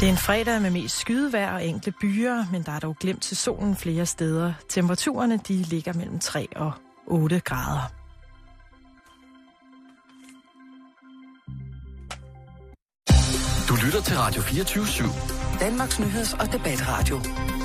Det 0.00 0.06
er 0.06 0.10
en 0.10 0.18
fredag 0.18 0.62
med 0.62 0.70
mest 0.70 0.96
skydevejr 0.96 1.54
og 1.54 1.66
enkle 1.66 1.92
byer, 2.00 2.44
men 2.52 2.62
der 2.62 2.72
er 2.72 2.78
dog 2.78 2.96
glemt 3.00 3.22
til 3.22 3.36
solen 3.36 3.76
flere 3.76 4.06
steder. 4.06 4.52
Temperaturerne 4.68 5.40
de 5.48 5.54
ligger 5.54 5.92
mellem 5.92 6.18
3 6.18 6.48
og 6.56 6.72
8 7.06 7.40
grader. 7.40 7.92
Du 13.68 13.74
lytter 13.84 14.02
til 14.02 14.16
Radio 14.16 14.42
24-7. 14.42 15.60
Danmarks 15.60 15.98
nyheds- 16.00 16.40
og 16.40 16.52
debatradio. 16.52 17.16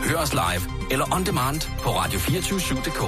Hør 0.09 0.17
os 0.17 0.33
live 0.33 0.91
eller 0.91 1.15
on 1.15 1.25
demand 1.25 1.61
på 1.83 1.89
radio247.dk. 1.89 3.01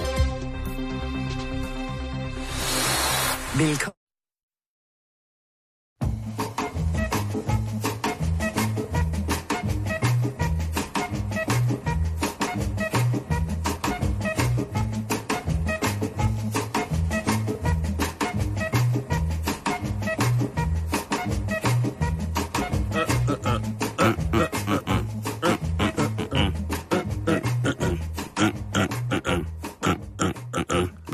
Velkommen. 3.59 4.04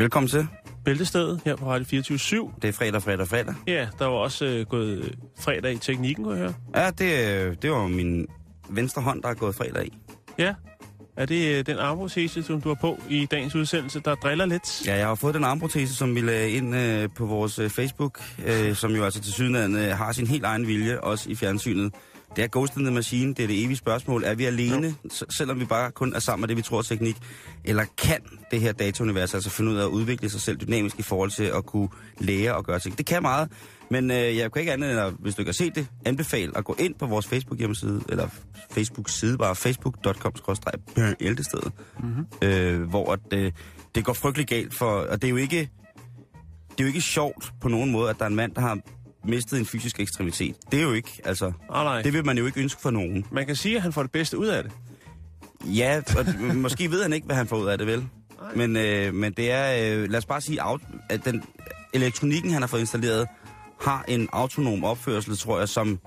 Velkommen 0.02 0.30
til. 0.30 0.48
Bæltestedet 0.86 1.42
her 1.46 1.56
på 1.56 1.66
Radio 1.66 1.86
24 1.86 2.52
Det 2.62 2.68
er 2.68 2.72
fredag, 2.72 3.04
fredag, 3.04 3.28
fredag. 3.28 3.56
Ja, 3.68 3.88
der 4.00 4.06
var 4.06 4.14
også 4.14 4.46
øh, 4.46 4.66
gået 4.66 4.98
øh, 4.98 5.12
fredag 5.40 5.74
i 5.74 5.78
teknikken, 5.78 6.24
kunne 6.24 6.38
jeg 6.38 6.44
høre. 6.44 6.54
Ja, 6.76 6.90
det, 6.90 7.48
øh, 7.48 7.56
det 7.62 7.72
var 7.72 7.88
min 7.88 8.28
venstre 8.70 9.02
hånd, 9.02 9.24
der 9.24 9.30
er 9.30 9.34
gået 9.34 9.56
fredag 9.56 9.86
i. 9.86 9.98
Ja. 10.38 10.54
Er 11.18 11.26
det 11.26 11.58
øh, 11.58 11.66
den 11.66 11.78
armprotese, 11.78 12.44
som 12.44 12.62
du 12.62 12.70
har 12.70 12.78
på 12.82 13.00
i 13.10 13.28
dagens 13.32 13.56
udsendelse, 13.56 14.00
der 14.00 14.16
driller 14.16 14.46
lidt? 14.46 14.88
Ja, 14.88 14.96
jeg 14.96 15.08
har 15.08 15.16
fået 15.16 15.36
den 15.36 15.44
armprotese, 15.44 15.96
som 15.96 16.16
vi 16.16 16.22
lagde 16.22 16.52
ind 16.52 16.76
øh, 16.76 17.10
på 17.16 17.26
vores 17.26 17.60
øh, 17.60 17.70
Facebook, 17.70 18.22
øh, 18.46 18.76
som 18.76 18.92
jo 18.92 19.04
altså 19.04 19.22
til 19.22 19.34
sydenland 19.34 19.78
øh, 19.78 19.98
har 19.98 20.12
sin 20.12 20.28
helt 20.28 20.46
egen 20.46 20.68
vilje, 20.68 21.00
også 21.00 21.30
i 21.30 21.36
fjernsynet. 21.36 21.94
Det 22.36 22.44
er 22.44 22.48
Ghost 22.52 22.76
in 22.78 22.84
the 22.86 22.94
Machine, 22.94 23.34
det 23.34 23.44
er 23.44 23.48
det 23.48 23.64
evige 23.64 23.78
spørgsmål. 23.78 24.24
Er 24.24 24.36
vi 24.36 24.46
alene, 24.46 24.96
s- 25.14 25.24
selvom 25.30 25.60
vi 25.60 25.66
bare 25.66 25.92
kun 25.92 26.14
er 26.14 26.20
sammen 26.20 26.42
med 26.42 26.48
det, 26.48 26.58
vi 26.58 26.62
tror 26.62 26.82
teknik? 26.82 27.18
Eller 27.64 27.86
kan 27.98 28.20
det 28.52 28.62
her 28.62 28.72
dataunivers 28.72 29.34
altså 29.34 29.50
finde 29.50 29.72
ud 29.72 29.78
af 29.78 29.84
at 29.84 29.88
udvikle 29.90 30.30
sig 30.30 30.42
selv 30.42 30.58
dynamisk 30.58 31.00
i 31.00 31.02
forhold 31.02 31.32
til 31.32 31.44
at 31.44 31.66
kunne 31.66 31.90
lære 32.20 32.56
og 32.56 32.66
gøre 32.66 32.80
ting? 32.80 32.98
Det 32.98 33.06
kan 33.06 33.22
meget, 33.22 33.52
men 33.90 34.12
øh, 34.12 34.38
jeg 34.38 34.52
kan 34.52 34.60
ikke 34.60 34.74
andet 34.74 34.92
end, 34.92 35.00
at, 35.00 35.14
hvis 35.20 35.36
du 35.36 35.42
ikke 35.42 35.50
har 35.50 35.54
set 35.54 35.76
det, 35.76 35.88
anbefale 36.06 36.58
at 36.58 36.66
gå 36.66 36.76
ind 36.80 36.96
på 36.96 37.06
vores 37.06 37.28
Facebook-hjemmeside, 37.28 38.02
eller 38.10 38.28
Facebook-side, 38.72 39.38
bare 39.38 39.56
facebook.com-ældestedet, 39.56 41.72
mm-hmm. 42.04 42.26
øh, 42.42 42.82
hvor 42.90 43.14
at, 43.14 43.20
øh, 43.34 43.52
det 43.96 44.06
går 44.06 44.14
frygtelig 44.14 44.48
galt 44.48 44.74
for, 44.74 44.90
og 44.92 45.22
det 45.22 45.28
er 45.28 45.32
jo 45.32 45.38
ikke, 45.38 45.70
det 46.72 46.80
er 46.80 46.84
jo 46.84 46.88
ikke 46.88 47.02
sjovt 47.02 47.54
på 47.62 47.68
nogen 47.68 47.92
måde, 47.92 48.10
at 48.10 48.16
der 48.20 48.26
er 48.26 48.30
en 48.30 48.36
mand, 48.36 48.56
der 48.56 48.62
har 48.62 48.78
mistet 49.26 49.60
en 49.60 49.66
fysisk 49.66 50.00
ekstremitet. 50.00 50.56
Det 50.72 50.80
er 50.80 50.84
jo 50.84 50.94
ikke, 50.94 51.22
altså, 51.26 51.52
Nej, 51.70 51.84
nej. 51.84 52.02
det 52.02 52.14
vil 52.14 52.26
man 52.26 52.38
jo 52.38 52.46
ikke 52.46 52.60
ønske 52.60 52.82
for 52.82 52.92
nogen. 52.92 53.26
Man 53.32 53.46
kan 53.48 53.56
sige, 53.56 53.76
at 53.76 53.82
han 53.82 53.94
får 53.94 54.02
det 54.02 54.12
bedste 54.12 54.38
ud 54.38 54.48
af 54.48 54.64
det. 54.64 54.72
Ja, 55.66 56.02
og 56.18 56.26
måske 56.56 56.92
ved 56.92 57.02
han 57.02 57.14
ikke, 57.14 57.26
hvad 57.26 57.36
han 57.36 57.48
får 57.48 57.58
ud 57.58 57.68
af 57.68 57.78
det, 57.78 57.88
vel? 57.88 58.06
Men, 58.56 58.76
øh, 58.78 59.14
men 59.14 59.34
det 59.34 59.52
er, 59.52 59.94
øh, 59.98 60.10
lad 60.10 60.18
os 60.18 60.26
bare 60.26 60.42
sige, 60.42 60.60
at 61.10 61.26
den 61.26 61.44
elektronikken, 61.94 62.52
han 62.52 62.62
har 62.62 62.68
fået 62.68 62.80
installeret, 62.80 63.28
har 63.82 64.06
en 64.08 64.30
autonom 64.32 64.84
opførsel, 64.84 65.38
tror 65.38 65.60
jeg, 65.60 65.70
som 65.70 66.00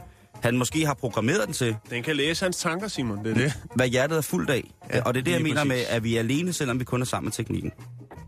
han 0.42 0.56
måske 0.58 0.86
har 0.86 0.94
programmeret 0.94 1.40
den 1.46 1.52
til, 1.54 1.76
Den 1.90 2.02
kan 2.02 2.16
læse 2.16 2.44
hans 2.44 2.56
tanker, 2.56 2.88
Simon, 2.88 3.24
det 3.24 3.30
er 3.30 3.34
det. 3.34 3.52
hvad 3.74 3.88
hjertet 3.88 4.16
er 4.18 4.22
fuldt 4.22 4.50
af. 4.50 4.70
Ja, 4.94 5.02
og 5.02 5.14
det 5.14 5.20
er 5.20 5.24
det, 5.24 5.32
jeg 5.32 5.42
mener 5.42 5.64
med, 5.64 5.76
præcis. 5.76 5.86
at 5.88 6.04
vi 6.04 6.14
er 6.16 6.18
alene, 6.18 6.52
selvom 6.52 6.78
vi 6.80 6.84
kun 6.84 7.00
er 7.00 7.04
sammen 7.04 7.26
med 7.26 7.32
teknikken. 7.32 7.70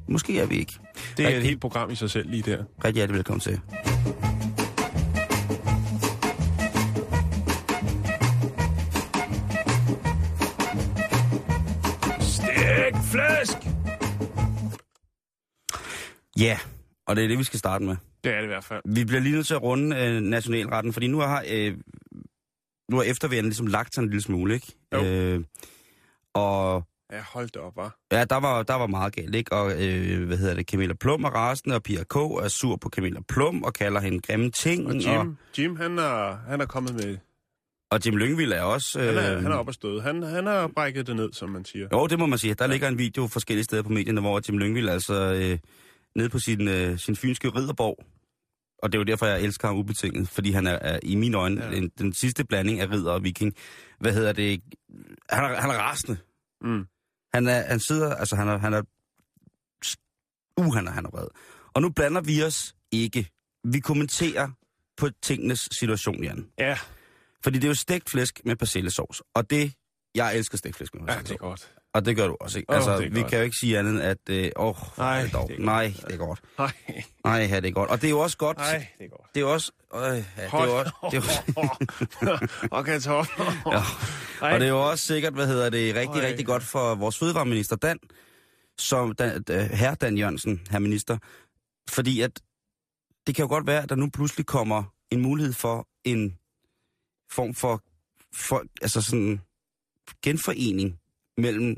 Måske 0.09 0.41
er 0.41 0.47
vi 0.47 0.57
ikke. 0.59 0.73
Det 1.17 1.25
er 1.25 1.29
et 1.29 1.35
Rigtig- 1.35 1.49
helt 1.49 1.61
program 1.61 1.91
i 1.91 1.95
sig 1.95 2.11
selv 2.11 2.31
lige 2.31 2.43
der. 2.43 2.59
Rigtig 2.85 2.95
hjertelig 2.95 3.17
velkommen 3.17 3.41
til. 3.41 3.61
Flæsk! 13.17 13.57
Ja, 16.39 16.59
og 17.07 17.17
det 17.17 17.25
er 17.25 17.29
det, 17.29 17.39
vi 17.39 17.45
skal 17.45 17.59
starte 17.59 17.85
med. 17.85 17.97
Det 18.25 18.33
er 18.33 18.37
det 18.37 18.45
i 18.45 18.47
hvert 18.47 18.65
fald. 18.65 18.83
Vi 18.85 19.05
bliver 19.05 19.21
lige 19.21 19.35
nødt 19.35 19.47
til 19.47 19.55
at 19.55 19.63
runde 19.63 19.97
øh, 19.97 20.21
nationalretten, 20.21 20.93
fordi 20.93 21.07
nu 21.07 21.19
har, 21.19 21.45
øh, 21.51 21.77
nu 22.91 22.97
har 22.97 23.03
efterværende 23.05 23.49
ligesom 23.49 23.67
lagt 23.67 23.95
sig 23.95 24.03
en 24.03 24.09
lille 24.09 24.23
smule, 24.23 24.55
ikke? 24.55 24.73
Jo. 24.93 25.05
Øh, 25.05 25.45
og 26.35 26.83
Ja, 27.13 27.21
hold 27.33 27.47
det 27.47 27.57
op, 27.57 27.77
var. 27.77 27.97
ja, 28.13 28.25
der 28.25 28.37
var, 28.37 28.63
der 28.63 28.75
var 28.75 28.87
meget 28.87 29.15
galt, 29.15 29.35
ikke? 29.35 29.53
Og 29.53 29.73
øh, 29.85 30.27
hvad 30.27 30.37
hedder 30.37 30.55
det, 30.55 30.69
Camilla 30.71 30.95
Plum 30.95 31.25
er 31.25 31.29
rasende, 31.31 31.75
og 31.75 31.83
Pia 31.83 32.03
K. 32.05 32.17
er 32.17 32.49
sur 32.49 32.77
på 32.77 32.89
Camilla 32.89 33.21
Plum, 33.29 33.63
og 33.63 33.73
kalder 33.75 34.01
hende 34.01 34.21
grimme 34.21 34.51
ting. 34.51 34.87
Og 34.87 34.95
Jim, 34.95 35.37
Jim 35.59 35.77
han, 35.77 35.99
er, 35.99 36.37
han 36.49 36.61
er 36.61 36.67
kommet 36.67 36.95
med... 36.95 37.17
og 37.91 38.07
Jim 38.07 38.17
Lyngvild 38.17 38.53
er 38.53 38.63
også... 38.63 39.01
Han 39.01 39.17
er, 39.17 39.41
han 39.41 39.53
er 39.53 39.57
oppe 39.57 39.71
og 39.71 39.75
støde. 39.75 40.03
Han, 40.03 40.23
han 40.23 40.47
har 40.47 40.71
brækket 40.75 41.07
det 41.07 41.17
ned, 41.17 41.33
som 41.33 41.51
man 41.51 41.65
siger. 41.65 41.89
Jo, 41.93 42.07
det 42.07 42.19
må 42.19 42.27
man 42.27 42.39
sige. 42.39 42.55
Der 42.55 42.65
ja. 42.65 42.71
ligger 42.71 42.89
en 42.89 42.99
video 42.99 43.27
forskellige 43.27 43.65
steder 43.65 43.83
på 43.83 43.89
medierne, 43.89 44.21
hvor 44.21 44.41
Jim 44.49 44.59
Lyngvild 44.59 44.89
altså 44.89 45.15
øh, 45.15 45.59
nede 46.15 46.29
på 46.29 46.39
sin, 46.39 46.69
øh, 46.69 46.99
sin 46.99 47.17
fynske 47.17 47.49
ridderborg, 47.49 48.05
og 48.83 48.93
det 48.93 48.99
er 48.99 49.01
jo 49.01 49.05
derfor, 49.05 49.27
jeg 49.27 49.43
elsker 49.43 49.69
ham 49.69 49.77
ubetinget, 49.77 50.29
fordi 50.29 50.51
han 50.51 50.67
er, 50.67 50.73
er 50.73 51.01
i 51.03 51.15
mine 51.15 51.37
øjne 51.37 51.65
ja. 51.65 51.77
en, 51.77 51.91
den 51.99 52.13
sidste 52.13 52.45
blanding 52.45 52.81
af 52.81 52.91
ridder 52.91 53.13
og 53.13 53.25
viking. 53.25 53.55
Hvad 54.01 54.13
hedder 54.13 54.33
det? 54.33 54.63
Han 55.31 55.45
er, 55.45 55.61
han 55.61 55.71
er 55.71 55.75
rasende. 55.75 56.17
Mm. 56.61 56.87
Han, 57.35 57.47
er, 57.47 57.63
han 57.63 57.81
sidder, 57.81 58.15
altså 58.15 58.37
han 58.37 58.49
er, 58.49 58.59
han 58.59 58.73
er, 58.73 58.83
uh, 60.57 60.75
han 60.75 60.87
er, 60.87 60.91
han 60.91 61.05
er 61.05 61.11
vred. 61.11 61.27
Og 61.75 61.83
nu 61.83 61.91
blander 61.91 62.21
vi 62.21 62.43
os 62.43 62.75
ikke. 62.93 63.31
Vi 63.65 63.81
kommenterer 63.81 64.49
på 64.97 65.09
tingenes 65.23 65.69
situation, 65.79 66.25
Jan. 66.25 66.47
Ja, 66.59 66.79
Fordi 67.47 67.59
det 67.59 67.65
er 67.65 67.69
jo 67.69 67.75
stegt 67.75 68.11
flæsk 68.11 68.41
med 68.45 68.57
persillesauce, 68.57 69.23
og 69.35 69.51
det, 69.51 69.73
jeg 70.15 70.37
elsker 70.37 70.59
stegt 70.59 70.77
flæsk 70.77 70.95
med 70.95 71.03
ja, 71.03 71.07
persillesauce. 71.07 71.35
det 71.35 71.45
er 71.45 71.49
godt. 71.49 71.73
Og 71.95 72.05
det 72.05 72.17
gør 72.17 72.27
du 72.27 72.37
også, 72.41 72.59
ikke? 72.59 72.71
Åh, 72.71 72.77
altså, 72.77 72.91
er 72.91 73.09
vi 73.09 73.21
godt. 73.21 73.31
kan 73.31 73.39
jo 73.39 73.45
ikke 73.45 73.57
sige 73.61 73.79
andet 73.79 74.01
at... 74.01 74.19
Øh, 74.31 74.51
åh, 74.57 74.75
Nej, 74.99 75.21
det 75.23 75.29
er 75.29 75.33
dog. 75.39 75.49
det 75.49 75.57
er. 75.57 75.61
Nej, 75.65 75.93
det 76.07 76.13
er 76.13 76.17
godt. 76.17 76.41
Nej, 76.59 76.73
Nej, 77.25 77.49
ja, 77.51 77.61
det 77.61 77.69
er 77.69 77.73
godt. 77.73 77.91
Og 77.91 78.01
det 78.01 78.07
er 78.07 78.11
jo 78.11 78.19
også 78.19 78.37
godt... 78.37 78.57
nej, 78.57 78.87
det 78.99 79.05
er 79.05 79.09
godt. 79.09 79.35
Det 79.35 79.41
er 79.41 79.45
også... 79.45 79.73
Øh, 79.95 80.01
ja, 80.01 80.15
det 80.17 80.25
er 80.37 80.49
også... 80.51 80.93
Det 81.11 81.19
er 82.29 82.69
og 82.77 82.85
kartofler. 82.85 83.45
ja. 83.73 83.83
Ej. 84.47 84.55
Og 84.55 84.61
det 84.61 84.67
er 84.67 84.71
jo 84.71 84.91
også 84.91 85.07
sikkert, 85.07 85.33
hvad 85.33 85.47
hedder 85.47 85.71
det, 85.71 85.95
rigtig, 85.95 86.21
Ej. 86.21 86.27
rigtig 86.29 86.47
godt 86.47 86.63
for 86.63 86.95
vores 86.95 87.19
fødevareminister 87.19 87.77
Dan, 87.77 87.99
som 88.79 89.15
Dan, 89.15 89.45
uh, 89.51 89.57
herr 89.57 89.95
Dan 89.95 90.19
Jørgensen, 90.19 90.61
herr 90.71 90.79
minister. 90.79 91.19
Fordi 91.91 92.21
at 92.21 92.41
det 93.27 93.35
kan 93.35 93.43
jo 93.43 93.49
godt 93.49 93.67
være, 93.67 93.83
at 93.83 93.89
der 93.89 93.95
nu 93.95 94.11
pludselig 94.11 94.47
kommer 94.47 94.83
en 95.11 95.21
mulighed 95.21 95.53
for 95.53 95.89
en 96.05 96.39
form 97.31 97.55
for, 97.55 97.83
for 98.35 98.63
altså 98.83 99.01
sådan 99.01 99.41
genforening 100.23 100.99
mellem 101.39 101.77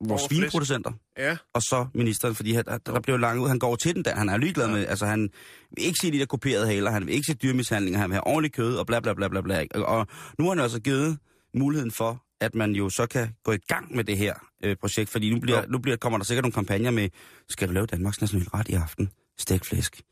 vores 0.00 0.10
Over 0.22 0.28
flæsk. 0.28 0.38
svineproducenter 0.40 0.92
Ja, 1.18 1.36
og 1.54 1.62
så 1.62 1.86
ministeren, 1.94 2.34
fordi 2.34 2.52
han, 2.52 2.64
der, 2.64 2.78
der 2.78 3.00
blev 3.00 3.18
langt 3.18 3.42
ud. 3.42 3.48
Han 3.48 3.58
går 3.58 3.76
til 3.76 3.94
den 3.94 4.04
der, 4.04 4.16
han 4.16 4.28
er 4.28 4.36
ligeglad 4.36 4.66
Ja. 4.66 4.72
med, 4.72 4.86
altså 4.86 5.06
han 5.06 5.30
vil 5.76 5.84
ikke 5.84 5.98
se 6.02 6.12
de 6.12 6.18
der 6.18 6.26
kuperede 6.26 6.66
haler, 6.66 6.90
han 6.90 7.06
vil 7.06 7.14
ikke 7.14 7.26
se 7.26 7.34
dyrmishandlinger, 7.34 8.00
han 8.00 8.10
vil 8.10 8.14
have 8.14 8.26
ordentligt 8.26 8.54
kød 8.54 8.76
og 8.76 8.86
bla 8.86 9.00
bla 9.00 9.14
bla 9.14 9.28
bla 9.28 9.40
bla. 9.40 9.64
Og, 9.74 9.84
og 9.84 10.06
nu 10.38 10.44
har 10.44 10.50
han 10.50 10.58
altså 10.60 10.80
givet 10.80 11.18
muligheden 11.54 11.90
for, 11.90 12.24
at 12.40 12.54
man 12.54 12.72
jo 12.72 12.90
så 12.90 13.06
kan 13.06 13.28
gå 13.44 13.52
i 13.52 13.58
gang 13.68 13.96
med 13.96 14.04
det 14.04 14.16
her 14.18 14.34
øh, 14.64 14.76
projekt, 14.76 15.10
fordi 15.10 15.30
nu, 15.30 15.40
bliver, 15.40 15.66
nu 15.66 15.78
bliver, 15.78 15.96
kommer 15.96 16.18
der 16.18 16.24
sikkert 16.24 16.42
nogle 16.42 16.52
kampagner 16.52 16.90
med, 16.90 17.08
skal 17.48 17.68
du 17.68 17.72
lave 17.72 17.86
Danmarks 17.86 18.20
nationalret 18.20 18.68
i 18.68 18.74
aften? 18.74 19.10
Stegt 19.38 19.66
flæsk. 19.66 20.02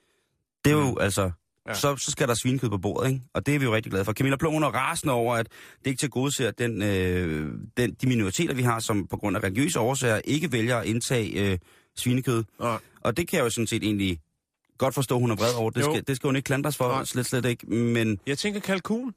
Det 0.65 0.73
er 0.73 0.77
jo 0.77 0.91
Mm. 0.91 0.97
altså, 1.01 1.31
Ja. 1.69 1.75
så, 1.75 1.97
så 1.97 2.11
skal 2.11 2.29
der 2.29 2.35
svinekød 2.35 2.69
på 2.71 2.79
bordet, 2.79 3.09
ikke? 3.11 3.23
Og 3.35 3.47
det 3.47 3.55
er 3.55 3.59
vi 3.59 3.65
jo 3.65 3.75
rigtig 3.75 3.91
glade 3.93 4.05
for. 4.05 4.13
Camilla 4.13 4.37
Plum 4.37 4.53
hun 4.53 4.63
er 4.63 4.67
rasende 4.69 5.15
over, 5.15 5.35
at 5.37 5.47
det 5.79 5.87
ikke 5.91 6.01
til 6.01 6.11
gode 6.11 6.35
ser 6.37 6.51
den, 6.51 6.83
øh, 6.83 7.53
den, 7.77 7.95
de 7.95 8.07
minoriteter, 8.09 8.55
vi 8.55 8.63
har, 8.63 8.81
som 8.81 9.07
på 9.07 9.17
grund 9.17 9.37
af 9.37 9.43
religiøse 9.43 9.81
årsager 9.81 10.21
ikke 10.25 10.53
vælger 10.53 10.77
at 10.77 10.87
indtage 10.87 11.53
øh, 11.53 11.59
svinekød. 11.97 12.45
og 12.59 12.83
Og 13.01 13.17
det 13.17 13.29
kan 13.29 13.37
jeg 13.37 13.45
jo 13.45 13.51
sådan 13.51 13.67
set 13.67 13.83
egentlig 13.83 14.21
godt 14.79 14.95
forstå, 14.95 15.19
hun 15.19 15.31
er 15.31 15.35
vred 15.37 15.55
over. 15.55 15.71
Det 15.71 15.81
Jo. 15.81 15.93
skal, 15.93 16.07
det 16.07 16.17
skal 16.17 16.29
hun 16.29 16.37
ikke 16.37 16.47
klandres 16.47 16.77
for, 16.77 16.89
Nej. 16.89 17.05
slet, 17.05 17.27
slet 17.27 17.45
ikke. 17.45 17.67
Men 17.67 18.19
jeg 18.27 18.39
tænker 18.39 18.61
kalkun. 18.61 19.15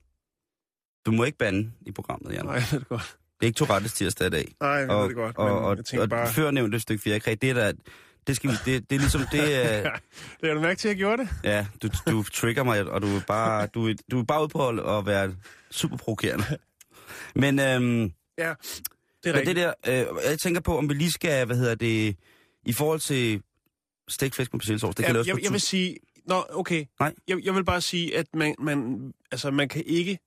du 1.06 1.12
må 1.12 1.24
ikke 1.24 1.38
bande 1.38 1.72
i 1.86 1.92
programmet, 1.92 2.34
Jan. 2.34 2.46
Nej, 2.46 2.62
det 2.72 2.88
godt. 2.88 3.02
Det 3.40 3.46
er 3.46 3.48
ikke 3.48 3.58
to 3.58 3.66
rettes 3.66 3.94
tirsdag 3.94 4.28
i 4.28 4.30
dag. 4.30 4.54
Nej, 4.62 4.86
Og, 4.88 5.08
det 5.10 5.16
godt. 5.16 5.38
og, 5.38 5.60
og, 5.60 5.78
og 6.00 6.10
bare... 6.10 6.34
før 6.34 6.52
nævnte 6.52 6.80
stykke 6.80 7.04
fjerkræ, 7.04 7.36
det 7.42 7.50
er 7.50 7.54
der, 7.54 7.72
det, 8.30 8.36
skal 8.36 8.50
vi, 8.50 8.56
det, 8.66 8.90
det 8.90 8.96
er 8.96 9.00
ligesom, 9.00 9.22
det 9.32 9.56
er, 9.56 9.82
Det 10.42 10.50
har 10.50 10.54
du 10.54 10.62
mærke 10.62 10.80
til, 10.80 10.88
at 10.88 10.90
jeg 10.90 10.98
gjorde 10.98 11.22
det? 11.22 11.30
ja, 11.44 11.66
du, 11.82 11.90
du 12.08 12.24
trigger 12.24 12.64
mig, 12.64 12.84
og 12.92 13.02
du 13.02 13.08
er 13.08 13.22
bare, 13.28 13.68
du, 13.68 13.94
du 14.12 14.20
er 14.20 14.24
bare 14.24 14.42
ude 14.42 14.50
på 14.50 14.68
at, 14.98 15.06
være 15.06 15.36
super 15.72 15.98
provokerende. 15.98 16.58
Men, 17.36 17.60
øhm, 17.60 18.14
Ja, 18.38 18.54
det 19.24 19.30
er 19.30 19.34
rigtigt. 19.34 19.46
det 19.46 19.56
der, 19.56 19.74
øh, 19.88 20.30
jeg 20.30 20.40
tænker 20.40 20.62
på, 20.62 20.78
om 20.78 20.90
vi 20.90 20.94
lige 20.94 21.12
skal, 21.12 21.46
hvad 21.46 21.58
hedder 21.58 21.76
det, 21.76 22.16
i 22.66 22.74
forhold 22.74 23.00
til 23.00 23.42
stegt 24.08 24.36
flæsk 24.36 24.54
med 24.54 24.60
persillesovs, 24.60 24.96
det 24.96 25.06
kan 25.06 25.10
ja, 25.10 25.14
laves 25.14 25.28
jeg, 25.28 25.44
jeg 25.44 25.52
vil 25.52 25.62
sige... 25.62 25.98
Nå, 26.26 26.44
okay. 26.50 26.86
Nej. 27.00 27.14
Jeg, 27.28 27.38
jeg 27.44 27.56
vil 27.56 27.64
bare 27.66 27.82
sige, 27.82 28.18
at 28.18 28.26
man, 28.34 28.56
man, 28.60 29.12
altså, 29.32 29.52
man 29.52 29.70
kan 29.70 29.84
ikke 29.86 30.20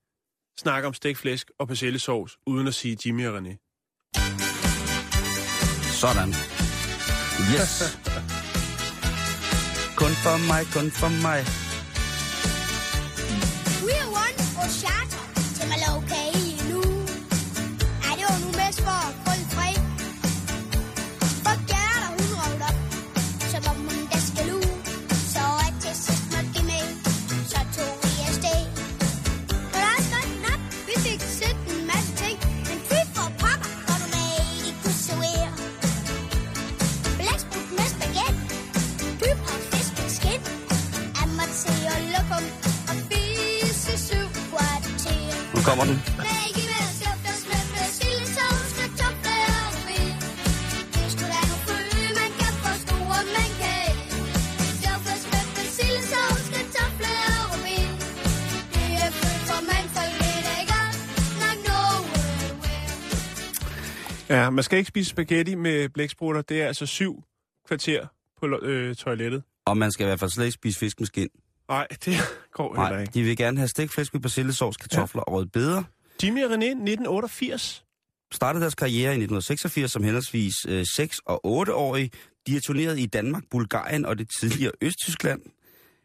snakke 0.58 0.88
om 0.88 0.94
stegflæsk 0.94 1.50
og 1.58 1.68
persillesovs, 1.68 2.38
uden 2.46 2.66
at 2.68 2.74
sige 2.74 2.98
Jimmy 3.06 3.26
og 3.26 3.38
René. 3.38 3.56
Sådan. 6.00 6.51
Yes. 7.50 7.96
kun 9.96 10.12
for 10.22 10.36
mig, 10.38 10.66
kun 10.74 10.90
for 10.90 11.08
mig. 11.08 11.44
We're 13.86 14.08
one 14.24 14.38
og 14.62 14.70
charter 14.80 15.22
til 15.56 15.68
Mallorca 15.68 16.21
man 64.52 64.64
skal 64.64 64.78
ikke 64.78 64.88
spise 64.88 65.10
spaghetti 65.10 65.54
med 65.54 65.88
blæksprutter. 65.88 66.42
Det 66.42 66.62
er 66.62 66.66
altså 66.66 66.86
syv 66.86 67.24
kvarter 67.66 68.06
på 68.40 68.58
øh, 68.62 68.94
toilettet. 68.94 69.42
Og 69.64 69.76
man 69.76 69.92
skal 69.92 70.04
i 70.04 70.06
hvert 70.06 70.20
fald 70.20 70.30
slet 70.30 70.44
ikke 70.44 70.54
spise 70.54 70.78
fisk 70.78 71.00
med 71.00 71.06
skind. 71.06 71.30
Nej, 71.68 71.86
det 72.04 72.14
går 72.52 72.74
heller 72.74 72.90
Nej, 72.90 73.00
ikke. 73.00 73.12
de 73.14 73.22
vil 73.22 73.36
gerne 73.36 73.58
have 73.58 73.68
stegt 73.68 73.92
flæsk 73.92 74.14
med 74.14 74.20
persillesovs, 74.22 74.76
kartofler 74.76 75.22
ja. 75.26 75.30
og 75.30 75.32
rødbeder. 75.32 75.82
Jimmy 76.22 76.44
og 76.44 76.50
René, 76.50 76.64
1988. 76.64 77.84
Startede 78.32 78.62
deres 78.62 78.74
karriere 78.74 79.12
i 79.12 79.22
1986 79.22 79.92
som 79.92 80.02
henholdsvis 80.02 80.54
øh, 80.68 80.84
6 80.96 81.18
og 81.18 81.40
8-årige. 81.62 82.10
De 82.46 82.56
er 82.56 82.60
turneret 82.60 82.98
i 82.98 83.06
Danmark, 83.06 83.42
Bulgarien 83.50 84.04
og 84.04 84.18
det 84.18 84.28
tidligere 84.40 84.72
Østtyskland. 84.80 85.42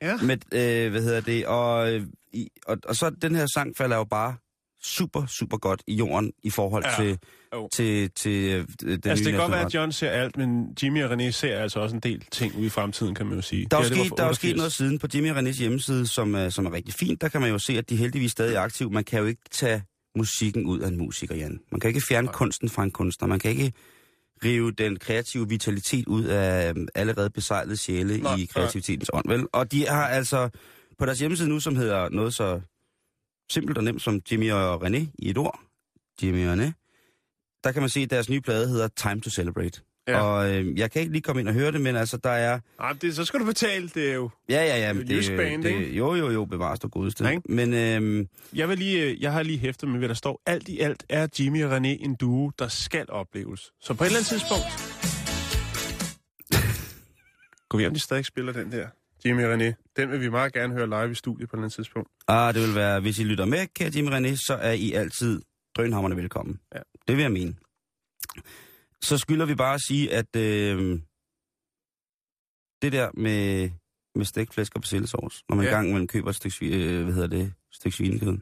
Ja. 0.01 0.17
Med, 0.17 0.37
øh, 0.53 0.91
hvad 0.91 1.01
hedder 1.01 1.21
det, 1.21 1.47
og, 1.47 1.93
øh, 1.93 2.07
i, 2.33 2.49
og, 2.65 2.77
og 2.85 2.95
så 2.95 3.09
den 3.09 3.35
her 3.35 3.45
sang 3.53 3.73
falder 3.77 3.97
jo 3.97 4.03
bare 4.03 4.35
super, 4.83 5.25
super 5.25 5.57
godt 5.57 5.83
i 5.87 5.95
jorden 5.95 6.33
i 6.43 6.49
forhold 6.49 6.85
ja. 6.85 7.03
til, 7.03 7.19
Jo. 7.55 7.69
til, 7.73 8.11
til 8.11 8.43
øh, 8.53 8.67
den 8.81 8.89
Altså, 8.89 9.09
nye 9.09 9.15
det 9.15 9.23
kan 9.25 9.39
godt 9.41 9.51
være, 9.51 9.65
at 9.65 9.73
John 9.73 9.91
ser 9.91 10.09
alt, 10.09 10.37
men 10.37 10.65
Jimmy 10.83 11.03
og 11.03 11.11
René 11.13 11.31
ser 11.31 11.57
altså 11.59 11.79
også 11.79 11.95
en 11.95 11.99
del 12.01 12.25
ting 12.31 12.55
ude 12.55 12.65
i 12.65 12.69
fremtiden, 12.69 13.15
kan 13.15 13.25
man 13.25 13.35
jo 13.35 13.41
sige. 13.41 13.67
Der 13.71 13.77
er, 13.77 13.83
sket, 13.83 13.95
der 13.95 14.01
er 14.01 14.05
jo 14.05 14.11
88. 14.11 14.35
sket 14.37 14.55
noget 14.57 14.73
siden 14.73 14.99
på 14.99 15.07
Jimmy 15.15 15.29
og 15.31 15.37
Renés 15.37 15.59
hjemmeside, 15.59 16.07
som, 16.07 16.35
er- 16.35 16.49
som 16.49 16.65
er 16.65 16.71
rigtig 16.73 16.93
fint. 16.93 17.21
Der 17.21 17.27
kan 17.27 17.41
man 17.41 17.49
jo 17.49 17.59
se, 17.59 17.73
at 17.77 17.89
de 17.89 17.95
heldigvis 17.95 18.31
stadig 18.31 18.55
er 18.55 18.59
aktive. 18.61 18.89
Man 18.89 19.03
kan 19.03 19.19
jo 19.19 19.25
ikke 19.25 19.41
tage 19.51 19.83
musikken 20.17 20.65
ud 20.65 20.79
af 20.79 20.87
en 20.87 20.97
musiker, 20.97 21.35
Jan. 21.35 21.59
Man 21.71 21.79
kan 21.79 21.87
ikke 21.87 22.01
fjerne 22.01 22.25
Nej. 22.25 22.33
kunsten 22.33 22.69
fra 22.69 22.83
en 22.83 22.91
kunstner. 22.91 23.27
Man 23.27 23.39
kan 23.39 23.51
ikke 23.51 23.73
rive 24.43 24.71
den 24.71 24.99
kreative 24.99 25.49
vitalitet 25.49 26.07
ud 26.07 26.23
af 26.23 26.69
øhm, 26.69 26.87
allerede 26.95 27.29
besejlede 27.29 27.77
sjæle 27.77 28.17
Nej, 28.17 28.35
i 28.35 28.45
kreativitetens 28.45 29.09
ånd, 29.13 29.25
vel? 29.29 29.47
Og 29.53 29.71
de 29.71 29.87
har 29.87 30.07
altså 30.07 30.49
på 30.99 31.05
deres 31.05 31.19
hjemmeside 31.19 31.49
nu, 31.49 31.59
som 31.59 31.75
hedder 31.75 32.09
noget 32.09 32.33
så 32.33 32.61
simpelt 33.51 33.77
og 33.77 33.83
nemt 33.83 34.01
som 34.01 34.21
Jimmy 34.31 34.51
og 34.51 34.85
René 34.87 34.97
i 35.19 35.29
et 35.29 35.37
ord. 35.37 35.59
Jimmy 36.23 36.47
og 36.47 36.53
René. 36.53 36.86
Der 37.67 37.73
kan 37.73 37.81
man 37.81 37.89
se, 37.89 37.99
at 37.99 38.09
deres 38.09 38.29
nye 38.29 38.41
plade 38.41 38.67
hedder 38.67 38.87
Time 38.87 39.21
to 39.21 39.29
Celebrate. 39.29 39.81
Ja. 40.07 40.21
Og 40.21 40.55
øh, 40.55 40.79
jeg 40.79 40.91
kan 40.91 41.01
ikke 41.01 41.11
lige 41.11 41.21
komme 41.21 41.39
ind 41.39 41.47
og 41.47 41.53
høre 41.53 41.71
det, 41.71 41.81
men 41.81 41.95
altså, 41.95 42.17
der 42.17 42.29
er... 42.29 42.59
Nej, 42.79 42.93
det, 42.93 43.15
så 43.15 43.25
skal 43.25 43.39
du 43.39 43.45
betale, 43.45 43.89
det 43.89 44.09
er 44.09 44.13
jo... 44.13 44.29
Ja, 44.49 44.55
ja, 44.55 44.77
ja. 44.77 44.81
Det 44.81 44.89
er 44.89 44.93
men 44.93 45.07
jysk 45.07 45.31
band, 45.31 45.63
det, 45.63 45.69
ikke? 45.69 45.95
Jo, 45.95 46.15
jo, 46.15 46.29
jo, 46.31 46.45
bevares 46.45 46.79
du 46.79 46.87
godeste. 46.87 47.29
Ikke? 47.31 47.41
Men 47.49 47.73
øhm, 47.73 48.27
Jeg, 48.53 48.69
vil 48.69 48.77
lige, 48.77 49.03
øh, 49.03 49.21
jeg 49.21 49.33
har 49.33 49.43
lige 49.43 49.59
hæftet 49.59 49.89
med, 49.89 49.99
hvad 49.99 50.09
der 50.09 50.15
står. 50.15 50.41
Alt 50.45 50.67
i 50.67 50.79
alt 50.79 51.03
er 51.09 51.27
Jimmy 51.39 51.63
og 51.63 51.77
René 51.77 51.87
en 51.87 52.15
duo, 52.15 52.51
der 52.59 52.67
skal 52.67 53.05
opleves. 53.09 53.61
Så 53.81 53.93
på 53.93 54.03
et 54.03 54.07
eller 54.07 54.17
andet 54.17 54.29
tidspunkt... 54.29 54.63
Gå 57.69 57.77
vi 57.77 57.85
om, 57.85 57.93
de 57.93 57.99
stadig 57.99 58.25
spiller 58.25 58.53
den 58.53 58.71
der. 58.71 58.87
Jimmy 59.25 59.45
og 59.45 59.53
René. 59.53 59.93
Den 59.97 60.11
vil 60.11 60.21
vi 60.21 60.29
meget 60.29 60.53
gerne 60.53 60.73
høre 60.73 60.87
live 60.87 61.11
i 61.11 61.15
studiet 61.15 61.49
på 61.49 61.55
et 61.55 61.57
eller 61.57 61.63
andet 61.63 61.75
tidspunkt. 61.75 62.09
ah, 62.27 62.53
det 62.53 62.61
vil 62.61 62.75
være, 62.75 62.99
hvis 62.99 63.19
I 63.19 63.23
lytter 63.23 63.45
med, 63.45 63.67
kære 63.75 63.91
Jimmy 63.95 64.09
René, 64.09 64.35
så 64.35 64.53
er 64.61 64.71
I 64.71 64.93
altid 64.93 65.41
drønhammerne 65.77 66.15
velkommen. 66.15 66.59
Ja. 66.75 66.79
Det 67.07 67.15
vil 67.15 67.21
jeg 67.21 67.31
mene. 67.31 67.55
Så 69.01 69.17
skylder 69.17 69.45
vi 69.45 69.55
bare 69.55 69.73
at 69.73 69.81
sige, 69.87 70.13
at 70.13 70.35
øh, 70.35 70.99
det 72.81 72.91
der 72.91 73.09
med, 73.13 73.69
med 74.15 74.25
stegt 74.25 74.53
flæsk 74.53 74.75
og 74.75 74.81
persillesovs, 74.81 75.43
når 75.49 75.55
man 75.55 75.65
Ja. 75.65 75.71
gang 75.71 75.87
imellem 75.87 76.07
køber 76.07 76.29
et 76.29 76.35
stykke, 76.35 76.65
øh, 76.65 77.03
hvad 77.03 77.13
hedder 77.13 77.27
det, 77.27 77.53
stykke 77.71 77.97
svinekød, 77.97 78.37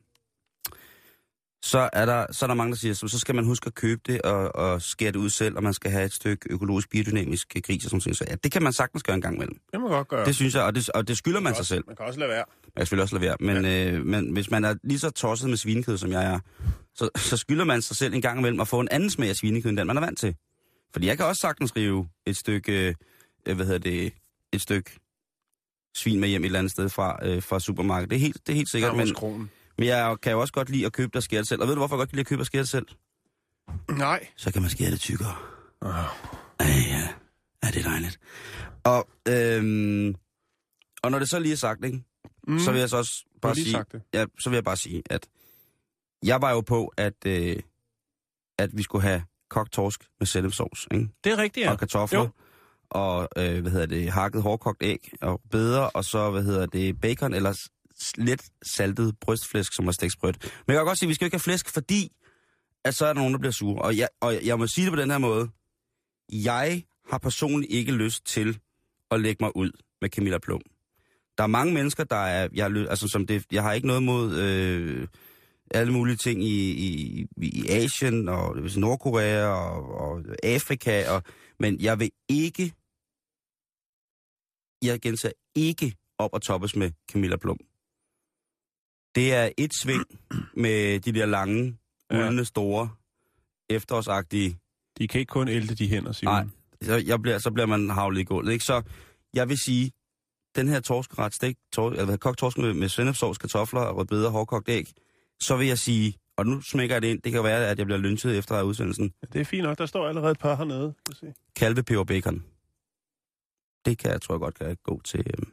så 1.65 1.89
er, 1.94 2.06
der, 2.06 2.25
så 2.31 2.45
er 2.45 2.47
der 2.47 2.53
mange, 2.53 2.71
der 2.71 2.77
siger, 2.77 2.94
så, 2.94 3.07
så 3.07 3.19
skal 3.19 3.35
man 3.35 3.45
huske 3.45 3.67
at 3.67 3.75
købe 3.75 4.01
det 4.07 4.21
og, 4.21 4.56
og 4.56 4.81
skære 4.81 5.12
det 5.12 5.15
ud 5.15 5.29
selv, 5.29 5.57
og 5.57 5.63
man 5.63 5.73
skal 5.73 5.91
have 5.91 6.06
et 6.06 6.13
stykke 6.13 6.47
økologisk 6.50 6.89
biodynamisk 6.89 7.56
gris 7.63 7.85
og 7.85 7.89
sådan 7.89 8.01
noget. 8.06 8.17
Så 8.17 8.25
ja, 8.29 8.35
det 8.35 8.51
kan 8.51 8.63
man 8.63 8.73
sagtens 8.73 9.03
gøre 9.03 9.15
en 9.15 9.21
gang 9.21 9.35
imellem. 9.35 9.57
Det 9.71 9.81
må 9.81 9.88
godt 9.88 10.07
gøre. 10.07 10.25
Det 10.25 10.35
synes 10.35 10.56
jeg, 10.56 10.63
og 10.63 10.75
det, 10.75 10.89
og 10.89 11.07
det 11.07 11.17
skylder 11.17 11.39
man 11.39 11.44
man, 11.44 11.53
sig 11.53 11.59
også, 11.59 11.69
selv. 11.75 11.83
man 11.88 11.95
kan 11.95 12.06
også 12.06 12.19
lade 12.19 12.29
være. 12.29 12.44
Jeg 12.65 12.71
kan 12.75 12.85
selvfølgelig 12.85 13.03
også 13.03 13.15
lade 13.15 13.27
være. 13.27 13.38
Men, 13.39 13.65
ja. 13.65 13.91
øh, 13.91 14.06
men 14.06 14.33
hvis 14.33 14.51
man 14.51 14.65
er 14.65 14.75
lige 14.83 15.00
så 15.00 15.09
tosset 15.09 15.50
med 15.50 15.57
svinekød, 15.57 15.97
som 15.97 16.12
jeg 16.12 16.25
er, 16.25 16.39
så, 16.95 17.09
så 17.15 17.38
skylder 17.38 17.65
man 17.65 17.81
sig 17.81 17.95
selv 17.95 18.13
en 18.13 18.21
gang 18.21 18.39
imellem 18.39 18.59
at 18.59 18.68
få 18.68 18.79
en 18.79 18.88
anden 18.91 19.09
smag 19.09 19.29
af 19.29 19.35
svinekød, 19.35 19.69
end 19.69 19.77
den 19.77 19.88
man 19.88 19.97
er 19.97 20.01
vant 20.01 20.19
til. 20.19 20.35
Fordi 20.94 21.07
jeg 21.07 21.18
kan 21.18 21.25
også 21.25 21.39
sagtens 21.39 21.75
rive 21.75 22.07
et 22.25 22.38
stykke, 22.38 22.95
øh, 23.47 23.56
hvad 23.56 23.65
hedder 23.65 23.79
det, 23.79 24.13
et 24.53 24.61
stykke 24.61 24.91
svin 25.95 26.19
med 26.19 26.29
hjem 26.29 26.41
et 26.41 26.45
eller 26.45 26.59
andet 26.59 26.71
sted 26.71 26.89
fra, 26.89 27.19
øh, 27.27 27.44
fra 27.44 27.59
supermarkedet. 27.59 28.09
Det 28.09 28.15
er 28.15 28.19
helt, 28.19 28.47
det 28.47 28.53
er 28.53 28.56
helt 28.56 28.71
sikkert, 28.71 28.91
Ja, 28.91 28.97
men, 28.97 29.07
hos 29.07 29.11
kronen. 29.11 29.50
Men 29.77 29.88
jeg 29.88 30.18
kan 30.22 30.31
jo 30.31 30.39
også 30.42 30.54
godt 30.54 30.69
lide 30.69 30.86
at 30.86 30.94
købe 30.94 31.22
skære 31.22 31.39
det 31.39 31.48
selv. 31.48 31.62
Og 31.62 31.68
ved 31.68 31.75
du, 31.75 31.80
hvorfor 31.80 31.95
jeg 31.95 32.00
godt 32.00 32.10
kan 32.10 32.16
lide 32.16 32.22
at 32.22 32.27
købe 32.27 32.45
skære 32.45 32.62
det 32.62 32.69
selv? 32.69 32.88
Nej. 33.92 34.27
Så 34.36 34.54
kan 34.54 34.62
man 34.62 34.72
skære 34.72 34.92
det 34.92 35.00
tykkere. 35.00 35.36
Oh. 35.81 35.89
Ja, 36.60 36.66
ja. 36.68 37.07
Ja, 37.63 37.68
det 37.72 37.86
er 37.86 37.89
dejligt. 37.89 38.19
Og, 38.83 39.07
øhm, 39.27 40.16
og 41.04 41.12
når 41.12 41.19
det 41.19 41.30
så 41.30 41.39
lige 41.39 41.51
er 41.54 41.57
sagt, 41.57 41.86
ikke? 41.86 42.04
Mm. 42.48 42.60
så 42.60 42.72
vil 42.72 42.80
jeg 42.80 42.89
så 42.89 42.98
også 42.98 43.25
bare 43.42 43.56
sige, 43.56 43.86
ja, 44.13 44.25
så 44.39 44.50
vil 44.50 44.57
jeg 44.57 44.63
bare 44.63 44.77
sige, 44.77 45.04
at 45.10 45.27
jeg 46.24 46.42
var 46.42 46.51
jo 46.51 46.62
på, 46.62 46.94
at, 46.97 47.14
øh, 47.26 47.56
at 48.59 48.69
vi 48.73 48.83
skulle 48.83 49.02
have 49.02 49.23
kogt 49.49 49.71
torsk 49.71 50.04
med 50.19 50.28
sennepsovs, 50.28 50.88
ikke? 50.92 51.09
Det 51.23 51.31
er 51.31 51.38
rigtigt, 51.38 51.66
Ja. 51.66 51.71
Og 51.71 51.80
kartofler. 51.80 52.19
Jo. 52.19 52.30
Og, 52.90 53.30
øh, 53.38 53.61
hvad 53.61 53.71
hedder 53.71 53.85
det, 53.85 54.11
hakket 54.11 54.42
hårdkogt 54.42 54.83
æg 54.83 55.11
og 55.21 55.42
bedre, 55.52 55.90
og 55.90 56.06
så, 56.06 56.31
hvad 56.31 56.44
hedder 56.44 56.66
det, 56.66 57.02
bacon 57.02 57.33
eller 57.33 57.68
let 58.18 58.45
saltet 58.64 59.19
brystflæsk, 59.21 59.73
som 59.73 59.87
er 59.87 59.92
stegt 59.92 60.16
Men 60.23 60.33
jeg 60.68 60.75
kan 60.75 60.85
godt 60.85 60.99
sige, 60.99 61.07
at 61.07 61.09
vi 61.09 61.14
skal 61.14 61.25
ikke 61.25 61.35
have 61.35 61.40
flæsk, 61.40 61.73
fordi 61.73 62.11
at 62.85 62.95
så 62.95 63.06
er 63.06 63.14
der 63.14 63.19
nogen, 63.19 63.33
der 63.33 63.40
bliver 63.40 63.52
sure. 63.52 63.81
Og 63.81 63.97
jeg, 63.97 64.07
og 64.21 64.45
jeg 64.45 64.59
må 64.59 64.68
sige 64.68 64.85
det 64.85 64.94
på 64.94 65.02
den 65.02 65.11
her 65.11 65.18
måde. 65.18 65.49
Jeg 66.31 66.83
har 67.09 67.18
personligt 67.18 67.71
ikke 67.71 67.92
lyst 67.92 68.25
til 68.25 68.59
at 69.11 69.21
lægge 69.21 69.44
mig 69.44 69.56
ud 69.56 69.71
med 70.02 70.09
Camilla 70.09 70.37
Plum. 70.37 70.61
Der 71.37 71.44
er 71.44 71.47
mange 71.47 71.73
mennesker, 71.73 72.04
der 72.04 72.16
er... 72.16 72.47
Jeg, 72.54 72.75
altså, 72.90 73.07
som 73.07 73.28
det, 73.28 73.45
jeg 73.52 73.64
har 73.64 73.73
ikke 73.73 73.87
noget 73.87 74.04
mod 74.04 74.35
øh, 74.35 75.07
alle 75.71 75.94
mulige 75.94 76.16
ting 76.16 76.44
i, 76.44 76.71
i, 76.71 77.25
i 77.37 77.68
Asien 77.69 78.30
og 78.30 78.56
Nordkorea 78.78 79.47
og, 79.47 79.95
og 79.95 80.21
Afrika, 80.44 81.09
og, 81.09 81.23
men 81.59 81.81
jeg 81.81 81.99
vil 81.99 82.11
ikke... 82.30 82.73
Jeg 84.81 85.02
gentager 85.02 85.33
ikke 85.56 85.95
op 86.18 86.33
og 86.33 86.42
toppes 86.42 86.75
med 86.75 86.92
Camilla 87.11 87.37
Plum. 87.37 87.57
Det 89.16 89.34
er 89.34 89.50
et 89.57 89.72
sving 89.81 90.06
med 90.54 91.00
de 91.00 91.12
der 91.12 91.26
lange, 91.26 91.78
Ja. 92.12 92.28
uldne, 92.28 92.45
store, 92.45 92.90
efterårsagtige 93.69 94.57
De 94.98 95.07
kan 95.07 95.19
ikke 95.19 95.30
kun 95.30 95.48
ælte 95.48 95.76
de 95.76 95.88
hænder, 95.88 96.12
Simon. 96.12 96.34
Nej. 96.34 96.45
så, 96.81 97.04
jeg 97.07 97.22
bliver, 97.22 97.38
så 97.40 97.52
bliver 97.52 97.66
man 97.68 97.90
havlet 97.90 98.22
i 98.22 98.24
gulvet. 98.24 98.54
Ikke? 98.54 98.66
Så 98.66 98.81
jeg 99.34 99.50
vil 99.50 99.57
sige, 99.57 99.92
den 100.56 100.68
her 100.68 100.80
torskeret, 100.80 101.34
stik, 101.34 101.57
tor, 101.74 101.92
eller 101.92 102.18
kogt 102.18 102.38
torsk 102.40 102.57
med, 102.57 102.74
med 102.74 102.90
svendepsovs, 102.90 103.38
kartofler 103.38 103.81
og 103.81 103.98
rødbeder, 103.98 104.30
hårdkogt 104.30 104.69
æg, 104.69 104.88
så 105.40 105.57
vil 105.57 105.68
jeg 105.68 105.78
sige, 105.80 106.16
og 106.38 106.45
nu 106.45 106.62
smækker 106.62 106.95
jeg 106.95 107.02
det 107.02 107.07
ind, 107.07 107.22
det 107.22 107.31
kan 107.31 107.44
være, 107.44 107.68
at 107.68 107.78
jeg 107.80 107.86
bliver 107.86 108.00
lynchet 108.00 108.38
efter 108.38 108.62
udsendelsen, 108.62 109.14
Det 109.34 109.42
er 109.42 109.45
fint 109.45 109.64
nok. 109.64 109.78
Der 109.78 109.86
står 109.86 110.07
allerede 110.07 110.31
et 110.31 110.40
par 110.40 110.56
hernede. 110.56 110.94
Se. 111.14 111.34
kalve 111.56 111.84
peber 111.84 112.04
bacon. 112.04 112.44
Det 113.86 113.98
kan 113.98 114.12
jeg, 114.12 114.22
tror 114.22 114.36
jeg 114.36 114.40
godt 114.40 114.56
kan 114.56 114.78
gå 114.84 115.02
til. 115.04 115.19
Øhm. 115.19 115.52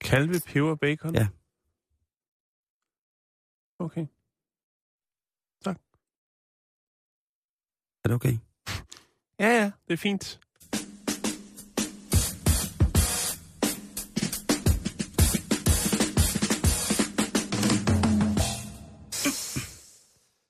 Kalve, 0.00 0.40
peber, 0.46 0.74
bacon? 0.74 1.14
Ja. 1.14 1.26
Okay. 3.82 4.06
Er 8.04 8.08
det 8.08 8.14
okay? 8.14 8.36
Ja, 9.38 9.48
ja, 9.48 9.70
det 9.88 9.92
er 9.92 9.96
fint. 9.96 10.40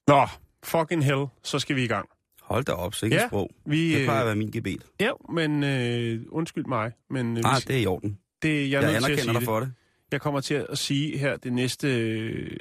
Nå, 0.09 0.27
fucking 0.65 1.05
hell, 1.05 1.27
så 1.43 1.59
skal 1.59 1.77
vi 1.77 1.85
i 1.85 1.87
gang. 1.87 2.09
Hold 2.43 2.65
da 2.65 2.73
op, 2.73 2.95
sikkert 2.95 3.21
Ja, 3.21 3.29
sprog. 3.29 3.51
Vi, 3.65 3.95
Det 3.95 4.05
plejer 4.05 4.19
at 4.21 4.23
øh, 4.23 4.27
være 4.27 4.37
min 4.37 4.51
gebet. 4.51 4.87
ja, 5.01 5.11
men 5.33 5.65
øh, 5.65 6.21
undskyld 6.29 6.65
mig, 6.65 6.93
men 7.11 7.31
øh, 7.31 7.37
vi 7.37 7.43
skal- 7.61 7.69
det 7.69 7.77
er 7.77 7.81
i 7.83 7.87
orden. 7.87 8.19
det, 8.43 8.71
jeg 8.71 8.83
er 8.83 8.87
Jeg 8.89 8.97
anerkender 8.97 9.25
dig 9.33 9.35
det. 9.35 9.45
for 9.45 9.61
det. 9.61 9.73
Jeg 10.13 10.21
kommer 10.21 10.41
til 10.41 10.67
at 10.69 10.79
sige 10.79 11.19
her 11.19 11.37
det 11.37 11.53
næste 11.53 11.89
øh, 11.89 12.57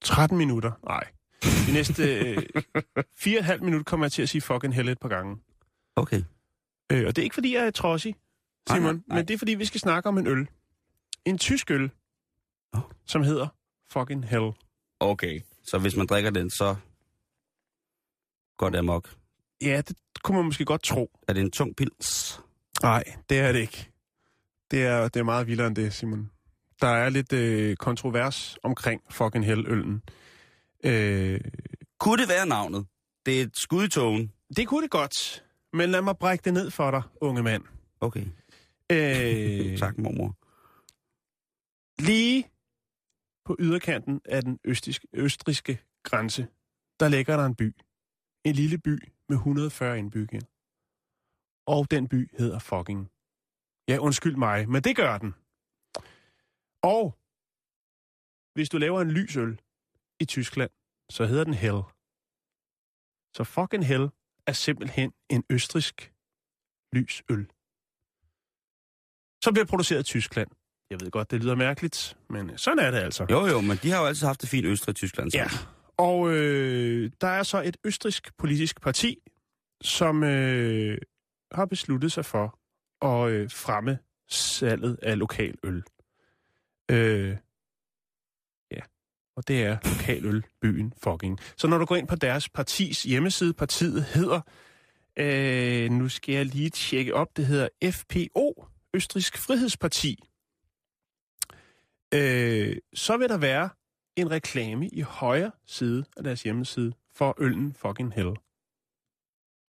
13 0.00 0.38
minutter. 0.38 0.72
Nej. 0.84 1.04
De 1.66 1.72
næste 1.72 2.02
øh, 2.20 2.36
4,5 3.20 3.56
minutter 3.58 3.84
kommer 3.84 4.06
jeg 4.06 4.12
til 4.12 4.22
at 4.22 4.28
sige 4.28 4.42
fucking 4.42 4.74
hell 4.74 4.88
et 4.88 4.98
par 4.98 5.08
gange. 5.08 5.36
Okay. 5.96 6.22
Øh, 6.92 7.06
og 7.06 7.16
det 7.16 7.18
er 7.18 7.24
ikke 7.24 7.34
fordi, 7.34 7.54
jeg 7.54 7.66
er 7.66 7.70
trodsig, 7.70 8.14
Simon, 8.70 8.94
nej, 8.94 9.02
nej. 9.06 9.16
men 9.16 9.28
det 9.28 9.34
er 9.34 9.38
fordi, 9.38 9.54
vi 9.54 9.64
skal 9.64 9.80
snakke 9.80 10.08
om 10.08 10.18
en 10.18 10.26
øl. 10.26 10.48
En 11.24 11.38
tysk 11.38 11.70
øl, 11.70 11.90
Åh. 12.74 12.80
som 13.06 13.22
hedder 13.22 13.48
fucking 13.92 14.28
hell. 14.28 14.52
Okay. 15.00 15.40
Så 15.64 15.78
hvis 15.78 15.96
man 15.96 16.06
drikker 16.06 16.30
den, 16.30 16.50
så 16.50 16.76
går 18.56 18.70
det 18.70 18.78
amok. 18.78 19.14
Ja, 19.62 19.82
det 19.88 19.96
kunne 20.22 20.36
man 20.36 20.44
måske 20.44 20.64
godt 20.64 20.82
tro. 20.82 21.10
Er 21.28 21.32
det 21.32 21.40
en 21.40 21.50
tung 21.50 21.76
pils? 21.76 22.40
Nej, 22.82 23.04
det 23.30 23.38
er 23.38 23.52
det 23.52 23.60
ikke. 23.60 23.90
Det 24.70 24.82
er, 24.82 25.08
det 25.08 25.20
er 25.20 25.24
meget 25.24 25.46
vildere 25.46 25.66
end 25.66 25.76
det, 25.76 25.94
Simon. 25.94 26.30
Der 26.80 26.88
er 26.88 27.08
lidt 27.08 27.32
øh, 27.32 27.76
kontrovers 27.76 28.58
omkring 28.62 29.02
fucking 29.10 29.44
hell-øllen. 29.46 30.02
Øh, 30.84 31.40
Kunne 32.00 32.22
det 32.22 32.28
være 32.28 32.46
navnet? 32.46 32.86
Det 33.26 33.38
er 33.38 33.42
et 33.42 33.56
skud 33.56 33.84
i 33.84 33.88
togen. 33.88 34.32
det 34.56 34.68
kunne 34.68 34.82
det 34.82 34.90
godt, 34.90 35.44
men 35.72 35.90
lad 35.90 36.02
mig 36.02 36.16
brække 36.18 36.42
det 36.44 36.52
ned 36.54 36.70
for 36.70 36.90
dig, 36.90 37.02
unge 37.20 37.42
mand. 37.42 37.62
Okay. 38.00 38.24
Øh, 38.92 39.78
Tak, 39.84 39.98
mormor. 39.98 40.36
Lige 42.02 42.50
på 43.44 43.56
yderkanten 43.58 44.20
af 44.24 44.42
den 44.42 44.58
østriske, 44.64 45.08
østriske 45.12 45.78
grænse, 46.02 46.46
der 47.00 47.08
ligger 47.08 47.36
der 47.36 47.44
en 47.46 47.54
by. 47.54 47.74
En 48.44 48.54
lille 48.54 48.78
by 48.78 48.98
med 49.28 49.36
140 49.36 49.98
indbyggere. 49.98 50.42
Og 51.66 51.90
den 51.90 52.08
by 52.08 52.30
hedder 52.38 52.58
fucking. 52.58 53.10
Ja, 53.88 53.98
undskyld 53.98 54.36
mig, 54.36 54.68
men 54.68 54.82
det 54.82 54.96
gør 54.96 55.18
den. 55.18 55.34
Og 56.82 57.18
hvis 58.54 58.68
du 58.68 58.78
laver 58.78 59.00
en 59.00 59.10
lysøl 59.10 59.60
i 60.20 60.24
Tyskland, 60.24 60.70
så 61.10 61.26
hedder 61.26 61.44
den 61.44 61.54
Hell. 61.54 61.82
Så 63.36 63.44
fucking 63.44 63.86
Hell 63.86 64.08
er 64.46 64.52
simpelthen 64.52 65.12
en 65.30 65.44
østrisk 65.50 66.12
lysøl. 66.92 67.46
Som 69.44 69.54
bliver 69.54 69.66
produceret 69.66 70.00
i 70.00 70.02
Tyskland. 70.02 70.48
Jeg 70.90 71.00
ved 71.00 71.10
godt, 71.10 71.30
det 71.30 71.42
lyder 71.42 71.54
mærkeligt, 71.54 72.16
men 72.30 72.58
sådan 72.58 72.78
er 72.78 72.90
det 72.90 72.98
altså. 72.98 73.26
Jo, 73.30 73.46
jo, 73.46 73.60
men 73.60 73.76
de 73.82 73.90
har 73.90 74.00
jo 74.00 74.06
altid 74.06 74.26
haft 74.26 74.40
det 74.40 74.48
fint 74.48 74.66
Østrig 74.66 74.92
og 74.92 74.96
Tyskland. 74.96 75.30
Ja, 75.34 75.46
og 75.96 76.28
øh, 76.30 77.10
der 77.20 77.28
er 77.28 77.42
så 77.42 77.62
et 77.62 77.76
østrisk 77.84 78.36
politisk 78.36 78.80
parti, 78.80 79.18
som 79.82 80.24
øh, 80.24 80.98
har 81.52 81.66
besluttet 81.66 82.12
sig 82.12 82.24
for 82.24 82.58
at 83.06 83.30
øh, 83.30 83.50
fremme 83.50 83.98
salget 84.28 84.98
af 85.02 85.18
lokal 85.18 85.54
øl. 85.64 85.82
Øh, 86.90 87.36
ja, 88.70 88.80
og 89.36 89.48
det 89.48 89.62
er 89.64 89.78
lokal 89.84 90.24
øl, 90.26 90.44
byen 90.62 90.92
fucking. 91.02 91.38
Så 91.56 91.66
når 91.66 91.78
du 91.78 91.84
går 91.84 91.96
ind 91.96 92.08
på 92.08 92.16
deres 92.16 92.48
partis 92.48 93.02
hjemmeside, 93.02 93.54
partiet 93.54 94.04
hedder, 94.04 94.40
øh, 95.16 95.90
nu 95.90 96.08
skal 96.08 96.34
jeg 96.34 96.46
lige 96.46 96.70
tjekke 96.70 97.14
op, 97.14 97.36
det 97.36 97.46
hedder 97.46 97.68
FPO, 97.90 98.66
Østrisk 98.94 99.38
Frihedsparti. 99.38 100.18
Øh, 102.14 102.76
så 102.94 103.16
vil 103.16 103.28
der 103.28 103.38
være 103.38 103.70
en 104.16 104.30
reklame 104.30 104.88
i 104.88 105.00
højre 105.00 105.50
side 105.66 106.04
af 106.16 106.24
deres 106.24 106.42
hjemmeside 106.42 106.92
for 107.14 107.34
øllen 107.38 107.74
fucking 107.74 108.14
hell. 108.14 108.26
Jeg 108.28 108.34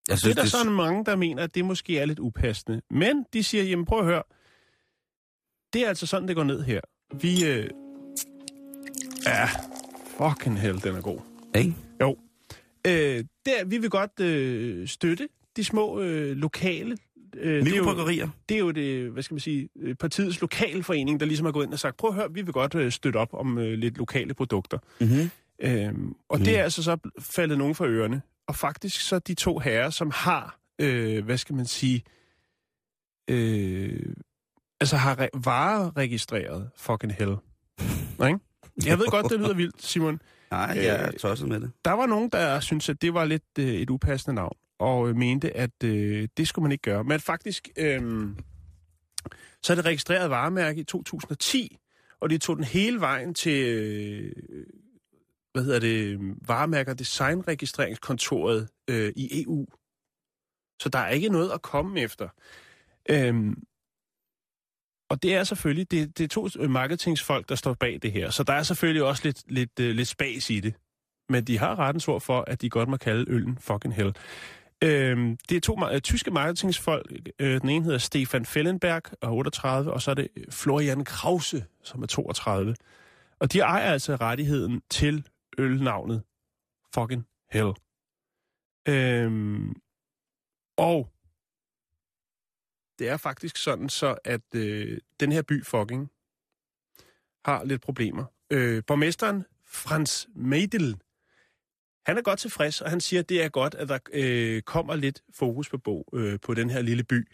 Det 0.08 0.12
er 0.12 0.18
synes, 0.18 0.36
der 0.36 0.42
det, 0.42 0.52
sådan 0.52 0.72
mange, 0.72 1.06
der 1.06 1.16
mener, 1.16 1.44
at 1.44 1.56
det 1.56 1.66
måske 1.66 2.00
er 2.00 2.06
lidt 2.06 2.20
upassende. 2.20 2.82
Men 2.90 3.26
de 3.34 3.44
siger, 3.44 3.64
jamen 3.64 3.86
prøv 3.86 4.00
at 4.00 4.06
høre, 4.06 4.24
det 5.74 5.82
er 5.86 5.90
altså 5.90 6.06
sådan, 6.06 6.28
det 6.28 6.36
går 6.36 6.44
ned 6.44 6.62
her. 6.64 6.82
Vi, 7.22 7.46
øh... 7.46 7.70
ja, 9.26 9.46
fucking 10.18 10.60
hell, 10.60 10.84
den 10.84 10.96
er 10.96 11.02
god. 11.02 11.20
ikke? 11.56 11.74
Jo. 12.02 12.18
Øh, 12.88 13.24
der, 13.46 13.66
vi 13.66 13.78
vil 13.78 13.90
godt 13.90 14.20
øh, 14.20 14.88
støtte 14.88 15.28
de 15.56 15.64
små 15.64 16.00
øh, 16.02 16.38
lokale... 16.38 16.98
Øh, 17.36 17.66
det, 17.66 17.74
er 17.74 17.78
jo, 17.78 18.28
det 18.50 18.56
er 18.56 18.60
jo 18.60 18.72
det, 18.72 19.12
hvad 19.12 19.24
skal 19.24 19.34
man 19.36 19.40
sige, 19.40 19.70
øh, 19.80 19.96
partiets 19.96 20.42
lokalforening, 20.42 21.20
der 21.20 21.26
ligesom 21.26 21.46
har 21.46 21.52
gået 21.52 21.66
ind 21.66 21.74
og 21.74 21.80
sagt, 21.80 21.98
prøv 21.98 22.10
at 22.10 22.16
høre, 22.16 22.34
vi 22.34 22.42
vil 22.42 22.54
godt 22.54 22.76
øh, 22.76 22.92
støtte 22.92 23.18
op 23.18 23.34
om 23.34 23.58
øh, 23.58 23.74
lidt 23.74 23.98
lokale 23.98 24.34
produkter. 24.34 24.78
Mm-hmm. 25.02 25.30
Øhm, 25.62 26.14
og 26.30 26.38
Mm. 26.40 26.44
det 26.46 26.60
er 26.60 26.64
altså 26.64 26.84
så 26.84 26.98
faldet 27.20 27.58
nogen 27.58 27.76
for 27.76 27.86
ørerne. 27.86 28.22
Og 28.48 28.56
faktisk 28.56 29.02
så 29.02 29.20
de 29.20 29.34
to 29.34 29.60
herrer, 29.60 29.90
som 29.90 30.12
har, 30.16 30.60
øh, 30.80 31.26
hvad 31.26 31.38
skal 31.38 31.56
man 31.56 31.66
sige, 31.66 32.04
øh, 33.30 34.00
altså 34.84 34.98
har 34.98 35.16
re- 35.16 35.42
vareregistreret 35.44 36.70
fucking 36.78 37.14
hell. 37.14 37.36
Ikke? 38.28 38.40
Jeg 38.86 39.00
ved 39.00 39.06
godt, 39.08 39.32
det 39.32 39.40
lyder 39.40 39.54
vildt, 39.54 39.84
Simon. 39.84 40.22
Nej, 40.52 40.74
jeg 40.76 41.06
er 41.06 41.12
tosset 41.12 41.48
med 41.48 41.60
det. 41.60 41.72
Der 41.86 41.92
var 41.92 42.06
nogen, 42.06 42.30
der 42.30 42.60
synes 42.60 42.90
at 42.90 43.02
det 43.02 43.14
var 43.14 43.26
lidt 43.26 43.44
øh, 43.60 43.66
et 43.66 43.90
upassende 43.90 44.36
navn, 44.36 44.58
og 44.80 45.10
øh, 45.10 45.16
mente, 45.16 45.58
at 45.58 45.84
øh, 45.84 46.28
det 46.38 46.48
skulle 46.48 46.64
man 46.64 46.72
ikke 46.72 46.82
gøre. 46.82 47.04
Men 47.04 47.20
faktisk, 47.20 47.70
øh, 47.78 48.28
så 49.64 49.74
er 49.74 49.76
det 49.76 49.86
registreret 49.86 50.30
varemærke 50.30 50.82
i 50.82 50.84
2010, 50.84 51.78
og 52.22 52.30
de 52.30 52.38
tog 52.38 52.56
den 52.56 52.66
hele 52.66 53.00
vejen 53.00 53.34
til, 53.34 53.64
øh, 53.68 54.32
hvad 55.54 55.64
hedder 55.64 55.80
det, 55.80 56.20
varemærker 56.48 56.94
designregistreringskontoret 56.94 58.68
øh, 58.88 59.14
i 59.16 59.44
EU. 59.44 59.66
Så 60.80 60.90
der 60.90 61.00
er 61.00 61.10
ikke 61.10 61.30
noget 61.30 61.52
at 61.52 61.62
komme 61.62 62.00
efter. 62.02 62.30
Øhm, 63.10 63.64
og 65.14 65.24
det 65.24 65.36
er 65.36 65.44
selvfølgelig, 65.44 65.92
det, 65.92 66.18
det 66.18 66.24
er 66.24 66.28
to 66.28 66.48
øh, 66.60 66.70
marketingsfolk, 66.70 67.50
der 67.50 67.56
står 67.56 67.74
bag 67.74 68.00
det 68.02 68.12
her. 68.12 68.30
Så 68.30 68.44
der 68.44 68.54
er 68.54 68.64
selvfølgelig 68.64 69.04
også 69.04 69.22
lidt, 69.26 69.44
lidt, 69.48 69.80
uh, 69.80 69.86
lidt 69.86 70.08
spas 70.08 70.50
i 70.50 70.60
det. 70.60 70.74
Men 71.30 71.44
de 71.44 71.58
har 71.58 71.80
rettens 71.80 72.08
ord 72.08 72.22
for, 72.22 72.44
at 72.48 72.62
de 72.62 72.70
godt 72.70 72.90
må 72.90 72.98
kalde 72.98 73.26
øllen 73.28 73.58
fucking 73.58 73.96
hell. 73.96 74.16
Øhm, 74.84 75.38
det 75.50 75.56
er 75.56 75.62
to 75.62 75.80
øh, 75.92 76.02
tyske 76.02 76.32
marketingsfolk. 76.32 77.12
Øh, 77.40 77.62
den 77.62 77.70
ene 77.70 77.86
hedder 77.86 77.98
Stefan 77.98 78.46
Fellenberg, 78.46 79.02
og 79.22 79.34
38, 79.34 79.94
og 79.94 80.02
så 80.02 80.12
er 80.12 80.16
det 80.16 80.28
Florian 80.50 81.04
Krause, 81.04 81.66
som 81.84 82.02
er 82.04 82.08
32. 82.08 82.76
Og 83.40 83.54
de 83.54 83.60
ejer 83.60 83.92
altså 83.92 84.16
rettigheden 84.16 84.82
til 84.90 85.28
ølnavnet 85.58 86.24
fucking 86.96 87.26
hell. 87.52 87.74
Øhm, 88.88 89.74
og 90.78 91.13
det 93.00 93.10
er 93.10 93.18
faktisk 93.18 93.58
sådan 93.58 93.90
så, 93.90 94.16
at 94.24 94.42
øh, 94.56 94.98
den 95.20 95.32
her 95.32 95.42
by 95.42 95.66
fucking 95.66 96.12
har 97.46 97.64
lidt 97.64 97.82
problemer. 97.82 98.26
Øh, 98.50 98.84
borgmesteren 98.88 99.46
Frans 99.66 100.28
Meidel, 100.36 100.98
han 102.06 102.18
er 102.18 102.22
godt 102.22 102.40
tilfreds, 102.40 102.82
og 102.82 102.90
han 102.90 103.02
siger, 103.02 103.20
at 103.20 103.30
det 103.30 103.44
er 103.44 103.50
godt, 103.50 103.76
at 103.76 103.90
der 103.90 104.00
øh, 104.14 104.62
kommer 104.62 104.96
lidt 104.96 105.24
fokus 105.34 105.70
på, 105.70 105.78
bog, 105.78 106.10
øh, 106.14 106.40
på 106.40 106.54
den 106.54 106.70
her 106.70 106.82
lille 106.82 107.04
by. 107.04 107.28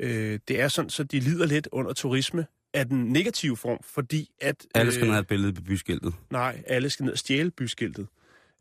Øh, 0.00 0.38
det 0.48 0.60
er 0.60 0.68
sådan, 0.68 0.90
så 0.90 1.04
de 1.04 1.20
lider 1.20 1.46
lidt 1.46 1.68
under 1.72 1.92
turisme 1.92 2.46
af 2.74 2.86
den 2.86 3.12
negative 3.12 3.56
form, 3.56 3.78
fordi 3.82 4.30
at... 4.40 4.66
Alle 4.74 4.92
skal 4.92 5.06
have 5.06 5.20
et 5.20 5.26
billede 5.26 5.52
på 5.52 5.62
byskiltet. 5.62 6.14
Nej, 6.30 6.62
alle 6.66 6.90
skal 6.90 7.04
ned 7.04 7.12
og 7.12 7.18
stjæle 7.18 7.50
byskiltet. 7.50 8.06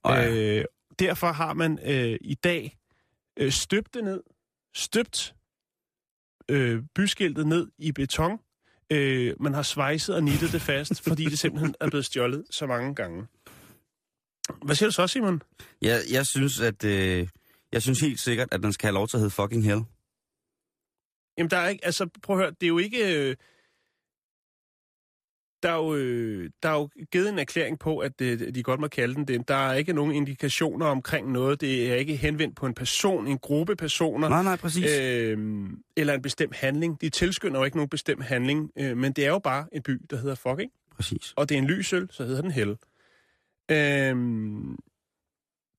Ja. 0.06 0.58
Øh, 0.60 0.65
derfor 1.00 1.32
har 1.32 1.54
man 1.54 1.80
øh, 1.86 2.18
i 2.22 2.34
dag 2.34 2.77
øh, 3.38 3.51
støbt 3.51 3.94
det 3.94 4.04
ned, 4.04 4.24
støbt 4.74 5.35
øh, 6.52 6.84
byskiltet 6.96 7.48
ned 7.48 7.68
i 7.78 7.92
beton. 7.92 8.40
Øh, 8.92 9.34
man 9.40 9.54
har 9.54 9.64
svejset 9.64 10.16
og 10.16 10.24
nittet 10.24 10.52
det 10.52 10.62
fast, 10.62 11.02
fordi 11.02 11.25
det 11.25 11.40
simpelthen 11.40 11.75
er 11.80 11.90
blevet 11.90 12.06
stjålet 12.06 12.44
så 12.50 12.68
mange 12.68 12.96
gange. 12.96 13.28
Hvad 14.66 14.75
siger 14.75 14.90
du 14.90 14.94
så, 14.94 15.08
Simon? 15.08 15.42
Jeg, 15.82 16.02
jeg 16.12 16.25
synes, 16.25 16.60
at... 16.60 16.84
Øh, 16.84 17.28
jeg 17.72 17.82
synes 17.82 18.00
helt 18.00 18.20
sikkert, 18.20 18.48
at 18.52 18.64
den 18.64 18.74
skal 18.74 18.88
have 18.88 18.94
lov 18.94 19.08
til 19.08 19.18
at 19.18 19.22
hedde 19.22 19.32
fucking 19.34 19.64
hell. 19.64 19.82
Jamen, 21.38 21.50
der 21.50 21.58
er 21.58 21.68
ikke, 21.68 21.86
altså, 21.86 22.10
prøv 22.24 22.36
at 22.36 22.42
høre, 22.42 22.52
det 22.52 22.64
er 22.64 22.68
jo 22.68 22.78
ikke... 22.78 23.30
Øh, 23.30 23.36
der 25.64 25.70
er, 25.70 25.76
jo, 25.76 25.96
øh, 25.96 26.50
der 26.64 26.70
er 26.70 26.74
jo 26.74 26.90
givet 27.12 27.30
en 27.30 27.40
erklæring 27.40 27.80
på, 27.80 27.98
at 27.98 28.22
øh, 28.22 28.56
de 28.56 28.64
godt 28.64 28.80
må 28.80 28.88
kalde 28.88 29.16
den 29.16 29.28
det. 29.28 29.48
Der 29.48 29.56
er 29.56 29.74
ikke 29.74 29.94
nogen 29.94 30.12
indikationer 30.12 30.86
omkring 30.86 31.32
noget. 31.32 31.62
Det 31.62 31.92
er 31.92 31.96
ikke 31.96 32.16
henvendt 32.16 32.56
på 32.56 32.66
en 32.66 32.74
person, 32.74 33.28
en 33.28 33.38
gruppe 33.38 33.76
personer. 33.76 34.30
Nej, 34.30 34.44
nej, 34.44 34.56
præcis. 34.56 35.00
Øh, 35.00 35.70
eller 35.98 36.14
en 36.14 36.22
bestemt 36.22 36.56
handling. 36.56 37.02
De 37.02 37.10
tilskynder 37.10 37.60
jo 37.60 37.64
ikke 37.64 37.78
nogen 37.78 37.90
bestemt 37.90 38.24
handling, 38.24 38.72
øh, 38.80 38.98
men 38.98 39.14
det 39.14 39.26
er 39.26 39.30
jo 39.30 39.40
bare 39.40 39.66
en 39.72 39.82
by, 39.82 40.02
der 40.10 40.18
hedder 40.18 40.36
fucking. 40.36 40.72
præcis. 40.96 41.34
Og 41.36 41.50
det 41.50 41.56
er 41.56 41.60
en 41.60 41.68
lysøl, 41.68 42.08
så 42.12 42.24
hedder 42.26 42.42
den 42.42 42.52
hell. 42.52 42.78
Øh, 43.72 44.16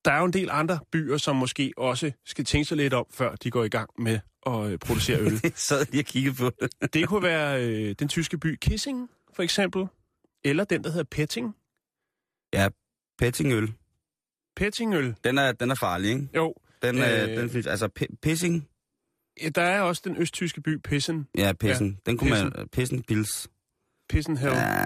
der 0.05 0.11
er 0.13 0.19
jo 0.19 0.25
en 0.25 0.33
del 0.33 0.49
andre 0.51 0.79
byer, 0.91 1.17
som 1.17 1.35
måske 1.35 1.73
også 1.77 2.11
skal 2.25 2.45
tænke 2.45 2.65
sig 2.65 2.77
lidt 2.77 2.93
om, 2.93 3.05
før 3.11 3.35
de 3.35 3.51
går 3.51 3.63
i 3.63 3.69
gang 3.69 3.89
med 3.97 4.19
at 4.45 4.71
øh, 4.71 4.79
producere 4.79 5.19
øl. 5.19 5.39
Jeg 5.43 5.51
sad 5.55 5.85
lige 5.91 6.01
og 6.01 6.05
kiggede 6.05 6.35
på 6.35 6.51
det. 6.61 6.93
det 6.93 7.07
kunne 7.07 7.23
være 7.23 7.65
øh, 7.65 7.95
den 7.99 8.07
tyske 8.07 8.37
by 8.37 8.55
Kissing, 8.61 9.09
for 9.37 9.43
eksempel. 9.43 9.85
Eller 10.43 10.63
den, 10.63 10.83
der 10.83 10.89
hedder 10.89 11.03
Petting. 11.11 11.55
Pettingøl. 13.17 13.73
pettingøl. 14.55 15.15
Den 15.23 15.37
er, 15.37 15.51
den 15.51 15.71
er 15.71 15.75
farlig, 15.75 16.09
ikke? 16.09 16.29
Jo, 16.35 16.55
Den, 16.81 16.97
øh, 16.97 17.03
Øh. 17.23 17.37
den 17.37 17.49
findes, 17.49 17.67
altså 17.67 17.89
pissing, 18.21 18.67
ja, 19.41 19.49
der 19.49 19.61
er 19.61 19.81
også 19.81 20.01
den 20.05 20.17
østtyske 20.17 20.61
by 20.61 20.77
Pissen. 20.77 21.27
ja, 21.37 21.53
pissen. 21.53 21.87
Ja, 21.89 22.11
den 22.11 22.17
kunne 22.17 22.29
pissen. 22.31 22.51
man, 22.57 22.67
pissen, 22.69 23.03
pils. 23.03 23.49
Pissenhell. 24.09 24.53
Ja. 24.53 24.79
Ja, 24.81 24.85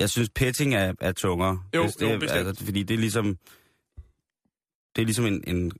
jeg 0.00 0.10
synes, 0.10 0.30
petting 0.34 0.74
er, 0.74 0.94
er 1.00 1.12
tungere. 1.12 1.62
Jo, 1.74 1.82
Hvis 1.82 1.96
det, 1.96 2.06
jo, 2.06 2.12
er- 2.14 2.18
bestemt. 2.18 2.46
altså, 2.48 2.64
fordi 2.64 2.82
det 2.82 2.94
er 2.94 2.98
ligesom, 2.98 3.26
det 4.96 5.02
er 5.02 5.06
ligesom 5.06 5.26
en, 5.26 5.44
en, 5.46 5.70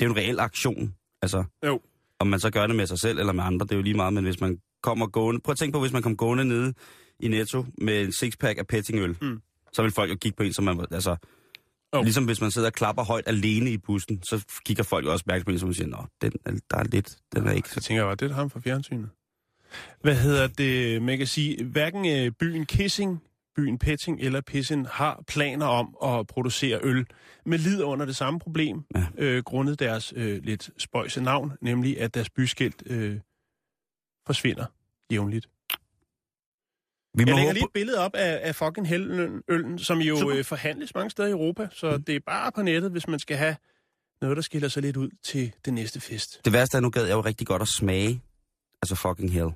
det 0.00 0.06
er 0.06 0.10
en 0.10 0.16
reel 0.16 0.40
aktion. 0.40 0.94
Altså, 1.22 1.44
Jo. 1.66 1.80
om 2.18 2.26
man 2.26 2.40
så 2.40 2.50
gør 2.50 2.66
det 2.66 2.76
med 2.76 2.86
sig 2.86 2.98
selv 2.98 3.18
eller 3.18 3.32
med 3.32 3.44
andre, 3.44 3.66
det 3.66 3.72
er 3.72 3.76
jo 3.76 3.82
lige 3.82 3.96
meget, 3.96 4.12
men 4.12 4.24
hvis 4.24 4.40
man 4.40 4.60
kommer 4.82 5.06
gående, 5.06 5.40
prøv 5.40 5.52
at 5.52 5.58
tænke 5.58 5.72
på, 5.72 5.80
hvis 5.80 5.92
man 5.92 6.02
kom 6.02 6.16
gående 6.16 6.44
nede 6.44 6.74
i 7.20 7.28
Netto 7.28 7.64
med 7.78 8.00
en 8.04 8.12
sixpack 8.12 8.58
af 8.58 8.66
pettingøl, 8.66 9.16
Mm. 9.22 9.40
så 9.72 9.82
vil 9.82 9.90
folk 9.90 10.10
jo 10.10 10.16
kigge 10.16 10.36
på 10.36 10.42
en, 10.42 10.52
som 10.52 10.64
man, 10.64 10.86
altså, 10.90 11.16
Jo. 11.94 12.02
Ligesom 12.02 12.24
hvis 12.24 12.40
man 12.40 12.50
sidder 12.50 12.68
og 12.68 12.72
klapper 12.72 13.04
højt 13.04 13.24
alene 13.28 13.70
i 13.70 13.78
bussen, 13.78 14.22
så 14.22 14.44
kigger 14.66 14.82
folk 14.82 15.06
jo 15.06 15.12
også 15.12 15.24
mærke 15.28 15.44
på 15.44 15.50
en, 15.50 15.58
som 15.58 15.72
siger, 15.74 15.86
nå, 15.88 16.04
den, 16.22 16.32
er- 16.44 16.58
der 16.70 16.76
er 16.76 16.84
lidt, 16.84 17.16
den 17.34 17.46
er 17.46 17.52
ikke 17.52 17.68
Så 17.68 17.80
tænker 17.80 18.02
jeg 18.02 18.06
bare, 18.06 18.28
det 18.28 18.30
er 18.30 18.34
ham 18.34 18.50
fra 18.50 18.60
fjernsynet. 18.60 19.08
Hvad 20.02 20.14
hedder 20.16 20.46
det? 20.46 21.02
Man 21.02 21.18
kan 21.18 21.26
sige, 21.26 21.64
hverken 21.64 22.06
øh, 22.06 22.32
byen 22.32 22.66
Kissing, 22.66 23.22
byen 23.56 23.78
Petting 23.78 24.20
eller 24.20 24.40
Pissen 24.40 24.86
har 24.86 25.24
planer 25.28 25.66
om 25.66 25.96
at 26.20 26.26
producere 26.26 26.80
øl, 26.82 27.06
men 27.46 27.60
lider 27.60 27.84
under 27.84 28.06
det 28.06 28.16
samme 28.16 28.40
problem, 28.40 28.82
Ja. 28.94 29.06
øh, 29.18 29.42
grundet 29.42 29.78
deres 29.78 30.12
øh, 30.16 30.42
lidt 30.44 30.70
spøjse 30.78 31.20
navn, 31.20 31.52
nemlig 31.60 32.00
at 32.00 32.14
deres 32.14 32.30
byskilt 32.30 32.82
øh, 32.86 33.16
forsvinder 34.26 34.64
jævnligt. 35.12 35.48
Vi 37.16 37.22
Jeg 37.22 37.32
må 37.32 37.36
lægger 37.36 37.48
håbe, 37.48 37.54
lige 37.54 37.64
et 37.64 37.72
billede 37.74 37.98
op 37.98 38.14
af, 38.14 38.40
af 38.42 38.54
fucking 38.54 38.88
hellen, 38.88 39.42
øllen, 39.48 39.78
som 39.78 39.98
jo 39.98 40.18
Super. 40.18 40.36
øh, 40.36 40.44
forhandles 40.44 40.94
mange 40.94 41.10
steder 41.10 41.28
i 41.28 41.30
Europa, 41.30 41.68
så 41.72 41.90
mm. 41.90 42.02
det 42.02 42.16
er 42.16 42.20
bare 42.26 42.52
på 42.52 42.62
nettet, 42.62 42.90
hvis 42.90 43.08
man 43.08 43.18
skal 43.18 43.36
have 43.36 43.56
noget, 44.20 44.36
der 44.36 44.42
skiller 44.42 44.68
sig 44.68 44.82
lidt 44.82 44.96
ud 44.96 45.10
til 45.24 45.52
det 45.64 45.72
næste 45.72 46.00
fest. 46.00 46.40
det 46.44 46.52
værste 46.52 46.76
er, 46.76 46.80
nu 46.80 46.90
gad 46.90 47.04
jeg 47.04 47.12
jo 47.12 47.20
rigtig 47.20 47.46
godt 47.46 47.62
at 47.62 47.68
smage. 47.68 48.22
Altså 48.82 48.94
fucking 48.94 49.32
hell. 49.32 49.50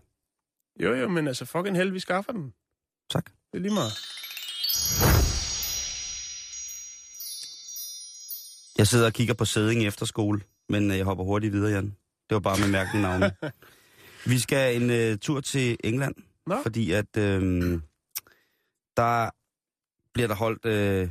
Jo, 0.83 0.95
jo, 0.95 1.09
men 1.09 1.29
altså 1.29 1.45
fucking 1.45 1.77
hell, 1.77 1.95
vi 1.95 2.01
skaffer 2.01 2.33
den. 2.33 2.53
Tak. 3.11 3.25
Det 3.25 3.59
er 3.59 3.63
lige 3.63 3.75
meget. 3.75 3.93
Jeg 8.79 8.87
sidder 8.87 9.07
og 9.07 9.13
kigger 9.13 9.35
på 9.35 9.45
sæding 9.45 9.87
efter 9.87 10.07
skole, 10.07 10.41
men 10.69 10.91
øh, 10.91 10.97
jeg 10.97 11.05
hopper 11.05 11.25
hurtigt 11.25 11.53
videre, 11.53 11.73
Jan. 11.73 11.85
Det 12.29 12.35
var 12.35 12.41
bare 12.41 12.59
med 12.59 12.69
mærkelige 12.69 13.03
navne. 13.03 13.33
Vi 14.33 14.39
skal 14.39 14.83
en 14.83 15.13
uh, 15.13 15.19
tur 15.19 15.41
til 15.41 15.77
England, 15.85 16.15
Nå. 16.47 16.63
fordi 16.63 16.93
at 16.93 17.17
øh, 17.17 17.81
der 18.97 19.31
bliver 20.13 20.29
der 20.29 20.35
holdt 20.35 20.67
øh, 20.67 21.09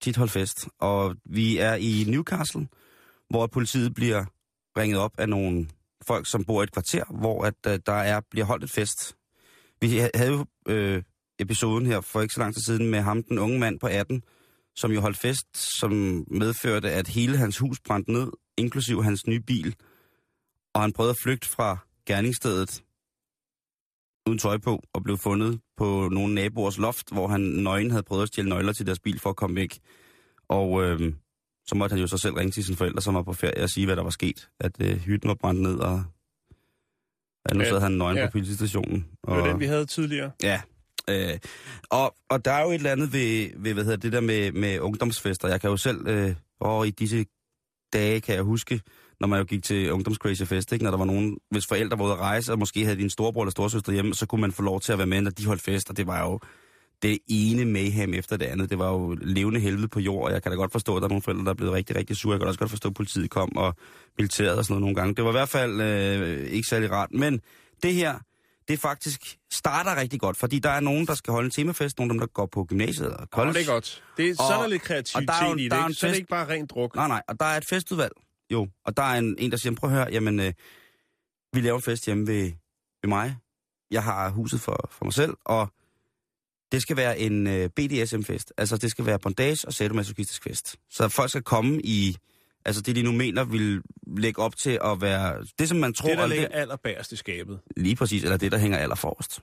tit 0.00 0.16
holdt 0.16 0.32
fest, 0.32 0.68
og 0.78 1.16
vi 1.24 1.58
er 1.58 1.74
i 1.74 2.04
Newcastle, 2.08 2.68
hvor 3.30 3.46
politiet 3.46 3.94
bliver 3.94 4.24
ringet 4.76 4.98
op 4.98 5.12
af 5.18 5.28
nogle 5.28 5.68
folk, 6.06 6.30
som 6.30 6.44
bor 6.44 6.62
i 6.62 6.64
et 6.64 6.72
kvarter, 6.72 7.04
hvor 7.10 7.44
at, 7.44 7.54
øh, 7.66 7.78
der 7.86 7.92
er 7.92 8.20
bliver 8.30 8.44
holdt 8.46 8.64
et 8.64 8.70
fest. 8.70 9.16
Vi 9.80 9.88
havde 10.14 10.30
jo 10.30 10.46
øh, 10.68 11.02
episoden 11.38 11.86
her 11.86 12.00
for 12.00 12.20
ikke 12.20 12.34
så 12.34 12.40
lang 12.40 12.54
tid 12.54 12.62
siden 12.62 12.90
med 12.90 13.00
ham, 13.00 13.22
den 13.22 13.38
unge 13.38 13.58
mand 13.58 13.80
på 13.80 13.86
18, 13.86 14.22
som 14.76 14.92
jo 14.92 15.00
holdt 15.00 15.18
fest, 15.18 15.78
som 15.80 15.92
medførte, 16.30 16.90
at 16.90 17.08
hele 17.08 17.36
hans 17.36 17.58
hus 17.58 17.80
brændte 17.80 18.12
ned, 18.12 18.32
inklusiv 18.56 19.02
hans 19.02 19.26
nye 19.26 19.40
bil. 19.40 19.74
Og 20.74 20.80
han 20.80 20.92
prøvede 20.92 21.10
at 21.10 21.22
flygte 21.22 21.48
fra 21.48 21.78
gerningsstedet 22.06 22.82
uden 24.28 24.38
tøj 24.38 24.58
på, 24.58 24.82
og 24.94 25.02
blev 25.02 25.16
fundet 25.18 25.60
på 25.76 26.08
nogle 26.12 26.34
naboers 26.34 26.78
loft, 26.78 27.12
hvor 27.12 27.28
han 27.28 27.40
nøgen 27.40 27.90
havde 27.90 28.02
prøvet 28.02 28.22
at 28.22 28.28
stjæle 28.28 28.48
nøgler 28.48 28.72
til 28.72 28.86
deres 28.86 28.98
bil 29.00 29.20
for 29.20 29.30
at 29.30 29.36
komme 29.36 29.56
væk. 29.56 29.78
Og 30.48 30.82
øh, 30.84 31.12
så 31.66 31.74
måtte 31.74 31.94
han 31.94 32.00
jo 32.00 32.06
så 32.06 32.18
selv 32.18 32.34
ringe 32.34 32.50
til 32.50 32.64
sine 32.64 32.76
forældre, 32.76 33.02
som 33.02 33.14
var 33.14 33.22
på 33.22 33.32
ferie, 33.32 33.62
og 33.62 33.70
sige, 33.70 33.86
hvad 33.86 33.96
der 33.96 34.02
var 34.02 34.10
sket. 34.10 34.48
At 34.60 34.72
øh, 34.80 34.96
hytten 34.96 35.28
var 35.28 35.34
brændt 35.34 35.60
ned, 35.62 35.78
og 35.78 36.04
at 37.44 37.56
nu 37.56 37.62
Ja, 37.62 37.68
sad 37.70 37.80
han 37.80 37.92
nøgen 37.92 38.16
ja. 38.16 38.26
på 38.26 38.30
politistationen. 38.32 38.96
Det 38.96 39.06
Og, 39.22 39.36
var 39.36 39.46
den, 39.46 39.60
vi 39.60 39.66
havde 39.66 39.86
tidligere. 39.86 40.30
Ja. 40.42 40.60
Øh, 41.10 41.38
og, 41.90 42.14
og 42.28 42.44
der 42.44 42.52
er 42.52 42.62
jo 42.62 42.70
et 42.70 42.74
eller 42.74 42.92
andet 42.92 43.12
ved, 43.12 43.50
ved 43.56 43.74
hvad 43.74 43.84
hedder 43.84 43.96
det 43.98 44.12
der 44.12 44.20
med, 44.20 44.52
med 44.52 44.80
ungdomsfester. 44.80 45.48
Jeg 45.48 45.60
kan 45.60 45.70
jo 45.70 45.76
selv, 45.76 46.08
øh, 46.08 46.34
og 46.60 46.86
i 46.86 46.90
disse 46.90 47.24
dage 47.92 48.20
kan 48.20 48.34
jeg 48.34 48.42
huske, 48.42 48.80
når 49.20 49.28
man 49.28 49.38
jo 49.38 49.44
gik 49.44 49.62
til 49.64 49.92
ungdomscrazy 49.92 50.42
fest, 50.42 50.72
ikke? 50.72 50.82
når 50.84 50.90
der 50.90 50.98
var 50.98 51.04
nogen, 51.04 51.38
hvis 51.50 51.66
forældre 51.66 51.98
var 51.98 52.04
ude 52.04 52.12
at 52.12 52.18
rejse, 52.18 52.52
og 52.52 52.58
måske 52.58 52.84
havde 52.84 52.96
din 52.98 53.10
storebror 53.10 53.42
eller 53.42 53.50
storsøster 53.50 53.92
hjemme, 53.92 54.14
så 54.14 54.26
kunne 54.26 54.40
man 54.40 54.52
få 54.52 54.62
lov 54.62 54.80
til 54.80 54.92
at 54.92 54.98
være 54.98 55.06
med, 55.06 55.20
når 55.20 55.30
de 55.30 55.46
holdt 55.46 55.62
fest, 55.62 55.90
og 55.90 55.96
det 55.96 56.06
var 56.06 56.24
jo 56.24 56.40
det 57.02 57.18
ene 57.28 57.64
mayhem 57.64 58.14
efter 58.14 58.36
det 58.36 58.46
andet. 58.46 58.70
Det 58.70 58.78
var 58.78 58.92
jo 58.92 59.16
levende 59.20 59.60
helvede 59.60 59.88
på 59.88 60.00
jord, 60.00 60.24
og 60.26 60.32
jeg 60.32 60.42
kan 60.42 60.52
da 60.52 60.56
godt 60.56 60.72
forstå, 60.72 60.96
at 60.96 61.00
der 61.02 61.04
er 61.06 61.08
nogle 61.08 61.22
forældre, 61.22 61.44
der 61.44 61.50
er 61.50 61.54
blevet 61.54 61.72
rigtig, 61.74 61.96
rigtig 61.96 62.16
sure. 62.16 62.32
Jeg 62.32 62.40
kan 62.40 62.46
også 62.48 62.58
godt 62.58 62.70
forstå, 62.70 62.88
at 62.88 62.94
politiet 62.94 63.30
kom 63.30 63.56
og 63.56 63.74
militæret 64.18 64.58
og 64.58 64.64
sådan 64.64 64.72
noget 64.74 64.80
nogle 64.80 64.94
gange. 64.94 65.14
Det 65.14 65.24
var 65.24 65.30
i 65.30 65.32
hvert 65.32 65.48
fald 65.48 65.80
øh, 65.80 66.46
ikke 66.50 66.68
særlig 66.68 66.90
rart. 66.90 67.08
Men 67.12 67.40
det 67.82 67.94
her, 67.94 68.14
det 68.68 68.78
faktisk 68.80 69.36
starter 69.52 70.00
rigtig 70.00 70.20
godt, 70.20 70.36
fordi 70.36 70.58
der 70.58 70.70
er 70.70 70.80
nogen, 70.80 71.06
der 71.06 71.14
skal 71.14 71.32
holde 71.32 71.44
en 71.44 71.50
temafest, 71.50 71.98
nogle 71.98 72.10
af 72.10 72.12
dem, 72.14 72.18
der 72.20 72.26
går 72.26 72.46
på 72.46 72.64
gymnasiet 72.64 73.08
og 73.08 73.20
Oh, 73.20 73.26
college. 73.26 73.54
det 73.58 73.68
er 73.68 73.72
godt. 73.72 74.02
Det 74.16 74.28
er, 74.30 74.34
så 74.34 74.42
Og- 74.42 74.62
der 74.62 74.68
lidt 74.68 74.82
og 74.82 74.86
kreativitet 74.86 75.28
der 75.28 75.34
er 75.34 75.48
jo- 75.48 75.56
i 75.56 75.62
det, 75.62 75.70
der 75.70 75.76
er 75.76 75.86
en 75.86 75.94
Så 75.94 76.06
er 76.06 76.08
det 76.08 76.14
fest- 76.14 76.18
ikke 76.18 76.28
bare 76.30 76.48
rent 76.48 76.70
druk. 76.70 76.94
Nej, 76.96 77.08
nej, 77.08 77.22
og 77.28 77.40
der 77.40 77.46
er 77.46 77.56
et 77.56 77.64
festudvalg, 77.64 78.12
jo. 78.52 78.68
Og 78.84 78.96
der 78.96 79.02
er 79.02 79.18
en, 79.18 79.36
en 79.38 79.50
der 79.50 79.56
siger, 79.56 79.74
prøv 79.74 79.90
at 79.90 79.96
høre, 79.96 80.08
jamen, 80.12 80.40
øh, 80.40 80.52
vi 81.52 81.60
laver 81.60 81.76
en 81.76 81.82
fest 81.82 82.06
hjemme 82.06 82.26
ved, 82.26 82.44
ved 83.02 83.08
mig. 83.08 83.36
Jeg 83.90 84.02
har 84.04 84.28
huset 84.30 84.60
for, 84.60 84.88
for 84.92 85.04
mig 85.04 85.14
selv, 85.14 85.34
og 85.44 85.68
det 86.72 86.82
skal 86.82 86.96
være 86.96 87.18
en 87.18 87.46
øh, 87.46 87.70
BDSM-fest. 87.76 88.52
Altså, 88.56 88.76
det 88.76 88.90
skal 88.90 89.06
være 89.06 89.18
bondage 89.18 89.66
og 89.66 89.72
sadomasochistisk 89.72 90.42
fest. 90.42 90.76
Så 90.90 91.08
folk 91.08 91.30
skal 91.30 91.42
komme 91.42 91.80
i, 91.84 92.16
altså 92.64 92.82
det 92.82 92.96
de 92.96 93.02
nu 93.02 93.12
mener, 93.12 93.44
vil 93.44 93.82
lægge 94.06 94.42
op 94.42 94.56
til 94.56 94.78
at 94.84 95.00
være, 95.00 95.44
det 95.58 95.68
som 95.68 95.78
man 95.78 95.92
tror, 95.92 96.08
Det, 96.08 96.18
der 96.18 96.26
ligger 96.26 96.48
allerbærest 96.48 97.12
i 97.12 97.16
skabet. 97.16 97.60
lige 97.76 97.96
præcis, 97.96 98.22
eller 98.24 98.36
det, 98.36 98.52
der 98.52 98.58
hænger 98.58 98.78
allerforrest. 98.78 99.40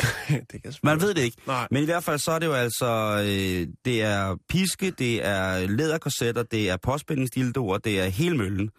det 0.52 0.62
kan 0.62 0.72
Man 0.82 1.00
ved 1.00 1.14
det 1.14 1.22
ikke. 1.22 1.36
Nej. 1.46 1.68
Men 1.70 1.82
i 1.82 1.86
hvert 1.86 2.04
fald 2.04 2.18
så 2.18 2.32
er 2.32 2.38
det 2.38 2.46
jo 2.46 2.52
altså, 2.52 3.16
øh, 3.20 3.66
det 3.84 4.02
er 4.02 4.36
piske, 4.48 4.90
det 4.90 5.26
er 5.26 5.66
læderkorsetter, 5.66 6.42
det 6.42 6.70
er 6.70 6.76
påspændingsdildoer, 6.76 7.78
det 7.78 8.00
er 8.00 8.04
hele 8.06 8.36
møllen. 8.36 8.70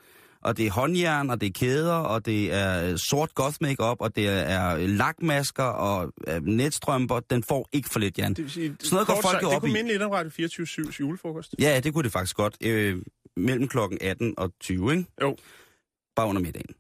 Og 0.42 0.58
det 0.58 0.68
er 0.68 0.72
håndjern, 0.72 1.30
og 1.30 1.42
det 1.42 1.48
er 1.48 1.52
kæder, 1.56 1.94
og 1.94 2.26
det 2.26 2.54
er 2.54 2.98
sort 3.10 3.36
goth 3.36 3.58
makeup, 3.62 3.98
og 4.00 4.16
det 4.16 4.28
er 4.30 4.78
lakmasker 4.78 5.64
og 5.64 6.12
øh, 6.28 6.42
netstrømper. 6.46 7.20
Den 7.20 7.44
får 7.44 7.70
ikke 7.72 7.90
for 7.90 8.00
lidt, 8.00 8.18
Jan. 8.18 8.34
Det, 8.34 8.44
vil 8.44 8.52
sige, 8.52 8.76
Sådan 8.80 8.94
noget 8.96 9.08
går 9.08 9.14
folk 9.22 9.32
sagt, 9.32 9.44
jo 9.44 9.48
Det 9.48 9.56
op 9.56 9.62
kunne 9.62 9.70
i. 9.72 9.74
minde 9.74 9.92
lidt 9.92 10.02
om 10.02 10.12
Radio 10.12 10.32
24-7's 10.48 11.00
julefrokost. 11.00 11.56
Ja, 11.60 11.80
det 11.80 11.94
kunne 11.94 12.04
det 12.04 12.12
faktisk 12.12 12.36
godt. 12.36 12.58
Øh, 12.62 12.98
mellem 13.38 13.68
klokken 13.68 13.98
18 14.02 14.34
og 14.38 14.52
20, 14.62 14.92
ikke? 14.92 15.06
Jo. 15.22 15.38
Bare 16.16 16.28
under 16.28 16.42
middagen. 16.42 16.76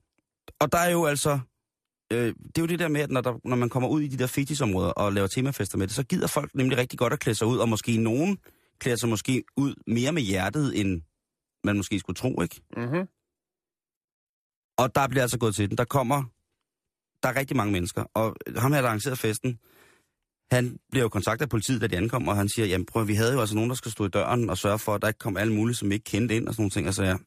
Og 0.60 0.72
der 0.72 0.78
er 0.78 0.89
jo 0.91 1.06
altså... 1.06 1.39
Øh, 2.13 2.26
det 2.26 2.58
er 2.58 2.62
jo 2.62 2.65
det 2.65 2.80
der 2.80 2.88
med, 2.88 3.02
at 3.02 3.12
når, 3.12 3.21
der, 3.21 3.34
når 3.43 3.56
man 3.56 3.69
kommer 3.69 3.89
ud 3.89 4.02
i 4.02 4.08
de 4.08 4.17
der 4.17 4.28
fetisområder 4.28 4.89
og 4.89 5.13
laver 5.13 5.28
temafester 5.28 5.78
med 5.78 5.88
det, 5.88 5.95
så 5.95 6.04
gider 6.04 6.28
folk 6.28 6.56
nemlig 6.56 6.78
rigtig 6.78 6.99
godt 6.99 7.13
at 7.13 7.19
klæde 7.19 7.36
sig 7.36 7.47
ud, 7.47 7.58
og 7.58 7.69
måske 7.69 7.97
nogen 7.97 8.38
klæder 8.80 8.97
sig 8.97 9.10
måske 9.10 9.43
ud 9.58 9.73
mere 9.88 10.12
med 10.12 10.21
hjertet, 10.21 10.80
end 10.80 11.02
man 11.63 11.78
måske 11.78 11.99
skulle 11.99 12.15
tro, 12.15 12.41
ikke? 12.41 12.62
Mm-hmm. 12.78 13.08
Og 14.78 14.95
der 14.95 15.08
bliver 15.08 15.21
altså 15.21 15.39
gået 15.39 15.56
til 15.56 15.69
den. 15.69 15.78
Der 15.78 15.86
kommer... 15.86 16.23
Der 17.23 17.30
er 17.30 17.36
rigtig 17.36 17.58
mange 17.58 17.71
mennesker, 17.71 18.04
og 18.13 18.36
ham 18.58 18.73
her, 18.73 18.82
der 18.82 18.88
arrangerede 18.88 19.17
festen, 19.17 19.60
han 20.52 20.78
bliver 20.91 21.04
jo 21.04 21.10
kontaktet 21.10 21.45
af 21.45 21.49
politiet, 21.49 21.82
da 21.82 21.88
de 21.88 21.97
ankommer, 21.97 22.32
og 22.32 22.38
han 22.38 22.49
siger, 22.49 22.65
jamen 22.65 22.86
prøv, 22.86 23.08
vi 23.08 23.13
havde 23.13 23.34
jo 23.34 23.39
altså 23.39 23.56
nogen, 23.56 23.69
der 23.69 23.76
skulle 23.76 23.91
stå 23.91 24.06
i 24.06 24.10
døren 24.10 24.49
og 24.49 24.58
sørge 24.58 24.80
for, 24.80 24.95
at 24.95 25.02
der 25.02 25.08
ikke 25.08 25.17
kom 25.17 25.38
alle 25.38 25.54
mulige, 25.54 25.76
som 25.76 25.89
vi 25.89 25.93
ikke 25.93 26.04
kendte 26.04 26.36
ind 26.36 26.47
og 26.47 26.54
sådan 26.54 26.62
nogle 26.62 26.69
ting. 26.69 26.86
Altså, 26.86 27.04
ja. 27.04 27.17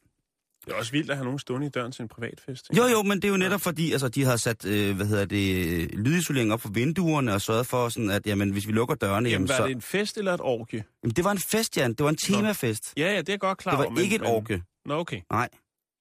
Det 0.66 0.72
er 0.72 0.76
også 0.76 0.92
vildt 0.92 1.10
at 1.10 1.16
have 1.16 1.24
nogen 1.24 1.38
stående 1.38 1.66
i 1.66 1.70
døren 1.70 1.92
til 1.92 2.02
en 2.02 2.08
privatfest. 2.08 2.66
ikke? 2.70 2.82
Jo, 2.82 2.88
jo, 2.88 3.02
men 3.02 3.16
det 3.22 3.24
er 3.24 3.28
jo 3.28 3.36
netop 3.36 3.60
fordi, 3.60 3.92
altså, 3.92 4.08
de 4.08 4.24
har 4.24 4.36
sat, 4.36 4.64
øh, 4.66 4.96
hvad 4.96 5.06
hedder 5.06 5.24
det, 5.24 5.90
lydisolering 5.94 6.52
op 6.52 6.60
for 6.60 6.68
vinduerne 6.68 7.34
og 7.34 7.40
sørget 7.40 7.66
for, 7.66 7.88
sådan, 7.88 8.10
at 8.10 8.26
jamen, 8.26 8.50
hvis 8.50 8.66
vi 8.66 8.72
lukker 8.72 8.94
dørene, 8.94 9.14
Jamen, 9.28 9.30
jamen, 9.30 9.48
var 9.48 9.56
så... 9.56 9.64
det 9.66 9.72
en 9.72 9.82
fest 9.82 10.16
eller 10.18 10.34
et 10.34 10.40
orgie? 10.40 10.84
Jamen, 11.02 11.14
det 11.14 11.24
var 11.24 11.30
en 11.32 11.38
fest, 11.38 11.76
Jan. 11.76 11.90
Det 11.90 12.04
var 12.04 12.10
en 12.10 12.16
temafest. 12.16 12.92
Ja, 12.96 13.12
ja, 13.12 13.18
det 13.18 13.28
er 13.28 13.36
godt 13.36 13.58
klar 13.58 13.72
Det 13.76 13.84
var 13.84 13.90
men- 13.90 14.02
ikke 14.02 14.14
et 14.16 14.20
men- 14.20 14.30
orke. 14.30 14.62
Nå, 14.86 14.94
okay. 14.98 15.20
Nej. 15.32 15.48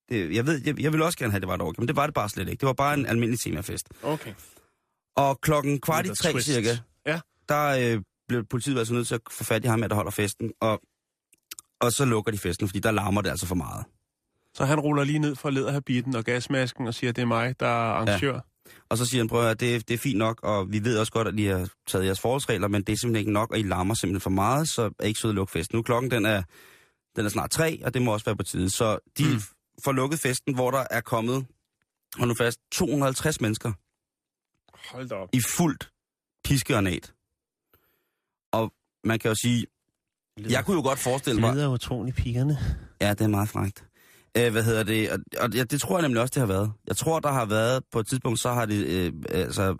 Det, 0.10 0.36
jeg 0.36 0.46
ved, 0.48 0.62
jeg, 0.66 0.80
jeg 0.82 0.92
ville 0.92 1.06
også 1.06 1.18
gerne 1.18 1.32
have, 1.32 1.38
at 1.38 1.42
det 1.42 1.48
var 1.48 1.56
et 1.56 1.62
orke, 1.62 1.82
men 1.82 1.88
det 1.88 1.96
var 1.96 2.06
det 2.08 2.14
bare 2.14 2.30
slet 2.30 2.50
ikke. 2.50 2.60
Det 2.62 2.68
var 2.68 2.74
bare 2.74 2.94
en 2.94 3.06
almindelig 3.06 3.40
temafest. 3.40 3.88
Okay. 4.04 4.34
Og 5.16 5.42
klokken 5.42 5.82
kvart 5.82 6.06
i 6.06 6.10
tre 6.10 6.32
twist. 6.32 6.46
cirka, 6.48 6.78
Ja. 7.06 7.20
der 7.50 7.94
øh, 7.96 8.02
blev 8.28 8.46
politiet 8.46 8.78
altså 8.80 8.94
nødt 8.94 9.08
til 9.08 9.16
at 9.16 9.22
få 9.32 9.44
fat 9.44 9.66
i 9.66 9.68
ham, 9.68 9.82
her, 9.82 9.88
der 9.88 9.96
holder 9.96 10.12
festen, 10.12 10.52
og, 10.62 10.82
og 11.82 11.92
så 11.92 12.06
lukker 12.06 12.32
de 12.32 12.38
festen, 12.38 12.68
fordi 12.68 12.80
der 12.80 12.92
larmer 12.92 13.22
det 13.22 13.30
altså 13.30 13.46
for 13.46 13.56
meget. 13.56 13.86
Så 14.56 14.66
han 14.66 14.80
ruller 14.80 15.04
lige 15.04 15.20
ned 15.20 15.36
for 15.36 15.50
læderhabitten 15.50 16.16
og 16.16 16.24
gasmasken 16.24 16.88
og 16.88 16.94
siger, 16.94 17.10
at 17.10 17.16
det 17.16 17.22
er 17.22 17.26
mig, 17.26 17.60
der 17.60 17.66
er 17.66 17.70
arrangør. 17.70 18.34
Ja. 18.34 18.40
Og 18.90 18.98
så 18.98 19.06
siger 19.06 19.22
han, 19.22 19.28
prøv 19.28 19.50
at 19.50 19.60
det, 19.60 19.88
det 19.88 19.94
er 19.94 19.98
fint 19.98 20.18
nok, 20.18 20.40
og 20.44 20.72
vi 20.72 20.84
ved 20.84 20.98
også 20.98 21.12
godt, 21.12 21.28
at 21.28 21.40
I 21.40 21.46
har 21.46 21.70
taget 21.88 22.06
jeres 22.06 22.20
forholdsregler, 22.20 22.68
men 22.68 22.84
det 22.84 22.94
er 22.94 22.98
simpelthen 22.98 23.20
ikke 23.20 23.32
nok, 23.32 23.52
og 23.52 23.60
I 23.60 23.62
larmer 23.62 23.94
simpelthen 23.94 24.22
for 24.22 24.30
meget, 24.30 24.70
så 24.70 24.82
er 25.00 25.04
I 25.04 25.08
ikke 25.08 25.20
søde 25.20 25.32
at 25.32 25.36
lukke 25.36 25.52
festen. 25.52 25.76
Nu 25.78 25.82
klokken, 25.82 26.12
den 26.12 26.26
er, 26.26 26.44
den 27.16 27.26
er 27.26 27.30
snart 27.30 27.52
tre, 27.52 27.82
og 27.86 27.94
det 27.94 28.02
må 28.02 28.14
også 28.14 28.26
være 28.26 28.36
på 28.36 28.44
tide. 28.44 28.70
Så 28.70 29.00
de 29.18 29.24
mm. 29.24 29.42
får 29.86 29.92
lukket 29.92 30.20
festen, 30.20 30.56
hvor 30.56 30.72
der 30.72 30.84
er 30.92 31.02
kommet, 31.02 31.46
og 32.20 32.28
nu 32.28 32.36
fast, 32.40 32.60
250 32.72 33.42
mennesker 33.42 33.72
Hold 34.92 35.10
da 35.10 35.16
op. 35.16 35.30
i 35.34 35.42
fuldt 35.58 35.90
piskeornat. 36.44 37.14
Og 38.52 38.74
man 39.04 39.20
kan 39.20 39.30
jo 39.30 39.36
sige, 39.36 39.66
Jeg 40.50 40.66
kunne 40.66 40.76
jo 40.78 40.84
godt 40.84 41.00
forestille 41.00 41.42
mig... 41.42 41.48
Det 41.50 41.58
lyder 41.58 41.68
utrolig 41.68 42.14
pigerne. 42.16 42.58
Ja, 43.02 43.10
det 43.10 43.22
er 43.22 43.28
meget 43.28 43.50
frækt. 43.50 43.86
Øh, 44.38 44.52
hvad 44.52 44.64
hedder 44.64 44.84
det? 44.84 45.12
Og, 45.12 45.20
og 45.40 45.50
ja, 45.50 45.64
det 45.64 45.82
tror 45.82 45.98
jeg 45.98 46.02
nemlig 46.02 46.22
også, 46.22 46.32
det 46.32 46.40
har 46.40 46.48
været. 46.48 46.72
Jeg 46.88 46.98
tror, 46.98 47.20
der 47.20 47.32
har 47.32 47.46
været, 47.46 47.84
på 47.92 48.00
et 48.00 48.08
tidspunkt, 48.08 48.40
så 48.40 48.54
har 48.54 48.66
det, 48.66 48.86
øh, 48.86 49.14
altså, 49.30 49.76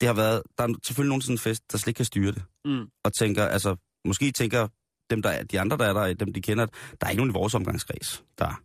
det 0.00 0.06
har 0.06 0.14
været, 0.14 0.42
der 0.58 0.64
er 0.64 0.74
selvfølgelig 0.84 1.08
nogen 1.08 1.22
sådan 1.22 1.34
en 1.34 1.38
fest, 1.38 1.72
der 1.72 1.78
slet 1.78 1.88
ikke 1.88 1.96
kan 1.96 2.04
styre 2.04 2.32
det. 2.32 2.42
Mm. 2.64 2.86
Og 3.04 3.12
tænker, 3.12 3.44
altså, 3.46 3.76
måske 4.04 4.30
tænker 4.30 4.68
dem, 5.10 5.22
der 5.22 5.30
er, 5.30 5.42
de 5.42 5.60
andre, 5.60 5.76
der 5.76 5.84
er 5.84 5.92
der, 5.92 6.14
dem 6.14 6.32
de 6.32 6.40
kender, 6.40 6.66
der 7.00 7.06
er 7.06 7.10
ikke 7.10 7.20
nogen 7.20 7.30
i 7.30 7.38
vores 7.38 7.54
omgangskreds, 7.54 8.24
der, 8.38 8.62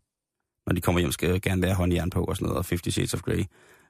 når 0.67 0.73
de 0.73 0.81
kommer 0.81 0.99
hjem, 0.99 1.11
skal 1.11 1.41
gerne 1.41 1.61
være 1.61 1.73
hånd 1.73 1.93
i 1.93 1.95
jern 1.95 2.09
på 2.09 2.23
og 2.23 2.35
sådan 2.35 2.45
noget, 2.45 2.57
og 2.57 2.65
50 2.69 2.93
Shades 2.93 3.13
of 3.13 3.21
Grey. 3.21 3.43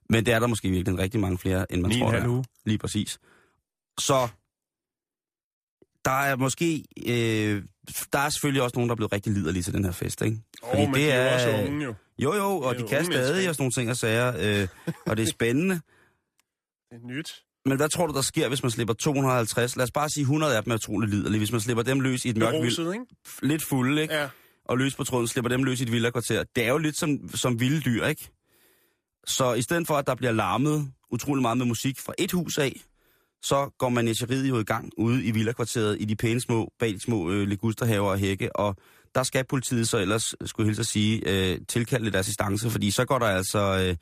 Men 0.10 0.26
det 0.26 0.34
er 0.34 0.40
der 0.40 0.48
måske 0.48 0.70
virkelig 0.70 1.00
rigtig 1.00 1.20
mange 1.20 1.38
flere, 1.38 1.72
end 1.72 1.82
man 1.82 1.92
en 1.92 2.00
tror, 2.00 2.12
der 2.12 2.18
er. 2.18 2.44
Lige 2.66 2.78
præcis. 2.78 3.20
Så 4.00 4.28
der 6.08 6.22
er 6.22 6.36
måske... 6.36 6.84
Øh, 7.08 7.64
der 8.14 8.20
er 8.20 8.30
selvfølgelig 8.30 8.62
også 8.62 8.76
nogen, 8.76 8.90
der 8.90 8.94
er 8.94 8.96
blevet 8.96 9.12
rigtig 9.12 9.34
liderlige 9.34 9.64
til 9.64 9.74
den 9.74 9.86
her 9.86 9.92
fest, 9.92 10.22
ikke? 10.22 10.38
Åh, 10.64 10.80
men 10.80 10.94
de 10.94 11.10
er 11.10 11.24
jo 11.24 11.34
også 11.34 11.68
unge 11.68 11.86
jo. 11.86 11.94
Jo, 12.20 12.36
jo, 12.36 12.44
og 12.44 12.76
Det 12.76 12.78
de 12.78 12.82
jo 12.82 12.88
kan 12.98 13.06
stadig 13.06 13.50
og 13.50 13.56
sådan 13.56 13.64
nogle 13.64 13.72
ting 13.72 13.90
og 13.90 13.98
sager, 13.98 14.62
øh, 14.62 14.68
og 15.06 15.18
det 15.18 15.24
er 15.24 15.28
spændende. 15.32 15.76
Det 16.92 16.96
er 17.04 17.08
nyt. 17.08 17.44
Men 17.66 17.78
hvad 17.78 17.90
tror 17.90 18.08
du, 18.08 18.14
der 18.14 18.22
sker, 18.22 18.48
hvis 18.48 18.64
man 18.64 18.72
slipper 18.72 18.94
250? 18.94 19.76
Lad 19.76 19.84
os 19.84 19.92
bare 19.92 20.10
sige, 20.10 20.22
100 20.22 20.58
af 20.58 20.64
dem 20.64 20.72
er 20.72 20.76
utroligt 20.76 21.12
liderlige. 21.14 21.40
Hvis 21.40 21.52
man 21.52 21.62
slipper 21.62 21.84
dem 21.84 22.00
løs 22.00 22.26
i 22.26 22.30
et 22.30 22.38
mørkt 22.38 22.56
ikke? 22.94 23.06
lidt 23.42 23.64
fulde, 23.64 24.02
ikke? 24.02 24.14
Ja. 24.14 24.30
og 24.66 24.78
løs 24.78 24.96
på 24.96 25.04
tråden, 25.04 25.28
slipper 25.28 25.50
dem 25.50 25.64
løs 25.64 25.80
i 25.80 25.84
et 25.84 25.92
villakvarter. 25.92 26.44
Det 26.56 26.64
er 26.64 26.70
jo 26.70 26.78
lidt 26.78 26.98
som, 26.98 27.30
som 27.36 27.60
vilde 27.60 27.82
dyr, 27.82 28.06
ikke? 28.06 28.30
Så 29.28 29.54
i 29.54 29.62
stedet 29.62 29.88
for, 29.88 29.94
at 29.94 30.08
der 30.08 30.16
bliver 30.16 30.32
larmet 30.32 30.92
utrolig 31.12 31.42
meget 31.42 31.58
med 31.58 31.66
musik 31.66 32.00
fra 32.00 32.14
et 32.18 32.32
hus 32.32 32.58
af, 32.58 32.82
så 33.42 33.70
går 33.78 33.90
manageriet 33.90 34.50
jo 34.50 34.60
i 34.60 34.64
gang 34.64 34.92
ude 34.98 35.26
i 35.26 35.32
villakvarteret 35.32 35.98
i 36.00 36.06
de 36.06 36.16
pæne 36.16 36.42
små, 36.42 36.70
bag 36.80 36.90
de 36.90 37.00
små 37.00 37.32
øh, 37.32 37.48
ligusterhaver 37.48 38.12
og 38.12 38.18
hække, 38.18 38.56
og 38.56 38.76
der 39.16 39.24
skal 39.24 39.46
politiet 39.46 39.88
så 39.88 39.98
ellers, 39.98 40.36
skulle 40.46 40.66
jeg 40.66 40.70
hilse 40.70 40.80
at 40.80 40.86
sige, 40.86 41.22
øh, 41.26 41.60
tilkalde 41.68 42.04
lidt 42.04 42.16
assistance, 42.16 42.70
fordi 42.70 42.92
så 42.92 43.06
går 43.06 43.20
der 43.20 43.26
altså 43.26 43.60
øh, 43.60 43.96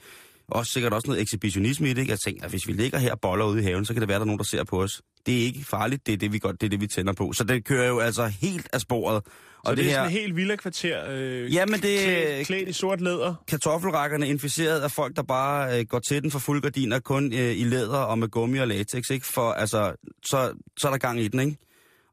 også 0.48 0.72
sikkert 0.72 0.94
også 0.94 1.08
noget 1.08 1.22
ekshibitionisme 1.22 1.90
i 1.90 1.94
det, 1.94 2.02
ikke? 2.02 2.12
Jeg 2.12 2.20
tænker, 2.20 2.44
at 2.44 2.50
hvis 2.50 2.68
vi 2.68 2.74
ligger 2.74 2.98
her 3.00 3.12
og 3.12 3.20
boller 3.22 3.46
ude 3.46 3.60
i 3.60 3.64
haven, 3.64 3.86
så 3.86 3.94
kan 3.94 4.02
det 4.02 4.10
være, 4.10 4.16
der 4.16 4.22
er 4.22 4.26
nogen, 4.26 4.40
der 4.40 4.46
ser 4.46 4.64
på 4.64 4.82
os. 4.84 5.02
Det 5.26 5.34
er 5.42 5.44
ikke 5.46 5.64
farligt, 5.66 6.08
det 6.08 6.14
er 6.14 6.18
det, 6.18 6.34
vi, 6.34 6.40
godt, 6.40 6.62
det, 6.62 6.68
er 6.68 6.70
det, 6.70 6.82
vi 6.82 6.88
tænder 6.88 7.14
på. 7.14 7.34
Så 7.34 7.44
det 7.44 7.66
kører 7.66 7.88
jo 7.88 8.00
altså 8.00 8.26
helt 8.26 8.68
af 8.74 8.82
sporet. 8.82 9.22
Så 9.26 9.32
og 9.72 9.78
det, 9.78 9.86
det 9.86 9.92
er 9.92 9.96
sådan 9.96 10.08
en 10.08 10.12
helt 10.12 10.36
villa 10.36 10.56
kvarter, 10.56 11.04
øh, 11.10 11.54
Jamen, 11.54 11.82
det- 11.82 12.00
klædt, 12.00 12.48
klædt 12.48 12.70
i 12.70 12.74
sort 12.74 13.02
læder. 13.02 13.36
kartoffelrækkerne 13.48 14.28
inficeret 14.28 14.80
af 14.82 14.92
folk, 14.92 15.16
der 15.16 15.24
bare 15.24 15.80
øh, 15.80 15.86
går 15.86 16.00
til 16.00 16.24
den 16.24 16.32
for 16.32 16.40
fuld 16.40 16.62
gardiner, 16.62 17.00
kun 17.00 17.34
øh, 17.34 17.58
i 17.58 17.64
læder 17.64 17.98
og 17.98 18.20
med 18.20 18.28
gummi 18.28 18.58
og 18.58 18.68
latex, 18.68 19.10
ikke? 19.10 19.26
For 19.26 19.52
altså, 19.52 19.94
så, 20.26 20.54
så 20.78 20.88
er 20.88 20.92
der 20.92 20.98
gang 20.98 21.20
i 21.22 21.28
den, 21.28 21.40
ikke? 21.40 21.58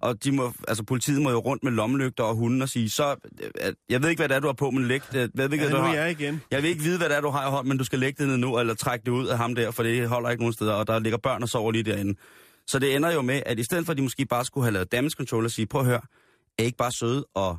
Og 0.03 0.25
de 0.25 0.33
må, 0.33 0.53
altså, 0.69 0.85
politiet 0.85 1.23
må 1.23 1.31
jo 1.31 1.39
rundt 1.39 1.65
med 1.65 1.73
lommelygter 1.73 2.25
og 2.25 2.35
hunden 2.35 2.63
og 2.63 2.69
sige, 2.69 2.91
så, 2.91 3.17
øh, 3.43 3.73
jeg 3.89 4.03
ved 4.03 4.11
ikke, 4.11 4.21
hvad 4.21 4.29
det 4.29 4.35
er, 4.37 4.41
du 4.41 4.47
har 4.47 4.53
på, 4.55 4.71
men 4.71 4.85
læg 4.87 5.01
det. 5.13 5.15
Jeg 5.15 5.29
ved 5.35 5.53
ikke, 5.53 5.65
Ja, 5.65 5.71
hvad 5.71 5.71
nu 5.71 5.77
du 5.77 5.83
er 5.83 5.87
har. 5.87 5.95
jeg 5.95 6.11
igen. 6.21 6.41
Jeg 6.51 6.63
vil 6.63 6.71
ikke 6.71 6.83
vide, 6.83 6.99
hvad 6.99 7.09
det 7.09 7.17
er, 7.17 7.21
du 7.21 7.29
har 7.29 7.47
i 7.49 7.51
hånden, 7.51 7.69
men 7.69 7.79
du 7.79 7.85
skal 7.85 7.99
lægge 7.99 8.23
det 8.23 8.29
ned 8.31 8.37
nu, 8.37 8.59
eller 8.59 8.75
trække 8.75 9.05
det 9.05 9.11
ud 9.11 9.27
af 9.27 9.39
ham 9.39 9.55
der, 9.55 9.71
for 9.71 9.83
det 9.83 10.09
holder 10.09 10.31
ikke 10.31 10.43
nogen 10.43 10.53
steder, 10.53 10.73
og 10.73 10.87
der 10.87 10.99
ligger 10.99 11.19
børn 11.19 11.43
og 11.43 11.49
sover 11.49 11.73
lige 11.73 11.83
derinde. 11.83 12.15
Så 12.67 12.79
det 12.79 12.97
ender 12.97 13.13
jo 13.13 13.23
med, 13.23 13.43
at 13.47 13.59
i 13.59 13.65
stedet 13.65 13.85
for, 13.87 13.91
at 13.93 13.97
de 13.97 14.03
måske 14.03 14.27
bare 14.27 14.45
skulle 14.45 14.65
have 14.65 14.73
lavet 14.73 14.93
damage 14.93 15.11
control 15.11 15.45
og 15.45 15.51
sige, 15.51 15.67
prøv 15.67 15.81
at 15.81 15.87
høre, 15.87 16.01
er 16.59 16.63
ikke 16.63 16.77
bare 16.79 16.93
søde 16.93 17.25
og, 17.35 17.59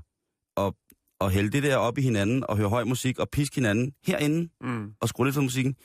og, 0.58 0.76
og 1.20 1.32
hælde 1.32 1.52
det 1.52 1.64
der 1.64 1.76
op 1.76 1.98
i 1.98 2.02
hinanden, 2.02 2.44
og 2.50 2.58
høre 2.58 2.70
høj 2.70 2.84
musik, 2.84 3.20
og 3.20 3.30
piske 3.30 3.56
hinanden 3.56 3.92
herinde, 4.08 4.50
Mm. 4.62 4.92
og 5.02 5.10
skrue 5.10 5.26
lidt 5.28 5.34
for 5.36 5.42
musikken. 5.42 5.76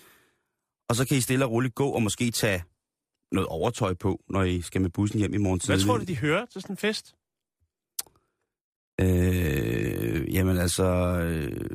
Og 0.88 0.96
så 0.96 1.04
kan 1.06 1.16
I 1.16 1.20
stille 1.20 1.44
og 1.44 1.50
roligt 1.50 1.74
gå, 1.74 1.88
og 1.88 2.02
måske 2.02 2.30
tage 2.30 2.64
noget 3.32 3.46
overtøj 3.48 3.94
på, 3.94 4.20
når 4.28 4.42
I 4.42 4.60
skal 4.60 4.80
med 4.80 4.90
bussen 4.90 5.18
hjem 5.18 5.34
i 5.34 5.36
morgen 5.36 5.60
Hvad 5.66 5.76
tidlig. 5.76 5.86
tror 5.86 5.98
du, 5.98 6.04
de 6.04 6.16
hører 6.16 6.46
til 6.46 6.62
sådan 6.62 6.72
en 6.72 6.76
fest? 6.76 7.14
Øh, 9.00 10.34
jamen 10.34 10.58
altså... 10.58 10.84
Øh, 11.22 11.70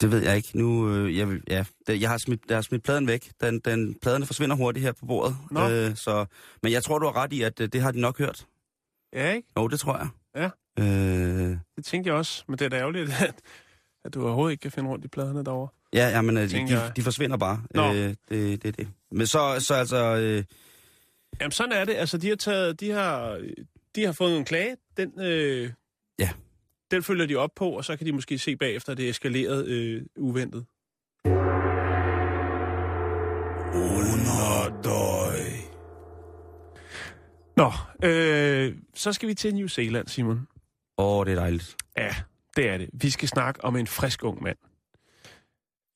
det 0.00 0.10
ved 0.10 0.22
jeg 0.22 0.36
ikke. 0.36 0.58
Nu, 0.58 0.94
øh, 0.94 1.16
jeg, 1.16 1.28
vil- 1.28 1.42
ja, 1.48 1.64
det, 1.86 2.00
jeg, 2.00 2.10
har 2.10 2.18
smidt, 2.18 2.40
jeg 2.48 2.56
har 2.56 2.62
smidt 2.62 2.82
pladen 2.82 3.06
væk. 3.06 3.30
Den, 3.40 3.58
den, 3.60 3.94
pladerne 4.02 4.26
forsvinder 4.26 4.56
hurtigt 4.56 4.84
her 4.84 4.92
på 4.92 5.06
bordet. 5.06 5.36
Nå. 5.50 5.70
Øh, 5.70 5.96
så, 5.96 6.26
men 6.62 6.72
jeg 6.72 6.82
tror, 6.84 6.98
du 6.98 7.06
har 7.06 7.16
ret 7.16 7.32
i, 7.32 7.42
at 7.42 7.60
øh, 7.60 7.68
det 7.72 7.80
har 7.82 7.92
de 7.92 8.00
nok 8.00 8.18
hørt. 8.18 8.46
Ja, 9.12 9.32
ikke? 9.32 9.48
Jo, 9.56 9.68
det 9.68 9.80
tror 9.80 9.96
jeg. 9.98 10.08
Ja. 10.36 10.50
Øh, 10.84 11.58
Det 11.76 11.84
tænkte 11.84 12.08
jeg 12.08 12.16
også, 12.16 12.44
men 12.48 12.58
det 12.58 12.64
er 12.64 12.68
da 12.68 12.76
ærgerligt, 12.78 13.10
at, 13.28 13.34
at 14.04 14.14
du 14.14 14.24
overhovedet 14.24 14.52
ikke 14.52 14.62
kan 14.62 14.70
finde 14.70 14.90
rundt 14.90 15.04
i 15.04 15.08
pladerne 15.08 15.44
derovre. 15.44 15.68
ja, 15.92 16.08
ja, 16.08 16.20
men 16.22 16.36
øh, 16.36 16.50
de, 16.50 16.58
de, 16.68 16.92
de 16.96 17.02
forsvinder 17.02 17.36
bare. 17.36 17.62
Nå. 17.74 17.92
Øh, 17.92 17.94
det, 17.94 18.16
det 18.62 18.64
er 18.64 18.72
det. 18.72 18.88
Men 19.12 19.26
så, 19.26 19.56
så 19.58 19.74
altså... 19.74 19.96
Øh, 20.16 20.44
Jamen 21.40 21.52
sådan 21.52 21.72
er 21.72 21.84
det. 21.84 21.94
Altså, 21.94 22.18
de 22.18 22.28
har, 22.28 22.36
taget, 22.36 22.80
de 22.80 22.90
har, 22.90 23.40
de 23.96 24.04
har 24.04 24.12
fået 24.12 24.36
en 24.36 24.44
klage. 24.44 24.76
Den, 24.96 25.20
øh, 25.20 25.70
Ja. 26.18 26.30
den 26.90 27.02
følger 27.02 27.26
de 27.26 27.36
op 27.36 27.50
på, 27.56 27.70
og 27.70 27.84
så 27.84 27.96
kan 27.96 28.06
de 28.06 28.12
måske 28.12 28.38
se 28.38 28.56
bagefter, 28.56 28.92
at 28.92 28.98
det 28.98 29.06
er 29.06 29.10
eskaleret 29.10 29.66
øh, 29.66 30.02
uventet. 30.16 30.66
Nå, 37.56 37.72
øh, 38.08 38.74
så 38.94 39.12
skal 39.12 39.28
vi 39.28 39.34
til 39.34 39.54
New 39.54 39.66
Zealand, 39.66 40.08
Simon. 40.08 40.46
åh, 40.98 41.26
det 41.26 41.32
er 41.32 41.36
dejligt. 41.36 41.76
Ja, 41.98 42.14
det 42.56 42.68
er 42.68 42.78
det. 42.78 42.90
Vi 42.92 43.10
skal 43.10 43.28
snakke 43.28 43.64
om 43.64 43.76
en 43.76 43.86
frisk 43.86 44.24
ung 44.24 44.42
mand. 44.42 44.56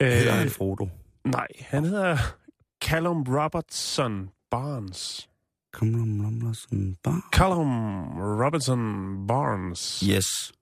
Hedder 0.01 0.33
Øh, 0.33 0.39
han 0.39 0.51
Frodo? 0.51 0.89
nej, 1.25 1.47
han 1.61 1.85
hedder 1.85 2.17
Callum 2.85 3.23
Robertson 3.29 4.31
Barnes. 4.51 5.29
Rum, 5.83 6.55
sådan, 6.55 6.97
bare. 7.05 7.23
Callum 7.33 8.09
Robertson 8.43 8.81
Barnes. 9.27 10.01
Yes. 10.11 10.53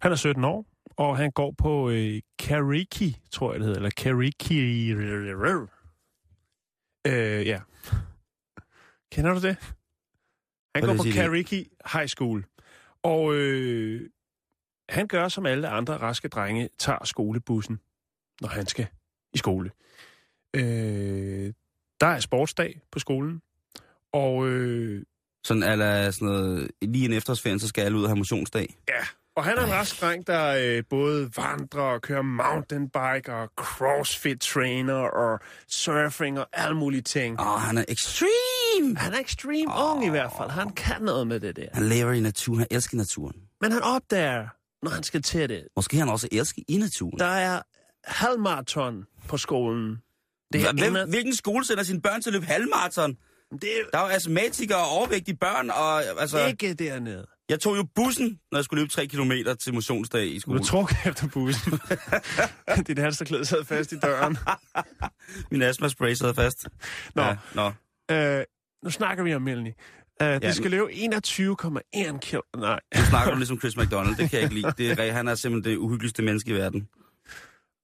Han 0.00 0.12
er 0.12 0.16
17 0.16 0.44
år, 0.44 0.66
og 0.96 1.16
han 1.16 1.30
går 1.30 1.54
på 1.58 1.90
øh, 1.90 2.20
Kariki, 2.38 3.16
tror 3.30 3.52
jeg 3.52 3.60
det 3.60 3.66
hedder, 3.66 3.78
eller 3.78 3.90
Kariki. 3.96 4.90
Øh, 7.06 7.46
ja. 7.46 7.60
Kender 9.12 9.34
du 9.34 9.40
det? 9.40 9.56
Han 10.74 10.84
går 10.86 10.96
på. 10.96 11.02
Kariki 11.14 11.68
High 11.92 12.06
School. 12.08 12.44
Og 13.02 13.34
øh, 13.34 14.10
han 14.90 15.06
gør, 15.06 15.28
som 15.28 15.46
alle 15.46 15.68
andre 15.68 15.96
raske 15.96 16.28
drenge, 16.28 16.68
tager 16.78 17.04
skolebussen, 17.04 17.80
når 18.40 18.48
han 18.48 18.66
skal 18.66 18.86
i 19.34 19.38
skole. 19.38 19.70
Øh, 20.56 21.52
der 22.00 22.06
er 22.06 22.20
sportsdag 22.20 22.80
på 22.92 22.98
skolen, 22.98 23.42
og 24.12 24.48
øh, 24.48 25.02
Sådan, 25.44 25.62
eller 25.62 26.10
sådan 26.10 26.28
noget, 26.28 26.70
lige 26.82 27.04
en 27.04 27.12
efterårsferien, 27.12 27.58
så 27.58 27.68
skal 27.68 27.82
alle 27.82 27.98
ud 27.98 28.02
og 28.02 28.08
have 28.08 28.16
motionsdag. 28.16 28.76
Ja, 28.88 29.04
og 29.36 29.44
han 29.44 29.58
er 29.58 29.64
en 29.64 29.70
rask 29.72 30.00
dreng, 30.00 30.26
der 30.26 30.56
øh, 30.60 30.82
både 30.90 31.30
vandrer 31.36 31.82
og 31.82 32.02
kører 32.02 32.22
mountainbike 32.22 33.34
og 33.34 33.48
crossfit 33.56 34.40
trainer 34.40 34.94
og 34.94 35.40
surfing 35.68 36.38
og 36.40 36.48
alle 36.52 36.76
mulige 36.76 37.02
ting. 37.02 37.40
Åh, 37.40 37.46
han 37.46 37.78
er 37.78 37.84
extreme! 37.88 38.96
Han 38.96 39.14
er 39.14 39.18
ekstremt 39.18 39.72
oh. 39.76 39.96
ung 39.96 40.06
i 40.06 40.08
hvert 40.08 40.32
fald. 40.38 40.50
Han 40.50 40.70
kan 40.70 41.02
noget 41.02 41.26
med 41.26 41.40
det 41.40 41.56
der. 41.56 41.66
Han 41.72 41.82
lever 41.82 42.12
i 42.12 42.20
naturen, 42.20 42.58
han 42.58 42.68
elsker 42.70 42.96
naturen. 42.96 43.36
Men 43.60 43.72
han 43.72 43.82
opdager, 43.82 44.48
når 44.82 44.90
han 44.90 45.02
skal 45.02 45.22
til 45.22 45.48
det, 45.48 45.64
Måske 45.76 45.96
han 45.96 46.08
også 46.08 46.28
elsker 46.32 46.62
i 46.68 46.76
naturen. 46.76 47.18
der 47.18 47.24
er 47.26 47.62
halvmarathon 48.04 49.04
på 49.28 49.36
skolen. 49.36 49.96
Det 50.52 50.62
er 50.62 50.72
Hvem, 50.72 51.08
hvilken 51.08 51.34
skole 51.34 51.64
sender 51.64 51.82
sine 51.82 52.00
børn 52.02 52.22
til 52.22 52.30
at 52.30 52.34
løbe 52.34 52.46
halvmarathon? 52.46 53.16
det 53.52 53.64
er 53.64 53.82
Der 53.92 53.98
er 53.98 54.02
jo 54.02 54.08
astmatikere 54.08 54.78
og 54.78 54.88
overvægtige 54.88 55.36
børn, 55.36 55.70
og 55.70 56.04
altså, 56.20 56.46
ikke 56.46 56.74
dernede. 56.74 57.26
jeg 57.48 57.60
tog 57.60 57.76
jo 57.76 57.86
bussen, 57.94 58.40
når 58.52 58.58
jeg 58.58 58.64
skulle 58.64 58.80
løbe 58.82 58.92
3 58.92 59.06
km 59.06 59.32
til 59.60 59.74
motionsdag 59.74 60.26
i 60.26 60.34
Du 60.34 60.40
skole. 60.40 60.60
er 60.60 60.64
trukket 60.64 60.96
efter 61.06 61.28
bussen. 61.28 61.72
Dit 62.86 62.98
halsterklæde 62.98 63.44
sad 63.44 63.64
fast 63.64 63.92
i 63.92 63.98
døren. 63.98 64.36
Min 65.50 65.62
astmaspray 65.62 66.14
sad 66.14 66.34
fast. 66.34 66.68
Nå. 67.14 67.22
Ja, 67.22 67.36
nå. 67.54 67.72
Øh, 68.10 68.44
nu 68.84 68.90
snakker 68.90 69.24
vi 69.24 69.34
om 69.34 69.42
Melanie. 69.42 69.74
Uh, 70.20 70.26
det 70.26 70.44
Ja, 70.44 70.52
skal 70.52 70.70
løbe 70.70 70.86
21,1 70.92 72.18
kilo. 72.18 72.40
Nej. 72.56 72.80
Nu 72.96 73.00
snakker 73.04 73.30
du 73.32 73.36
ligesom 73.38 73.58
Chris 73.60 73.76
McDonald, 73.76 74.16
det 74.16 74.30
kan 74.30 74.40
jeg 74.40 74.42
ikke 74.42 74.54
lide. 74.54 74.72
Det 74.78 75.08
er, 75.08 75.12
han 75.12 75.28
er 75.28 75.34
simpelthen 75.34 75.72
det 75.72 75.78
uhyggeligste 75.78 76.22
menneske 76.22 76.50
i 76.50 76.54
verden. 76.54 76.88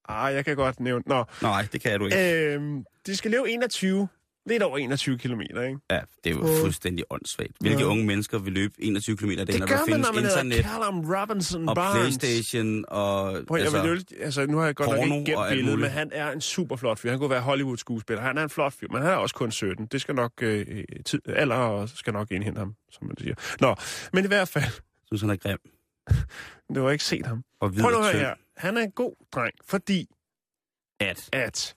Ah, 0.08 0.34
jeg 0.34 0.44
kan 0.44 0.56
godt 0.56 0.80
nævne. 0.80 1.02
Nå, 1.06 1.24
Nej, 1.42 1.66
det 1.72 1.80
kan 1.80 1.98
du 2.00 2.04
ikke. 2.06 2.54
øhm, 2.54 2.84
de 3.06 3.16
skal 3.16 3.30
løbe 3.30 3.50
21, 3.50 4.08
lidt 4.46 4.62
over 4.62 4.78
21 4.78 5.18
kilometer, 5.18 5.62
ikke? 5.62 5.78
Ja, 5.90 6.00
det 6.24 6.30
er 6.32 6.34
jo 6.36 6.42
Åh. 6.42 6.60
fuldstændig 6.60 7.04
åndssvagt. 7.10 7.52
Hvilke 7.60 7.78
Ja. 7.82 7.86
unge 7.88 8.04
mennesker 8.04 8.38
vil 8.38 8.52
løbe 8.52 8.74
21 8.78 9.16
km 9.16 9.28
Det 9.30 9.38
når 9.38 9.66
gør 9.66 9.76
der 9.76 9.90
man, 9.90 10.00
når 10.00 10.12
man 10.12 10.24
internet 10.24 10.64
Callum 10.64 11.14
Robinson 11.14 11.68
og 11.68 11.74
Barnes. 11.74 12.18
Playstation 12.18 12.84
og... 12.88 13.44
Prøv, 13.48 13.56
jeg 13.56 13.64
altså, 13.66 13.82
vil, 13.82 13.90
øl- 13.90 14.04
altså, 14.20 14.46
nu 14.46 14.58
har 14.58 14.64
jeg 14.64 14.74
godt 14.76 14.90
nok 14.90 14.98
ikke 15.18 15.32
gemt 15.32 15.48
billedet, 15.50 15.78
men 15.78 15.90
han 15.90 16.10
er 16.12 16.30
en 16.32 16.40
super 16.40 16.76
flot 16.76 16.98
fyr. 16.98 17.10
Han 17.10 17.18
kunne 17.18 17.30
være 17.30 17.40
Hollywood-skuespiller. 17.40 18.22
Han 18.22 18.38
er 18.38 18.42
en 18.42 18.50
flot 18.50 18.72
fyr, 18.72 18.88
men 18.92 19.02
han 19.02 19.10
er 19.10 19.14
også 19.16 19.34
kun 19.34 19.50
17. 19.52 19.86
Det 19.86 20.00
skal 20.00 20.14
nok... 20.14 20.32
Øh, 20.42 20.84
tid, 21.04 21.20
alder 21.28 21.86
skal 21.86 22.12
nok 22.12 22.30
indhente 22.30 22.58
ham, 22.58 22.74
som 22.90 23.06
man 23.06 23.16
siger. 23.18 23.34
Nå, 23.60 23.74
men 24.12 24.24
i 24.24 24.28
hvert 24.28 24.48
fald, 24.48 24.64
synes, 25.06 25.20
han 25.20 25.30
er 25.30 25.36
grim. 25.36 25.58
du 26.74 26.82
har 26.84 26.90
ikke 26.90 27.04
set 27.04 27.26
ham. 27.26 27.42
Og 27.60 27.72
Prøv 27.80 27.90
nu 27.90 27.98
at 27.98 28.04
høre 28.12 28.22
her. 28.22 28.34
Han 28.56 28.76
er 28.76 28.80
en 28.82 28.90
god 28.90 29.14
dreng, 29.32 29.54
fordi 29.64 30.06
At. 31.00 31.28
at 31.32 31.74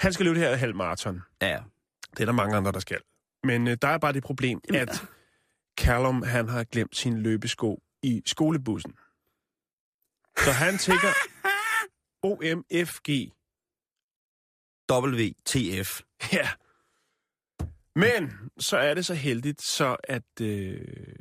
han 0.00 0.12
skal 0.12 0.26
løbe 0.26 0.38
det 0.40 0.48
her 0.48 0.56
halvmarathon. 0.56 1.22
Ja, 1.42 1.62
Det 2.10 2.20
er 2.20 2.24
der 2.24 2.32
mange 2.32 2.56
andre, 2.56 2.72
der 2.72 2.80
skal. 2.80 3.00
Men 3.44 3.68
øh, 3.68 3.76
der 3.82 3.88
er 3.88 3.98
bare 3.98 4.12
det 4.12 4.22
problem, 4.22 4.60
at 4.74 5.04
Callum 5.80 6.22
han 6.22 6.48
har 6.48 6.64
glemt 6.64 6.96
sin 6.96 7.18
løbesko 7.22 7.82
i 8.02 8.22
skolebussen. 8.26 8.94
Så 10.36 10.50
han 10.50 10.78
tænker 10.78 11.08
OMFG. 12.28 13.32
WTF. 14.92 16.00
Ja. 16.32 16.48
Men 17.94 18.50
så 18.58 18.76
er 18.76 18.94
det 18.94 19.06
så 19.06 19.14
heldigt, 19.14 19.62
så 19.62 19.96
at 20.04 20.40
øh, 20.40 21.16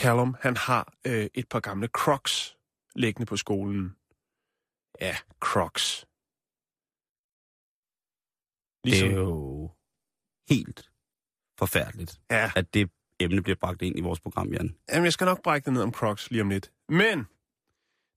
Callum 0.00 0.36
han 0.40 0.56
har 0.56 0.92
øh, 1.06 1.26
et 1.34 1.48
par 1.48 1.60
gamle 1.60 1.86
Crocs 1.86 2.56
liggende 2.94 3.26
på 3.26 3.36
skolen. 3.36 3.96
Ja, 5.00 5.16
Crocs. 5.40 6.06
Det 8.84 9.00
er 9.06 9.10
jo 9.10 9.70
helt 10.48 10.90
forfærdeligt, 11.58 12.20
Ja. 12.30 12.50
at 12.56 12.74
det 12.74 12.90
emne 13.20 13.42
bliver 13.42 13.56
bragt 13.56 13.82
ind 13.82 13.98
i 13.98 14.00
vores 14.00 14.20
program, 14.20 14.52
Jan. 14.52 14.76
Jamen, 14.92 15.04
jeg 15.04 15.12
skal 15.12 15.24
nok 15.24 15.42
brække 15.42 15.64
det 15.64 15.72
ned 15.72 15.82
om 15.82 15.92
Crocs 15.92 16.30
lige 16.30 16.42
om 16.42 16.50
lidt. 16.50 16.72
Men, 16.88 17.26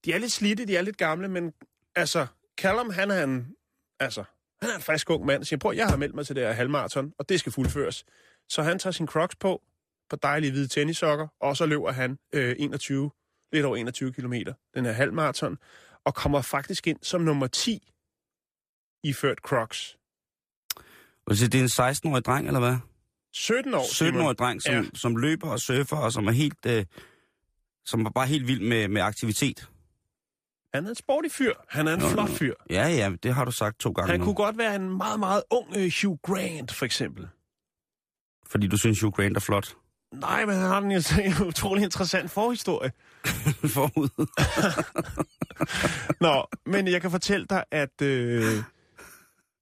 de 0.04 0.12
er 0.12 0.18
lidt 0.18 0.32
slidte, 0.32 0.66
de 0.66 0.76
er 0.76 0.82
lidt 0.82 0.96
gamle, 0.96 1.28
men 1.28 1.52
altså, 1.94 2.26
Callum, 2.58 2.90
han 2.90 3.10
er 3.10 3.24
en, 3.24 3.54
altså, 4.00 4.24
han 4.60 4.70
er 4.70 4.74
en 4.76 4.82
frisk 4.82 5.10
ung 5.10 5.26
mand, 5.26 5.44
siger, 5.44 5.58
prøv, 5.58 5.72
jeg 5.74 5.86
har 5.88 5.96
meldt 5.96 6.14
mig 6.14 6.26
til 6.26 6.36
det 6.36 6.44
her 6.44 6.52
halvmarathon, 6.52 7.12
og 7.18 7.28
det 7.28 7.40
skal 7.40 7.52
fuldføres. 7.52 8.04
Så 8.48 8.62
han 8.62 8.78
tager 8.78 8.92
sin 8.92 9.06
Crocs 9.06 9.36
på, 9.36 9.62
på 10.10 10.16
dejlige 10.16 10.50
hvide 10.50 10.68
tennissokker, 10.68 11.28
og 11.40 11.56
så 11.56 11.66
løber 11.66 11.92
han 11.92 12.18
øh, 12.32 12.56
21, 12.58 13.10
lidt 13.52 13.64
over 13.66 13.76
21 13.76 14.12
kilometer, 14.12 14.54
den 14.74 14.84
her 14.84 14.92
halvmarathon, 14.92 15.58
og 16.04 16.14
kommer 16.14 16.42
faktisk 16.42 16.86
ind 16.86 16.98
som 17.02 17.20
nummer 17.20 17.46
10 17.46 17.92
i 19.04 19.12
ført 19.12 19.38
Crocs. 19.38 19.98
Og 21.26 21.36
det 21.36 21.54
er 21.54 21.60
en 21.60 21.90
16-årig 21.92 22.24
dreng, 22.24 22.46
eller 22.46 22.60
hvad? 22.60 22.76
17 23.32 23.74
år, 23.74 23.84
Simon. 23.92 24.14
17-årig 24.20 24.38
dreng, 24.38 24.62
som, 24.62 24.74
Ja. 24.74 24.82
som 24.94 25.16
løber 25.16 25.48
og 25.50 25.60
surfer, 25.60 25.96
og 25.96 26.12
som 26.12 26.26
er 26.26 26.32
helt... 26.32 26.66
Øh, 26.66 26.84
som 27.84 28.06
er 28.06 28.10
bare 28.10 28.26
helt 28.26 28.46
vild 28.48 28.60
med, 28.60 28.88
med 28.88 29.02
aktivitet. 29.02 29.68
Han 30.74 30.84
er 30.86 30.88
en 30.90 30.94
sportig 30.94 31.32
fyr. 31.32 31.52
Han 31.68 31.88
er 31.88 31.94
en 31.94 31.98
Nå, 32.00 32.08
flot 32.08 32.28
fyr. 32.30 32.54
Ja, 32.70 32.88
ja, 32.88 33.10
det 33.22 33.34
har 33.34 33.44
du 33.44 33.50
sagt 33.50 33.78
to 33.80 33.90
gange 33.90 34.10
Han 34.10 34.20
nu. 34.20 34.24
kunne 34.24 34.34
godt 34.34 34.58
være 34.58 34.74
en 34.76 34.96
meget, 34.96 35.20
meget 35.20 35.42
ung 35.50 35.76
øh, 35.76 35.92
Hugh 36.02 36.18
Grant, 36.22 36.72
for 36.72 36.84
eksempel. 36.84 37.28
Fordi 38.46 38.66
du 38.66 38.76
synes, 38.78 39.00
Hugh 39.00 39.12
Grant 39.12 39.36
er 39.36 39.40
flot. 39.40 39.74
Nej, 40.14 40.44
men 40.46 40.54
han 40.54 40.64
har 40.90 41.00
så 41.00 41.20
en 41.40 41.46
utrolig 41.46 41.84
interessant 41.84 42.30
forhistorie. 42.30 42.92
Forud. 43.74 44.26
Nå, 46.24 46.46
men 46.66 46.88
jeg 46.88 47.00
kan 47.02 47.10
fortælle 47.10 47.46
dig, 47.50 47.64
at 47.70 48.02
øh, 48.02 48.42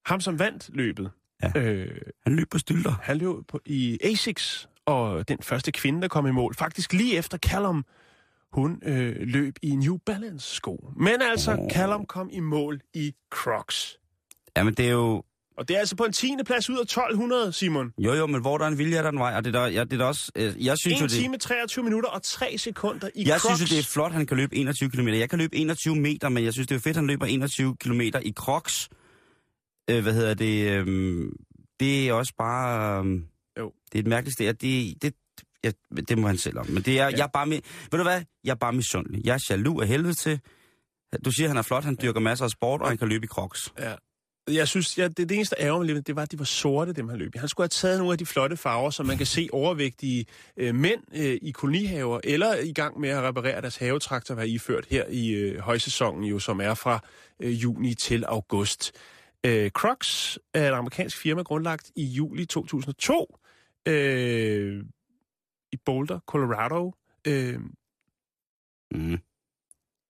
ham, 0.07 0.21
som 0.21 0.39
vandt 0.39 0.71
løbet, 0.73 1.11
Ja. 1.43 1.61
øh, 1.61 1.91
Han 2.27 2.37
løb 2.37 2.51
på 2.51 2.59
stylter. 2.59 2.95
han 3.03 3.17
løb 3.19 3.29
på, 3.49 3.61
i 3.67 3.99
Asics, 4.05 4.69
og 4.87 5.29
den 5.29 5.39
første 5.43 5.73
kvinde, 5.73 6.03
der 6.03 6.09
kom 6.09 6.27
i 6.27 6.31
mål, 6.31 6.55
faktisk 6.55 6.93
lige 6.93 7.17
efter 7.17 7.39
Callum, 7.39 7.85
hun 8.53 8.81
øh, 8.85 9.17
løb 9.21 9.55
i 9.63 9.71
New 9.77 9.97
Balance-sko. 10.07 10.89
Men 10.97 11.23
altså, 11.23 11.53
Åh. 11.53 11.69
Callum 11.73 12.07
kom 12.07 12.29
i 12.33 12.41
mål 12.41 12.81
i 12.95 13.13
Crocs. 13.31 13.97
Jamen, 14.57 14.75
det 14.75 14.87
er 14.87 14.91
jo... 14.91 15.23
Og 15.59 15.69
det 15.69 15.75
er 15.77 15.81
altså 15.81 15.97
på 15.97 16.05
en 16.05 16.13
10. 16.13 16.37
plads 16.47 16.71
ud 16.71 16.77
af 16.79 16.83
1200, 16.83 17.53
Simon. 17.53 17.93
Jo, 17.99 18.13
jo, 18.15 18.27
men 18.27 18.41
hvor 18.41 18.59
der 18.59 18.65
er 18.65 18.69
en 18.69 18.79
vilje, 18.79 18.97
er 18.97 19.03
der 19.03 19.09
en 19.11 19.19
vej. 19.19 19.35
Og 19.37 19.45
det 19.45 19.55
er 19.57 19.61
der, 19.61 19.67
ja, 19.67 19.85
det 19.85 19.93
er 19.93 19.97
der 19.97 20.05
også... 20.05 20.33
Øh, 20.37 20.65
jeg 20.67 20.79
synes 20.79 21.01
jo, 21.01 21.05
1 21.05 21.11
det... 21.11 21.19
time, 21.21 21.39
23 21.39 21.85
minutter 21.85 22.09
og 22.09 22.23
3 22.23 22.59
sekunder 22.59 23.09
i 23.15 23.29
Jeg 23.29 23.39
Crocs. 23.41 23.57
synes 23.57 23.71
jo, 23.71 23.75
det 23.77 23.81
er 23.81 23.87
flot, 23.93 24.07
at 24.11 24.13
han 24.17 24.27
kan 24.27 24.37
løbe 24.37 24.57
21 24.57 24.91
km. 24.91 25.09
Jeg 25.09 25.31
kan 25.31 25.39
løbe 25.39 25.57
21 25.57 25.97
meter, 25.97 26.29
men 26.29 26.45
jeg 26.45 26.53
synes, 26.53 26.67
det 26.69 26.75
er 26.75 26.77
jo 26.79 26.81
fedt, 26.81 26.97
han 26.97 27.07
løber 27.07 27.27
21 27.27 27.77
km 27.77 28.01
i 28.01 28.33
crocs. 28.33 28.89
Øh, 29.91 30.03
hvad 30.03 30.13
hedder 30.13 30.35
det? 30.35 30.71
Øh, 30.71 31.27
det 31.81 32.09
er 32.09 32.13
også 32.13 32.33
bare... 32.39 33.05
Øh, 33.05 33.21
Jo. 33.59 33.73
Det 33.93 33.99
er 33.99 34.03
et 34.03 34.07
mærkeligt 34.07 34.35
sted. 34.35 34.55
Det, 34.55 35.03
det, 35.03 35.15
ja, 35.65 35.71
det 36.09 36.19
må 36.19 36.27
han 36.27 36.39
selv 36.39 36.59
om. 36.59 36.67
Men 36.67 36.83
det 36.83 37.01
er, 37.01 37.05
ja. 37.05 37.17
jeg 37.17 37.23
er 37.23 37.27
bare 37.27 37.47
med, 37.47 37.61
ved 37.91 37.99
du 37.99 38.03
hvad? 38.03 38.23
Jeg 38.45 38.51
er 38.51 38.55
bare 38.55 38.73
misundelig. 38.73 39.27
Jeg 39.27 39.35
er 39.35 39.47
jaloux 39.51 39.83
af 39.83 39.89
helvede 39.89 40.15
til. 40.15 40.41
Du 41.25 41.31
siger, 41.31 41.49
han 41.49 41.57
er 41.57 41.63
flot, 41.63 41.85
han 41.85 41.99
dyrker 42.03 42.21
masser 42.21 42.45
af 42.45 42.51
sport, 42.51 42.81
og 42.81 42.89
han 42.89 42.99
kan 42.99 43.09
løbe 43.09 43.25
i 43.25 43.27
crocs. 43.27 43.73
Ja. 43.79 43.95
Jeg 44.49 44.69
synes, 44.69 44.99
ja, 44.99 45.09
det, 45.09 45.19
det 45.29 45.33
eneste 45.33 45.57
ærger 45.61 45.79
mig 45.79 45.87
lidt, 45.87 46.07
det 46.07 46.17
var, 46.17 46.23
at 46.23 46.33
de 46.33 46.39
var 46.39 46.45
sorte, 46.45 46.93
dem 46.93 47.09
han 47.09 47.19
løb 47.19 47.35
i. 47.35 47.39
Han 47.39 47.49
skulle 47.49 47.65
have 47.65 47.69
taget 47.69 47.99
nogle 47.99 48.13
af 48.13 48.19
de 48.19 48.27
flotte 48.27 48.57
farver, 48.57 48.91
så 48.91 49.03
man 49.03 49.17
kan 49.17 49.27
se 49.27 49.49
overvægtige 49.53 50.27
øh, 50.57 50.75
mænd 50.75 51.01
øh, 51.15 51.39
i 51.43 51.51
kolonihaver, 51.51 52.21
eller 52.25 52.55
i 52.55 52.73
gang 52.73 53.01
med 53.01 53.09
at 53.09 53.23
reparere 53.23 53.61
deres 53.61 53.77
havetraktor, 53.77 54.35
hvad 54.35 54.47
iført 54.49 54.87
her 54.91 55.05
i 55.11 55.31
øh, 55.31 55.59
højsæsonen, 55.59 56.25
jo, 56.25 56.39
som 56.39 56.61
er 56.61 56.75
fra 56.75 57.01
øh, 57.41 57.63
juni 57.63 57.95
til 57.95 58.25
august. 58.25 58.93
Øh, 59.47 59.71
Crocs 59.71 60.39
er 60.55 60.69
et 60.69 60.75
amerikansk 60.75 61.17
firma 61.19 61.43
grundlagt 61.43 61.91
i 61.97 62.05
juli 62.05 62.47
2002 62.47 63.39
øh, 63.89 64.85
i 65.73 65.77
Boulder, 65.85 66.19
Colorado. 66.27 66.93
Øh, 67.27 67.61
Mm. 68.95 69.19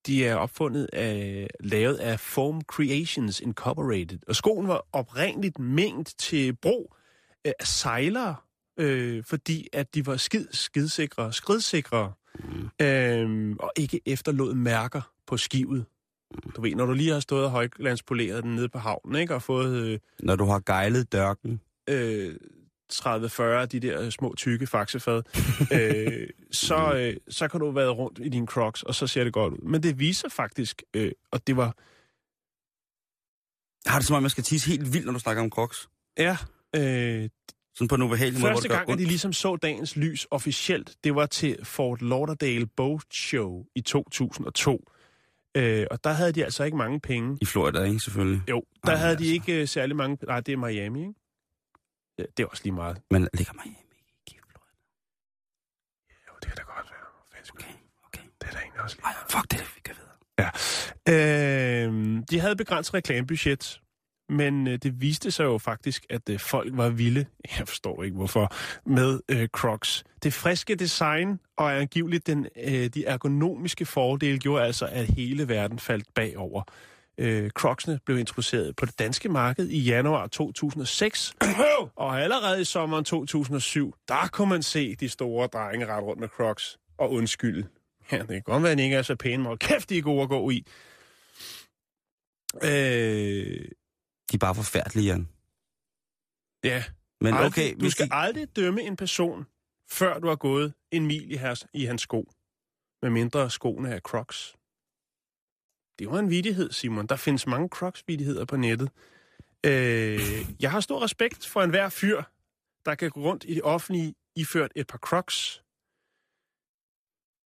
de 0.07 0.27
er 0.27 0.35
opfundet 0.35 0.89
af, 0.93 1.49
lavet 1.61 1.95
af 1.97 2.21
Foam 2.21 2.61
Creations 2.63 3.41
Incorporated. 3.41 4.19
Og 4.29 4.37
skoen 4.37 4.69
var 4.69 4.87
oprindeligt 4.93 5.59
ment 5.59 6.15
til 6.19 6.53
brug 6.57 6.97
øh, 7.47 7.53
af 7.61 7.67
sejlere, 7.67 8.37
øh, 8.77 9.25
fordi 9.25 9.69
at 9.73 9.95
de 9.95 10.07
var 10.07 10.17
skid, 10.17 10.47
skidsikre, 10.51 11.33
skridsikre, 11.33 12.13
Mm. 12.39 12.85
øh, 12.87 13.57
og 13.61 13.73
ikke 13.77 14.01
efterlod 14.07 14.55
mærker 14.55 15.13
på 15.27 15.37
skivet. 15.37 15.85
Du 16.57 16.61
ved, 16.63 16.75
når 16.75 16.87
du 16.87 16.93
lige 16.93 17.13
har 17.13 17.21
stået 17.21 17.45
og 17.45 17.51
højglandspoleret 17.51 18.43
den 18.43 18.55
nede 18.55 18.69
på 18.69 18.79
havnen, 18.79 19.17
ikke, 19.21 19.35
og 19.35 19.43
fået 19.43 19.77
øh, 19.87 19.99
Når 20.21 20.37
du 20.37 20.45
har 20.45 20.61
gejlet 20.67 21.13
dørken. 21.13 21.61
øh, 21.91 22.35
30-40 22.93 23.43
af 23.43 23.69
de 23.69 23.81
der 23.81 24.11
små 24.11 24.35
tykke 24.37 24.67
faxefad, 24.67 25.23
øh, 25.79 26.29
så, 26.51 26.93
øh, 26.97 27.17
så 27.29 27.49
kan 27.49 27.61
du 27.61 27.71
være 27.71 27.89
rundt 27.91 28.19
i 28.23 28.29
dine 28.29 28.47
crocs, 28.47 28.83
og 28.83 28.95
så 28.95 29.07
ser 29.07 29.25
det 29.25 29.33
godt 29.33 29.53
ud. 29.53 29.59
Men 29.59 29.83
det 29.83 29.99
viser 29.99 30.29
faktisk, 30.29 30.83
øh, 30.95 31.13
og 31.31 31.47
det 31.47 31.57
var, 31.57 31.75
Har 33.91 33.99
det 33.99 34.07
som 34.07 34.17
om, 34.17 34.23
man 34.23 34.31
skal 34.31 34.45
tisse 34.45 34.71
helt 34.71 34.93
vildt, 34.93 35.07
når 35.07 35.13
du 35.13 35.19
snakker 35.19 35.43
om 35.43 35.51
crocs? 35.51 35.89
ja, 36.19 36.37
øh, 36.77 37.29
Sådan 37.75 37.89
på 37.89 37.95
en 37.95 38.03
ubehagelig 38.03 38.41
måde, 38.41 38.53
første 38.53 38.69
gang, 38.69 38.91
at 38.91 38.99
de 38.99 39.05
ligesom 39.05 39.33
så 39.33 39.57
dagens 39.57 39.97
lys 39.97 40.27
officielt, 40.31 40.97
det 41.05 41.15
var 41.15 41.27
til 41.27 41.57
Fort 41.65 42.03
Lauderdale 42.03 42.67
Boat 42.67 43.03
Show 43.13 43.65
i 43.75 43.81
2002. 43.81 44.85
Øh, 45.57 45.87
og 45.91 46.05
der 46.05 46.11
havde 46.13 46.33
de 46.33 46.45
altså 46.45 46.65
ikke 46.65 46.77
mange 46.77 47.01
penge. 47.01 47.39
I 47.41 47.45
Florida, 47.45 47.83
ikke 47.83 48.01
selvfølgelig? 48.01 48.43
Jo, 48.51 48.63
der 48.87 48.91
Ej, 48.93 48.97
havde 48.97 49.11
altså. 49.11 49.25
de 49.25 49.33
ikke 49.35 49.61
øh, 49.61 49.69
særlig 49.69 49.97
mange... 49.97 50.19
Nej, 50.27 50.41
det 50.41 50.53
er 50.53 50.57
Miami, 50.57 51.01
ikke? 51.01 51.15
Ja, 52.19 52.25
det 52.37 52.43
er 52.43 52.47
også 52.47 52.63
lige 52.65 52.73
meget. 52.75 53.01
Men 53.11 53.29
ligger 53.35 53.53
hjemme 53.65 53.75
ikke 53.75 54.21
i 54.27 54.39
Florida. 54.51 54.73
Jo, 56.29 56.33
det 56.43 56.49
kan 56.49 56.57
da 56.57 56.63
godt 56.63 56.91
være. 56.91 57.45
Skulle- 57.45 57.65
Okay, 57.67 57.75
okay. 58.07 58.23
Det 58.41 58.49
er 58.49 58.53
da 58.53 58.59
egentlig 58.59 58.81
også 58.81 58.97
lige 58.97 59.07
Ej, 59.07 59.15
fuck 59.31 59.51
det, 59.51 59.61
vi 59.77 59.81
kan 59.85 59.95
videre. 59.97 60.15
Øh, 61.09 62.23
de 62.31 62.41
havde 62.41 62.57
begrænset 62.57 62.95
reklamebudget, 62.95 63.81
men 64.29 64.67
øh, 64.67 64.79
det 64.83 65.01
viste 65.01 65.31
sig 65.31 65.45
jo 65.45 65.59
faktisk, 65.59 66.07
at 66.11 66.29
øh, 66.31 66.39
folk 66.39 66.71
var 66.77 66.89
vilde, 66.89 67.27
jeg 67.59 67.69
forstår 67.69 68.03
ikke 68.03 68.17
hvorfor, 68.17 68.53
med 68.87 69.21
øh, 69.29 69.49
Crocs. 69.49 70.05
Det 70.23 70.33
friske 70.33 70.75
design 70.75 71.41
og 71.57 71.81
angiveligt 71.81 72.27
den, 72.27 72.47
øh, 72.65 72.87
de 72.87 73.05
ergonomiske 73.05 73.87
fordele 73.87 74.39
gjorde 74.39 74.65
altså, 74.65 74.87
at 74.87 75.07
hele 75.07 75.49
verden 75.49 75.79
faldt 75.79 76.07
bagover. 76.15 76.63
Øh, 77.19 77.51
Crocsene 77.51 78.01
blev 78.07 78.19
introduceret 78.19 78.77
på 78.77 78.87
det 78.87 78.99
danske 78.99 79.29
marked 79.29 79.69
i 79.69 79.79
januar 79.79 80.27
2006, 80.27 81.35
og 81.97 82.21
allerede 82.21 82.61
i 82.61 82.65
sommeren 82.65 83.05
2007, 83.05 83.95
der 84.09 84.29
kunne 84.33 84.49
man 84.49 84.63
se 84.63 84.95
de 84.95 85.09
store 85.09 85.47
drenge 85.47 85.87
ret 85.87 86.03
rundt 86.03 86.21
med 86.21 86.29
Crocs 86.29 86.79
og 86.99 87.13
undskylde. 87.13 87.67
Ja, 88.13 88.19
det 88.19 88.29
kan 88.29 88.43
godt 88.43 88.63
være, 88.63 88.73
at 88.73 88.81
ikke 88.81 88.97
er 88.97 89.03
så 89.03 89.17
pæne, 89.17 89.43
men 89.43 89.59
kæft, 89.59 89.91
de 89.91 89.99
er 89.99 90.03
gode 90.03 90.23
at 90.23 90.29
gå 90.29 90.51
i. 90.51 90.67
Øh, 92.65 93.65
De 94.31 94.35
er 94.35 94.39
bare 94.39 94.55
forfærdelige, 94.55 95.07
Jan. 95.07 95.29
ja. 96.65 96.85
Men 97.21 97.35
aldrig, 97.35 97.47
okay, 97.47 97.77
du 97.81 97.91
skal 97.91 98.09
de... 98.09 98.15
aldrig 98.15 98.57
dømme 98.57 98.83
en 98.83 98.97
person, 98.97 99.47
før 99.91 100.19
du 100.19 100.29
har 100.29 100.37
gået 100.37 100.75
en 100.91 101.07
mil 101.07 101.31
i, 101.33 101.35
hans, 101.35 101.67
i 101.75 101.85
hans 101.85 102.03
sko. 102.03 102.33
Med 103.03 103.11
mindre 103.11 103.51
skoene 103.51 103.89
er 103.91 104.01
crocs. 104.01 104.57
Det 105.99 106.11
var 106.11 106.19
en 106.19 106.31
vidighed, 106.31 106.73
Simon. 106.73 107.07
Der 107.07 107.17
findes 107.17 107.47
mange 107.47 107.69
crocs-vidigheder 107.69 108.45
på 108.45 108.57
nettet. 108.57 108.91
Øh, 109.67 110.21
jeg 110.61 110.71
har 110.71 110.81
stor 110.81 111.03
respekt 111.03 111.47
for 111.47 111.63
enhver 111.63 111.89
fyr, 111.89 112.23
der 112.85 112.95
kan 112.95 113.11
gå 113.11 113.21
rundt 113.21 113.45
i 113.45 113.55
det 113.55 113.63
offentlige 113.63 114.15
iført 114.37 114.73
et 114.77 114.87
par 114.87 114.99
crocs. 114.99 115.63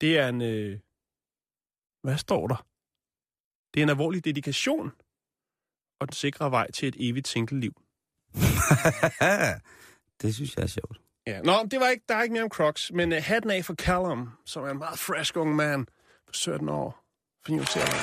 Det 0.01 0.19
er 0.19 0.29
en... 0.29 0.43
Øh, 0.43 0.79
hvad 2.03 2.19
står 2.19 2.49
der? 2.49 2.67
Det 3.75 3.81
er 3.81 3.83
en 3.83 3.91
alvorlig 3.91 4.25
dedikation 4.25 4.93
og 6.01 6.09
den 6.09 6.13
sikre 6.15 6.51
vej 6.51 6.71
til 6.71 6.89
et 6.89 6.97
evigt 6.99 7.29
single-liv. 7.29 7.73
det 10.23 10.35
synes 10.35 10.57
jeg 10.57 10.63
er 10.63 10.67
sjovt. 10.67 11.01
Ja. 11.27 11.41
Nå, 11.41 11.53
det 11.71 11.81
var 11.81 11.89
ikke, 11.89 12.05
der 12.09 12.15
er 12.15 12.23
ikke 12.23 12.33
mere 12.33 12.43
om 12.43 12.49
Crocs, 12.51 12.91
men 12.95 13.13
uh, 13.13 13.19
hatten 13.19 13.51
af 13.51 13.65
for 13.65 13.75
Callum, 13.75 14.29
som 14.47 14.65
er 14.65 14.71
en 14.71 14.79
meget 14.79 14.99
frisk 14.99 15.37
ung 15.37 15.57
mand 15.57 15.87
på 16.27 16.33
17 16.33 16.69
år 16.69 17.05
fra 17.47 17.53
New 17.53 17.65
Zealand. 17.65 17.99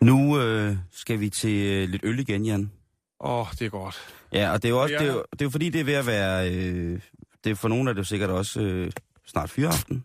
Nu 0.00 0.40
øh, 0.40 0.76
skal 0.92 1.20
vi 1.20 1.30
til 1.30 1.66
øh, 1.66 1.88
lidt 1.88 2.04
øl 2.04 2.18
igen, 2.18 2.44
Jan. 2.44 2.72
Åh, 3.20 3.38
oh, 3.40 3.46
det 3.50 3.62
er 3.62 3.68
godt. 3.70 4.14
Ja, 4.32 4.52
og 4.52 4.62
det 4.62 4.68
er 4.68 4.72
jo 4.72 4.82
også, 4.82 4.94
Ja. 4.94 4.98
det 4.98 5.08
er 5.08 5.12
jo, 5.12 5.24
det 5.32 5.40
er 5.40 5.44
jo 5.44 5.50
fordi, 5.50 5.70
det 5.70 5.80
er 5.80 5.84
ved 5.84 5.94
at 5.94 6.06
være, 6.06 6.54
øh, 6.54 7.00
det 7.44 7.50
er 7.50 7.54
for 7.54 7.68
nogle 7.68 7.90
af 7.90 7.94
det 7.94 8.00
jo 8.00 8.04
sikkert 8.04 8.30
også 8.30 8.60
øh, 8.60 8.90
snart 9.26 9.50
fyreaften. 9.50 10.04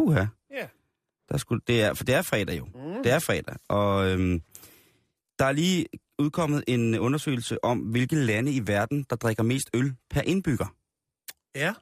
Uha. 0.00 0.26
Ja. 0.50 0.66
Der 1.28 1.36
skulle, 1.36 1.62
det 1.66 1.82
er, 1.82 1.94
for 1.94 2.04
det 2.04 2.14
er 2.14 2.22
fredag 2.22 2.58
jo. 2.58 2.64
Mm. 2.64 3.02
Det 3.02 3.12
er 3.12 3.18
fredag. 3.18 3.56
Og 3.68 4.10
øhm, 4.10 4.42
der 5.38 5.44
er 5.44 5.52
lige 5.52 5.86
udkommet 6.18 6.64
en 6.66 6.98
undersøgelse 6.98 7.64
om, 7.64 7.78
hvilke 7.78 8.16
lande 8.16 8.52
i 8.52 8.66
verden, 8.66 9.06
der 9.10 9.16
drikker 9.16 9.42
mest 9.42 9.70
øl 9.74 9.94
per 10.10 10.20
indbygger. 10.20 10.74
Ja. 11.54 11.74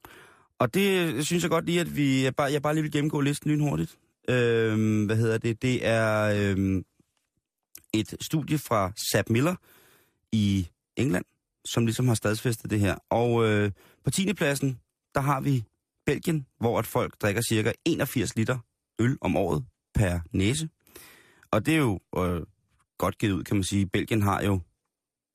Og 0.59 0.75
det 0.75 1.27
synes 1.27 1.43
jeg 1.43 1.51
godt 1.51 1.67
lige, 1.67 1.81
at 1.81 1.97
vi, 1.97 2.25
jeg 2.25 2.35
bare, 2.35 2.53
jeg 2.53 2.63
bare 2.63 2.75
lige 2.75 2.83
vil 2.83 2.93
gennemgå 2.93 3.21
listen 3.21 3.51
lynhurtigt. 3.51 3.99
Øhm, 4.29 5.07
hvad 5.07 5.17
hedder 5.17 5.39
det? 5.39 5.63
Det 5.63 5.87
er 5.87 6.35
øhm, 6.37 6.85
et 7.93 8.15
studie 8.21 8.59
fra 8.59 8.93
Sap 9.13 9.31
Miller 9.31 9.55
i 10.33 10.69
England, 10.97 11.25
som 11.65 11.87
ligesom 11.87 12.09
har 12.09 12.15
stadsfæstet 12.15 12.71
det 12.71 12.81
her. 12.81 12.97
Og 13.11 13.49
øh, 13.49 13.71
på 14.05 14.11
10. 14.11 14.33
pladsen, 14.33 14.81
der 15.15 15.21
har 15.21 15.41
vi 15.41 15.65
Belgien, 16.13 16.47
hvor 16.61 16.79
at 16.79 16.87
folk 16.87 17.15
drikker 17.23 17.43
cirka 17.49 17.73
81 17.85 18.37
liter 18.37 18.59
øl 18.99 19.19
om 19.21 19.37
året 19.37 19.65
per 19.95 20.21
næse. 20.33 20.69
Og 21.51 21.67
det 21.67 21.75
er 21.75 21.79
jo 21.79 22.01
øh, 22.19 22.43
godt 22.99 23.19
givet 23.19 23.33
ud, 23.33 23.45
kan 23.45 23.57
man 23.57 23.65
sige. 23.65 23.87
Belgien 23.87 24.23
har 24.23 24.43
jo 24.43 24.61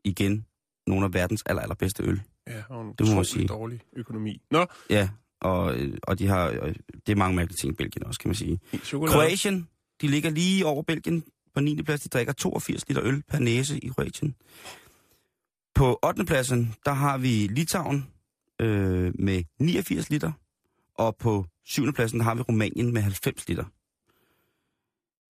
igen 0.03 0.45
nogle 0.87 1.05
af 1.05 1.13
verdens 1.13 1.43
aller, 1.45 1.61
allerbedste 1.61 2.03
øl. 2.03 2.21
Ja, 2.47 2.63
og 2.69 2.81
en 2.81 2.93
Det 2.99 3.07
må 3.07 3.15
man 3.15 3.25
sige. 3.25 3.47
dårlig 3.47 3.81
økonomi. 3.95 4.41
Nå, 4.51 4.65
Ja, 4.89 5.09
og, 5.41 5.77
øh, 5.79 5.97
og 6.03 6.19
de 6.19 6.27
har, 6.27 6.49
øh, 6.49 6.75
det 7.05 7.11
er 7.11 7.15
mange 7.15 7.35
mærkelige 7.35 7.57
ting 7.57 7.73
i 7.73 7.75
Belgien 7.75 8.05
også, 8.05 8.19
kan 8.19 8.29
man 8.29 8.35
sige. 8.35 8.59
chokolade. 8.83 9.17
Kroatien, 9.17 9.67
de 10.01 10.07
ligger 10.07 10.29
lige 10.29 10.65
over 10.65 10.83
Belgien 10.83 11.23
på 11.53 11.59
9. 11.61 11.81
plads. 11.83 12.01
De 12.01 12.09
drikker 12.09 12.33
82 12.33 12.87
liter 12.87 13.03
øl 13.03 13.23
per 13.29 13.39
næse 13.39 13.79
i 13.79 13.87
Kroatien. 13.87 14.35
På 15.75 15.99
8. 16.03 16.25
pladsen, 16.25 16.73
der 16.85 16.93
har 16.93 17.17
vi 17.17 17.47
Litauen 17.47 18.07
øh, 18.61 19.11
med 19.19 19.43
89 19.59 20.09
liter. 20.09 20.31
Og 20.97 21.15
på 21.15 21.45
7. 21.65 21.93
pladsen, 21.93 22.21
har 22.21 22.35
vi 22.35 22.41
Rumænien 22.41 22.93
med 22.93 23.01
90 23.01 23.47
liter. 23.47 23.63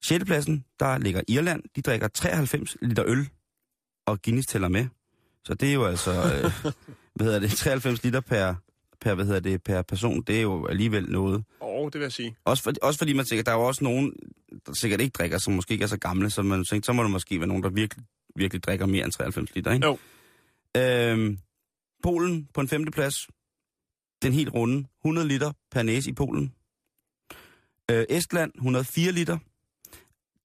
6. 0.04 0.26
pladsen, 0.26 0.66
der 0.80 0.98
ligger 0.98 1.22
Irland. 1.28 1.64
De 1.76 1.82
drikker 1.82 2.08
93 2.08 2.78
liter 2.82 3.04
øl, 3.08 3.30
og 4.06 4.22
Guinness 4.22 4.48
tæller 4.48 4.68
med. 4.68 4.88
Så 5.46 5.54
det 5.54 5.70
er 5.70 5.74
jo 5.74 5.86
altså, 5.86 6.12
øh, 6.12 6.74
hvad 7.16 7.26
hedder 7.26 7.40
det, 7.40 7.52
93 7.52 8.04
liter 8.04 8.20
per, 8.20 8.56
per, 9.02 9.16
hvad 9.16 9.26
hedder 9.26 9.40
det, 9.40 9.64
per 9.64 9.82
person. 9.82 10.22
Det 10.22 10.38
er 10.38 10.42
jo 10.42 10.66
alligevel 10.68 11.12
noget. 11.12 11.44
Åh, 11.62 11.86
det 11.86 11.94
vil 11.94 12.02
jeg 12.02 12.12
sige. 12.12 12.36
Også, 12.46 12.64
for, 12.64 12.74
også 12.82 12.98
fordi 12.98 13.14
man 13.14 13.26
tænker, 13.26 13.44
der 13.44 13.52
er 13.52 13.56
jo 13.56 13.64
også 13.64 13.84
nogen, 13.84 14.14
der 14.66 14.74
sikkert 14.74 15.02
ikke 15.02 15.14
drikker, 15.14 15.38
som 15.38 15.54
måske 15.54 15.72
ikke 15.72 15.84
er 15.84 15.88
så 15.88 15.98
gamle, 15.98 16.30
så 16.30 16.44
man 16.44 16.66
tænker, 16.66 16.86
så 16.86 16.94
må 16.94 17.04
der 17.04 17.10
måske 17.10 17.40
være 17.40 17.48
nogen, 17.48 17.64
der 17.64 17.70
virkelig, 17.70 18.06
virkelig 18.36 18.64
drikker 18.64 18.86
mere 18.86 19.04
end 19.04 19.12
93 19.12 19.56
liter, 19.56 19.72
ikke? 19.72 19.86
Jo. 19.86 19.98
Øhm, 20.78 21.38
Polen 22.04 22.48
på 22.54 22.62
en 22.62 22.68
femte 22.68 22.92
plads. 22.92 23.28
Den 24.24 24.34
helt 24.34 24.54
runde. 24.54 24.88
100 25.06 25.28
liter 25.28 25.52
per 25.72 25.84
næse 25.84 26.10
i 26.10 26.14
Polen. 26.14 26.54
Øh, 27.92 28.06
Estland, 28.10 28.52
104 28.56 29.12
liter. 29.12 29.38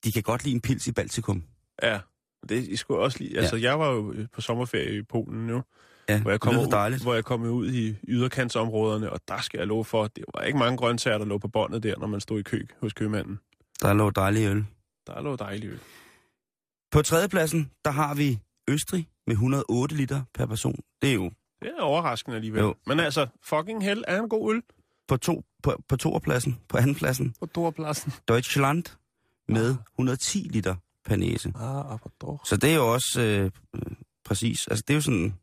De 0.05 0.13
kan 0.13 0.23
godt 0.23 0.45
lide 0.45 0.55
en 0.55 0.61
pils 0.61 0.87
i 0.87 0.93
Baltikum. 0.93 1.43
Ja, 1.83 2.01
det 2.49 2.69
I 2.69 2.77
skulle 2.77 3.01
også 3.01 3.19
lige... 3.19 3.39
Altså, 3.39 3.57
jeg 3.57 3.79
var 3.79 3.89
jo 3.91 4.15
på 4.33 4.41
sommerferie 4.41 4.99
i 4.99 5.03
Polen 5.03 5.47
nu, 5.47 5.63
Ja, 6.09 6.21
hvor 6.23 6.31
jeg 6.31 6.41
kom, 6.41 6.59
ud, 6.59 6.67
dejligt. 6.71 7.03
hvor 7.03 7.15
jeg 7.15 7.25
kom 7.25 7.43
ud 7.43 7.73
i 7.73 7.97
yderkantsområderne, 8.09 9.11
og 9.11 9.21
der 9.29 9.41
skal 9.41 9.59
jeg 9.59 9.67
love 9.67 9.85
for, 9.85 10.07
det 10.07 10.25
var 10.35 10.43
ikke 10.43 10.59
mange 10.59 10.77
grøntsager, 10.77 11.19
der 11.19 11.25
lå 11.25 11.39
på 11.39 11.49
båndet 11.49 11.83
der, 11.83 11.95
når 11.99 12.07
man 12.07 12.21
stod 12.21 12.41
i 12.41 12.43
kø 12.43 12.67
hos 12.81 12.93
købmanden. 12.93 13.39
Der 13.83 13.93
lå 13.93 14.11
dejlig 14.11 14.47
øl. 14.47 14.65
Der 15.07 15.23
lå 15.23 15.37
dejligt 15.37 15.73
øl. 15.73 15.79
På 16.91 17.03
tredjepladsen, 17.03 17.71
der 17.85 17.91
har 17.91 18.15
vi 18.15 18.39
Østrig 18.69 19.09
med 19.27 19.35
108 19.35 19.97
liter 19.97 20.23
per 20.35 20.47
person. 20.47 20.81
Det 21.03 21.11
er 21.11 21.15
jo 21.15 21.31
Det 21.63 21.73
er 21.79 21.83
overraskende 21.83 22.37
alligevel. 22.37 22.61
Jo. 22.61 22.75
Men 22.87 23.01
altså, 23.01 23.27
fucking 23.43 23.85
hell 23.85 24.05
er 24.09 24.21
en 24.23 24.29
god 24.29 24.55
øl 24.55 24.63
på, 25.09 25.17
to, 25.17 25.45
på, 25.63 25.83
på 25.89 25.97
toerpladsen, 25.97 26.59
på 26.69 26.77
andenpladsen, 26.77 27.35
på 27.41 27.47
Dorpladsen. 27.47 28.13
Deutschland 28.29 28.85
med 29.49 29.77
110 29.99 30.39
liter 30.39 30.75
per 31.05 31.17
næse. 31.17 31.53
Ah, 31.57 31.99
Dor. 32.21 32.43
Så 32.45 32.57
det 32.57 32.71
er 32.71 32.75
jo 32.75 32.93
også 32.93 33.21
øh, 33.21 33.51
øh, 33.75 33.93
præcis, 34.25 34.67
altså 34.67 34.85
det 34.89 34.95
er 34.95 34.97
jo 34.97 35.01
sådan 35.01 35.35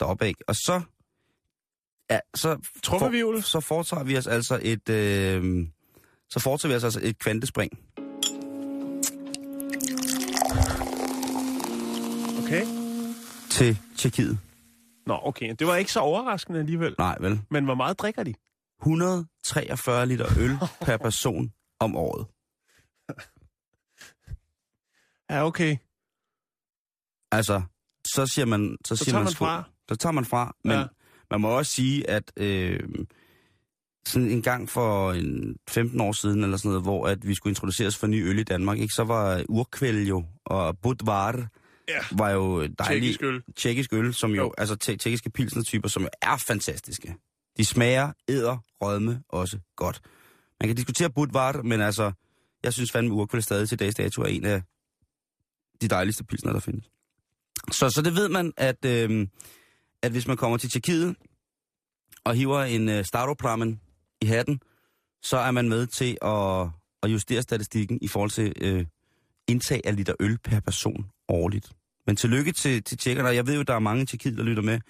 deroppe, 0.00 0.28
ikke? 0.28 0.44
Og 0.46 0.54
så, 0.54 0.80
ja, 2.10 2.18
så, 2.34 2.58
Trummevivl. 2.82 3.42
så 3.42 3.60
foretager 3.60 4.04
vi 4.04 4.18
os 4.18 4.26
altså 4.26 4.60
et, 4.62 4.88
øh, 4.88 5.66
så 6.30 6.40
foretager 6.40 6.72
vi 6.72 6.76
os 6.76 6.84
altså 6.84 7.00
et 7.02 7.18
kvantespring. 7.18 7.78
Okay. 12.44 12.66
til 13.50 13.78
Tjekkiet. 13.96 14.38
Nå, 15.06 15.20
okay. 15.22 15.54
Det 15.58 15.66
var 15.66 15.76
ikke 15.76 15.92
så 15.92 16.00
overraskende 16.00 16.58
alligevel. 16.58 16.94
Nej, 16.98 17.16
vel? 17.20 17.40
Men 17.50 17.64
hvor 17.64 17.74
meget 17.74 17.98
drikker 17.98 18.22
de? 18.22 18.34
143 18.82 20.06
liter 20.06 20.26
øl 20.38 20.56
per 20.86 20.96
person 20.96 21.52
om 21.80 21.96
året. 21.96 22.26
Ja, 25.30 25.46
okay. 25.46 25.76
Altså, 27.32 27.62
så 28.14 28.26
siger 28.26 28.46
man... 28.46 28.76
Så, 28.84 28.96
Så 28.96 29.04
siger 29.04 29.12
tager 29.12 29.24
man 29.24 29.32
skål. 29.32 29.46
fra. 29.48 29.62
Så 29.88 29.96
tager 29.96 30.12
man 30.12 30.24
fra. 30.24 30.56
Men 30.64 30.72
ja. 30.78 30.84
man 31.30 31.40
må 31.40 31.48
også 31.48 31.72
sige, 31.72 32.10
at 32.10 32.32
øh, 32.36 32.80
sådan 34.06 34.28
en 34.30 34.42
gang 34.42 34.68
for 34.68 35.12
en 35.12 35.56
15 35.70 36.00
år 36.00 36.12
siden, 36.12 36.44
eller 36.44 36.56
sådan 36.56 36.68
noget, 36.68 36.82
hvor 36.84 37.06
at 37.06 37.28
vi 37.28 37.34
skulle 37.34 37.50
introduceres 37.50 37.96
for 37.98 38.06
ny 38.06 38.28
øl 38.28 38.38
i 38.38 38.42
Danmark, 38.42 38.78
ikke, 38.78 38.94
så 38.94 39.04
var 39.04 39.44
Urkvæl 39.48 40.06
jo, 40.08 40.24
og 40.44 40.78
Budvar 40.78 41.48
Ja. 41.92 42.16
var 42.18 42.30
jo 42.30 42.66
dejlig 42.66 42.78
Tjekkisk 42.86 43.22
øl. 43.22 43.42
tjekkisk 43.56 43.92
øl, 43.92 44.14
som 44.14 44.30
jo, 44.30 44.42
Jo. 44.42 44.54
altså 44.58 44.74
tje- 44.74 44.96
tjekkiske 44.96 45.30
pilsnertyper, 45.30 45.88
som 45.88 46.02
jo 46.02 46.08
er 46.22 46.36
fantastiske. 46.36 47.16
De 47.56 47.64
smager, 47.64 48.12
æder, 48.28 48.58
rødme 48.80 49.22
også 49.28 49.58
godt. 49.76 50.00
Man 50.60 50.68
kan 50.68 50.76
diskutere 50.76 51.10
Budvar, 51.10 51.62
men 51.62 51.80
altså, 51.80 52.12
jeg 52.62 52.72
synes 52.72 52.92
fandme 52.92 53.14
Urkvæl 53.14 53.42
stadig 53.42 53.68
til 53.68 53.78
dags 53.78 53.94
dato 53.94 54.22
er 54.22 54.26
en 54.26 54.44
af 54.44 54.62
de 55.80 55.88
dejligste 55.88 56.24
pilsner, 56.24 56.52
der 56.52 56.60
findes. 56.60 56.84
Så, 57.72 57.90
så 57.90 58.02
det 58.02 58.14
ved 58.14 58.28
man, 58.28 58.52
at, 58.56 58.84
øh, 58.84 59.26
at 60.02 60.10
hvis 60.12 60.26
man 60.26 60.36
kommer 60.36 60.56
til 60.58 60.70
Tjekkiet 60.70 61.16
og 62.24 62.34
hiver 62.34 62.62
en 62.62 62.88
øh, 62.88 63.04
Staropramen 63.04 63.80
i 64.20 64.26
hatten, 64.26 64.60
så 65.22 65.36
er 65.36 65.50
man 65.50 65.68
med 65.68 65.86
til 65.86 66.18
at, 66.22 66.68
at 67.02 67.12
justere 67.12 67.42
statistikken 67.42 67.98
i 68.02 68.08
forhold 68.08 68.30
til 68.30 68.52
øh, 68.60 68.86
indtag 69.48 69.80
af 69.84 69.96
liter 69.96 70.14
øl 70.20 70.38
per 70.38 70.60
person 70.60 71.06
årligt. 71.28 71.72
Men 72.06 72.16
tillykke 72.16 72.52
til, 72.52 72.82
til 72.84 72.98
tjekkerne, 72.98 73.28
og 73.28 73.34
jeg 73.34 73.46
ved 73.46 73.56
jo, 73.56 73.62
der 73.62 73.74
er 73.74 73.78
mange 73.78 74.02
i 74.02 74.06
Tjekkiet, 74.06 74.38
der 74.38 74.44
lytter 74.44 74.62
med, 74.62 74.80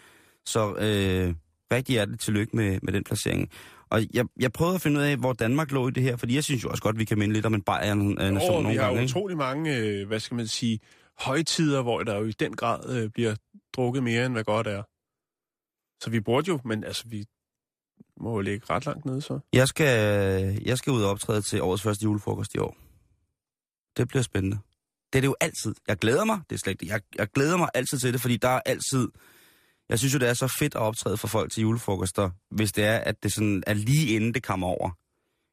så 0.46 0.74
øh, 0.74 1.34
rigtig 1.72 1.92
hjerteligt 1.92 2.22
tillykke 2.22 2.56
med, 2.56 2.78
med 2.82 2.92
den 2.92 3.04
placering. 3.04 3.50
Og 3.90 4.02
jeg, 4.14 4.24
jeg 4.40 4.52
prøvede 4.52 4.74
at 4.74 4.80
finde 4.80 5.00
ud 5.00 5.04
af, 5.04 5.16
hvor 5.16 5.32
Danmark 5.32 5.70
lå 5.72 5.88
i 5.88 5.90
det 5.90 6.02
her, 6.02 6.16
fordi 6.16 6.34
jeg 6.34 6.44
synes 6.44 6.64
jo 6.64 6.68
også 6.68 6.82
godt, 6.82 6.98
vi 6.98 7.04
kan 7.04 7.18
minde 7.18 7.34
lidt 7.34 7.46
om 7.46 7.54
en 7.54 7.62
Bayern-nation 7.62 8.58
vi 8.58 8.62
nogle 8.62 8.68
har 8.68 8.74
gange. 8.74 8.96
jo 8.96 9.00
ikke? 9.00 9.10
utrolig 9.10 9.36
mange, 9.36 9.76
øh, 9.76 10.06
hvad 10.06 10.20
skal 10.20 10.34
man 10.34 10.46
sige, 10.46 10.80
højtider, 11.18 11.82
hvor 11.82 12.02
der 12.02 12.18
jo 12.18 12.24
i 12.24 12.32
den 12.32 12.56
grad 12.56 12.96
øh, 12.96 13.10
bliver 13.10 13.34
drukket 13.76 14.02
mere, 14.02 14.26
end 14.26 14.32
hvad 14.32 14.44
godt 14.44 14.66
er. 14.66 14.82
Så 16.04 16.10
vi 16.10 16.20
burde 16.20 16.48
jo, 16.48 16.60
men 16.64 16.84
altså, 16.84 17.04
vi 17.08 17.24
må 18.20 18.34
jo 18.34 18.40
ligge 18.40 18.66
ret 18.70 18.86
langt 18.86 19.04
nede, 19.04 19.20
så. 19.20 19.38
Jeg 19.52 19.68
skal, 19.68 19.94
jeg 20.64 20.78
skal 20.78 20.92
ud 20.92 21.02
og 21.02 21.10
optræde 21.10 21.42
til 21.42 21.62
årets 21.62 21.82
første 21.82 22.04
julefrokost 22.04 22.54
i 22.54 22.58
år. 22.58 22.76
Det 23.96 24.08
bliver 24.08 24.22
spændende. 24.22 24.58
Det 25.12 25.18
er 25.18 25.20
det 25.20 25.28
jo 25.28 25.36
altid. 25.40 25.74
Jeg 25.88 25.96
glæder 25.96 26.24
mig, 26.24 26.40
det 26.50 26.56
er 26.56 26.58
slet 26.58 26.70
ikke 26.70 26.80
det. 26.80 26.88
Jeg, 26.90 27.00
jeg 27.18 27.26
glæder 27.34 27.56
mig 27.56 27.68
altid 27.74 27.98
til 27.98 28.12
det, 28.12 28.20
fordi 28.20 28.36
der 28.36 28.48
er 28.48 28.60
altid... 28.66 29.08
Jeg 29.88 29.98
synes 29.98 30.14
jo, 30.14 30.18
det 30.18 30.28
er 30.28 30.34
så 30.34 30.54
fedt 30.58 30.74
at 30.74 30.80
optræde 30.80 31.16
for 31.16 31.28
folk 31.28 31.52
til 31.52 31.60
julefrokoster, 31.60 32.30
hvis 32.50 32.72
det 32.72 32.84
er, 32.84 32.96
at 32.98 33.22
det 33.22 33.32
sådan 33.32 33.62
er 33.66 33.74
lige 33.74 34.14
inden 34.14 34.34
det 34.34 34.42
kommer 34.42 34.66
over. 34.66 34.90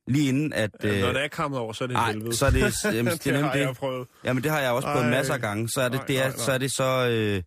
Lige 0.08 0.30
inden, 0.30 0.54
at... 0.54 0.72
Øh, 0.84 1.02
Når 1.02 1.14
det 1.14 1.24
er 1.24 1.28
kommet 1.28 1.60
over, 1.60 1.74
så 1.74 1.84
er 1.84 1.88
det 1.88 1.94
nej, 1.94 2.12
helvede. 2.12 2.36
så 2.36 2.46
er 2.46 2.50
det... 2.50 2.62
Jamen, 2.96 3.14
det, 3.14 3.24
det, 3.24 3.34
har 3.36 3.42
nemlig 3.42 3.60
jeg 3.60 3.70
det. 3.70 3.78
prøvet. 3.78 4.08
Jamen, 4.24 4.44
det 4.44 4.52
har 4.52 4.60
jeg 4.60 4.72
også 4.72 4.88
prøvet 4.88 5.04
Ej. 5.06 5.10
masser 5.10 5.34
af 5.34 5.40
gange. 5.42 5.70
Så 5.70 5.82
er 5.82 5.90
det, 5.90 6.02
det 6.08 6.18
er, 6.18 6.22
nej, 6.22 6.30
nej. 6.30 6.38
så 6.38 6.52
er 6.52 6.58
det 6.58 6.72
så... 6.72 7.08
Øh, 7.10 7.44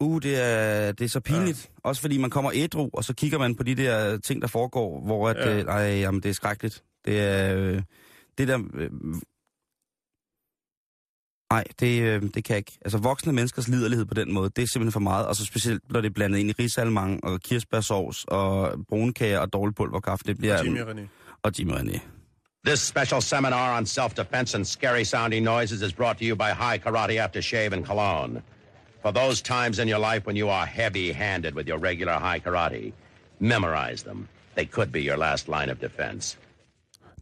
uh, 0.00 0.22
det 0.22 0.40
er, 0.42 0.92
det 0.92 1.04
er 1.04 1.08
så 1.08 1.20
pinligt. 1.20 1.70
Ja. 1.84 1.88
Også 1.88 2.00
fordi 2.00 2.18
man 2.18 2.30
kommer 2.30 2.50
ædru, 2.54 2.90
og 2.92 3.04
så 3.04 3.14
kigger 3.14 3.38
man 3.38 3.54
på 3.54 3.62
de 3.62 3.74
der 3.74 4.18
ting, 4.18 4.42
der 4.42 4.48
foregår, 4.48 5.00
hvor 5.04 5.28
at, 5.28 5.36
Ja. 5.36 5.50
ja. 5.50 5.58
øh, 5.58 5.64
ej, 5.64 5.80
jamen, 6.00 6.22
det 6.22 6.28
er 6.28 6.32
skrækkeligt. 6.34 6.82
Det 7.04 7.20
er... 7.20 7.56
Øh, 7.56 7.82
det 8.38 8.48
der... 8.48 8.58
Øh, 8.74 8.90
Nej, 11.50 11.64
det, 11.80 12.02
øh, 12.02 12.22
det 12.22 12.44
kan 12.44 12.44
jeg 12.48 12.56
ikke. 12.58 12.78
Altså 12.84 12.98
voksne 12.98 13.32
menneskers 13.32 13.68
liderlighed 13.68 14.06
på 14.06 14.14
den 14.14 14.32
måde, 14.32 14.50
det 14.56 14.62
er 14.62 14.66
simpelthen 14.66 14.92
for 14.92 15.00
meget. 15.00 15.26
Og 15.26 15.36
så 15.36 15.44
specielt, 15.44 15.92
når 15.92 16.00
det 16.00 16.08
er 16.08 16.12
blandet 16.12 16.38
ind 16.38 16.50
i 16.50 16.52
risalmang 16.52 17.24
og 17.24 17.40
kirsebærsovs 17.40 18.24
og 18.28 18.72
brunkager 18.88 19.38
og 19.38 19.52
dårlig 19.52 19.74
pulverkaffe. 19.74 20.24
Det 20.26 20.38
bliver... 20.38 20.64
Jimmy 20.64 20.80
René. 20.80 21.08
Og 21.42 21.52
Jimmy 21.58 21.72
René. 21.72 22.00
This 22.66 22.80
special 22.80 23.22
seminar 23.22 23.76
on 23.78 23.86
self-defense 23.86 24.54
and 24.56 24.64
scary 24.64 25.04
sounding 25.04 25.44
noises 25.44 25.82
is 25.82 25.92
brought 25.92 26.18
to 26.18 26.24
you 26.24 26.36
by 26.36 26.50
High 26.64 26.78
Karate 26.78 27.16
Aftershave 27.26 27.72
and 27.72 27.84
Cologne. 27.86 28.42
For 29.02 29.12
those 29.12 29.42
times 29.42 29.78
in 29.78 29.88
your 29.88 30.12
life 30.12 30.26
when 30.26 30.36
you 30.36 30.48
are 30.48 30.66
heavy-handed 30.66 31.54
with 31.54 31.66
your 31.68 31.78
regular 31.78 32.12
high 32.12 32.40
karate, 32.40 32.92
memorize 33.38 34.02
them. 34.02 34.28
They 34.54 34.66
could 34.66 34.92
be 34.92 35.00
your 35.00 35.16
last 35.16 35.48
line 35.48 35.70
of 35.72 35.78
defense. 35.80 36.38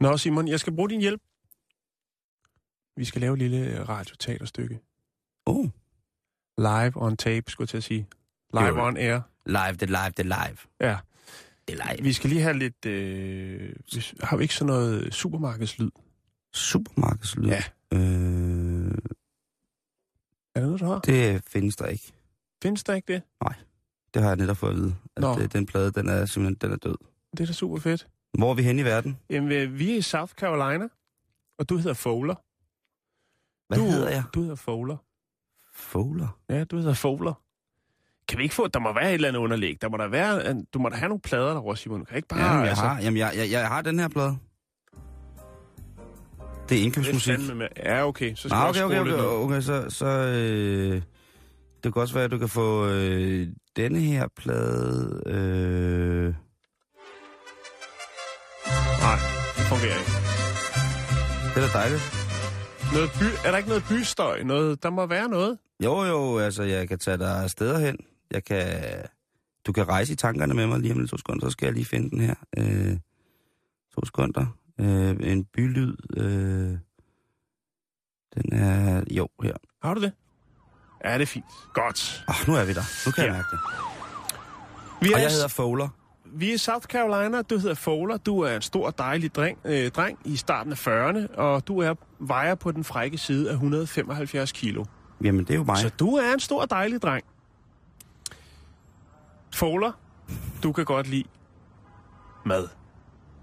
Nå, 0.00 0.16
Simon, 0.16 0.48
jeg 0.48 0.60
skal 0.60 0.72
bruge 0.72 0.90
din 0.90 1.00
hjælp. 1.00 1.20
Vi 2.98 3.04
skal 3.04 3.20
lave 3.20 3.32
et 3.32 3.38
lille 3.38 3.84
radioteaterstykke. 3.84 4.80
Oh, 5.46 5.68
Live 6.58 6.92
on 6.96 7.16
tape, 7.16 7.50
skulle 7.50 7.64
jeg 7.64 7.68
til 7.68 7.76
at 7.76 7.84
sige. 7.84 8.08
Live 8.54 8.66
Jo. 8.66 8.86
on 8.86 8.96
air. 8.96 9.20
Live, 9.46 9.72
det 9.80 9.88
live, 9.90 10.10
det 10.16 10.24
live. 10.26 10.56
Ja. 10.80 10.98
Det 11.68 11.74
live. 11.88 12.02
Vi 12.04 12.12
skal 12.12 12.30
lige 12.30 12.42
have 12.42 12.58
lidt... 12.58 12.86
Øh, 12.86 13.72
har 14.22 14.36
vi 14.36 14.42
ikke 14.42 14.54
sådan 14.54 14.66
noget 14.66 15.14
supermarkedslyd? 15.14 15.90
Supermarkedslyd. 16.54 17.44
Ja. 17.46 17.62
Øh, 17.92 17.98
Er 20.54 20.60
det 20.60 20.62
noget, 20.62 20.80
du 20.80 20.84
har? 20.84 20.98
det 20.98 21.44
findes 21.44 21.76
der 21.76 21.86
ikke. 21.86 22.12
Findes 22.62 22.84
der 22.84 22.94
ikke 22.94 23.12
det? 23.12 23.22
Det 24.14 24.22
har 24.22 24.28
jeg 24.30 24.36
netop 24.36 24.56
fået 24.56 24.70
at 24.70 24.76
vide. 24.76 24.96
At 25.16 25.22
Nå. 25.22 25.38
øh, 25.40 25.52
den 25.52 25.66
plade, 25.66 25.90
den 25.92 26.08
er 26.08 26.26
simpelthen 26.26 26.54
den 26.54 26.72
er 26.72 26.76
død. 26.76 26.96
Det 27.32 27.40
er 27.40 27.46
da 27.46 27.52
super 27.52 27.78
fedt. 27.78 28.08
Hvor 28.38 28.50
er 28.50 28.54
vi 28.54 28.62
henne 28.62 28.82
i 28.82 28.84
verden? 28.84 29.18
Jamen, 29.30 29.52
øh, 29.52 29.78
vi 29.78 29.92
er 29.92 29.96
i 29.96 30.02
South 30.02 30.32
Carolina, 30.32 30.88
og 31.58 31.68
du 31.68 31.76
hedder 31.76 31.94
Fowler. 31.94 32.34
Hvad 33.68 33.78
du, 33.78 33.84
hedder 33.84 34.08
jeg? 34.10 34.22
Du 34.34 34.40
hedder 34.40 34.56
Fowler. 34.56 34.96
Fowler. 35.74 36.38
Ja, 36.50 36.64
du 36.64 36.76
hedder 36.76 36.94
Fowler. 36.94 37.32
Kan 38.28 38.38
vi 38.38 38.42
ikke 38.42 38.54
få... 38.54 38.66
Der 38.68 38.78
må 38.80 38.92
være 38.94 39.08
et 39.08 39.14
eller 39.14 39.28
andet 39.28 39.40
underlæg. 39.40 39.76
Der 39.82 39.88
må 39.88 39.96
der 39.96 40.08
være... 40.08 40.62
Du 40.74 40.78
må 40.78 40.88
da 40.88 40.96
have 40.96 41.08
nogle 41.08 41.20
plader 41.20 41.48
derovre, 41.52 41.76
Simon. 41.76 41.98
Du 42.00 42.04
kan 42.04 42.16
ikke 42.16 42.28
bare... 42.28 42.40
Jamen, 42.40 42.60
jeg, 42.60 42.68
altså, 42.68 42.84
har, 42.84 43.00
jamen 43.00 43.16
jeg, 43.18 43.32
jeg, 43.36 43.50
jeg 43.50 43.68
har 43.68 43.82
den 43.82 43.98
her 43.98 44.08
plade. 44.08 44.28
Det 44.28 44.36
er 46.60 46.68
det 46.68 46.78
er 46.80 46.84
indkøbsmusik. 46.84 47.38
med. 47.56 47.68
Ja, 47.76 48.06
okay. 48.06 48.34
Så 48.34 48.48
skal 48.48 48.56
Ah, 48.56 48.68
okay, 48.68 48.82
okay, 48.82 49.00
okay, 49.00 49.10
ned. 49.10 49.20
okay, 49.20 49.60
så, 49.60 49.90
så 49.90 50.06
øh, 50.06 51.02
det 51.84 51.92
kan 51.92 52.02
også 52.02 52.14
være, 52.14 52.24
at 52.24 52.30
du 52.30 52.38
kan 52.38 52.48
få 52.48 52.86
øh, 52.86 53.48
denne 53.76 53.98
her 54.00 54.28
plade. 54.36 55.22
Øh, 55.26 56.34
Nej, 59.00 59.18
det 59.56 59.64
fungerer 59.64 59.98
ikke. 59.98 60.12
det 61.54 61.62
er 61.64 61.66
da 61.72 61.78
dejligt. 61.78 62.27
Noget 62.92 63.10
by, 63.20 63.24
er 63.46 63.50
der 63.50 63.56
ikke 63.56 63.68
noget 63.68 63.84
bystøj? 63.88 64.42
Noget, 64.42 64.82
der 64.82 64.90
må 64.90 65.06
være 65.06 65.28
noget. 65.28 65.58
Jo, 65.84 66.04
jo, 66.04 66.38
altså, 66.38 66.62
jeg 66.62 66.88
kan 66.88 66.98
tage 66.98 67.18
dig 67.18 67.50
steder 67.50 67.78
hen. 67.78 67.96
Jeg 68.30 68.44
kan... 68.44 68.82
Du 69.66 69.72
kan 69.72 69.88
rejse 69.88 70.12
i 70.12 70.16
tankerne 70.16 70.54
med 70.54 70.66
mig 70.66 70.80
lige 70.80 70.92
om 70.92 70.98
lidt 70.98 71.10
to 71.10 71.16
sekunder, 71.16 71.46
så 71.46 71.50
skal 71.50 71.66
jeg 71.66 71.74
lige 71.74 71.84
finde 71.84 72.10
den 72.10 72.20
her. 72.20 72.34
Øh, 72.58 72.96
to 73.94 74.04
sekunder. 74.04 74.46
Øh, 74.80 75.16
en 75.20 75.44
bylyd. 75.44 75.96
Øh, 76.16 76.78
den 78.34 78.52
er... 78.52 79.04
Jo, 79.10 79.28
her. 79.42 79.54
Har 79.82 79.94
du 79.94 80.00
det? 80.00 80.12
Ja, 81.04 81.14
det 81.14 81.22
er 81.22 81.26
fint. 81.26 81.44
Godt. 81.74 82.24
Oh, 82.28 82.48
nu 82.48 82.54
er 82.54 82.64
vi 82.64 82.72
der. 82.72 83.06
Nu 83.06 83.12
kan 83.12 83.24
ja. 83.24 83.30
Jeg 83.30 83.36
mærke 83.36 83.48
det. 83.50 83.58
Vi 85.02 85.12
Og 85.12 85.18
er, 85.18 85.22
jeg 85.22 85.30
hedder 85.32 85.48
Fowler. 85.48 85.88
Vi 86.32 86.50
er 86.50 86.54
i 86.54 86.58
South 86.58 86.86
Carolina. 86.86 87.42
Du 87.42 87.58
hedder 87.58 87.74
Fowler. 87.74 88.16
Du 88.16 88.40
er 88.40 88.56
en 88.56 88.62
stor, 88.62 88.90
dejlig 88.90 89.34
dreng, 89.34 89.58
øh, 89.64 89.90
dreng 89.90 90.18
i 90.24 90.36
starten 90.36 90.72
af 90.72 90.86
40'erne, 90.86 91.34
og 91.36 91.68
du 91.68 91.78
er 91.78 91.94
vejer 92.18 92.54
på 92.54 92.72
den 92.72 92.84
frække 92.84 93.18
side 93.18 93.48
af 93.48 93.52
175 93.52 94.52
kilo. 94.52 94.84
Jamen, 95.24 95.44
det 95.44 95.50
er 95.50 95.58
jo 95.58 95.64
mig. 95.64 95.76
Så 95.76 95.88
du 95.88 96.10
er 96.10 96.32
en 96.32 96.40
stor, 96.40 96.64
dejlig 96.64 97.02
dreng. 97.02 97.24
Fowler, 99.54 99.92
du 100.62 100.72
kan 100.72 100.84
godt 100.84 101.08
lide 101.08 101.24
mad. 102.46 102.68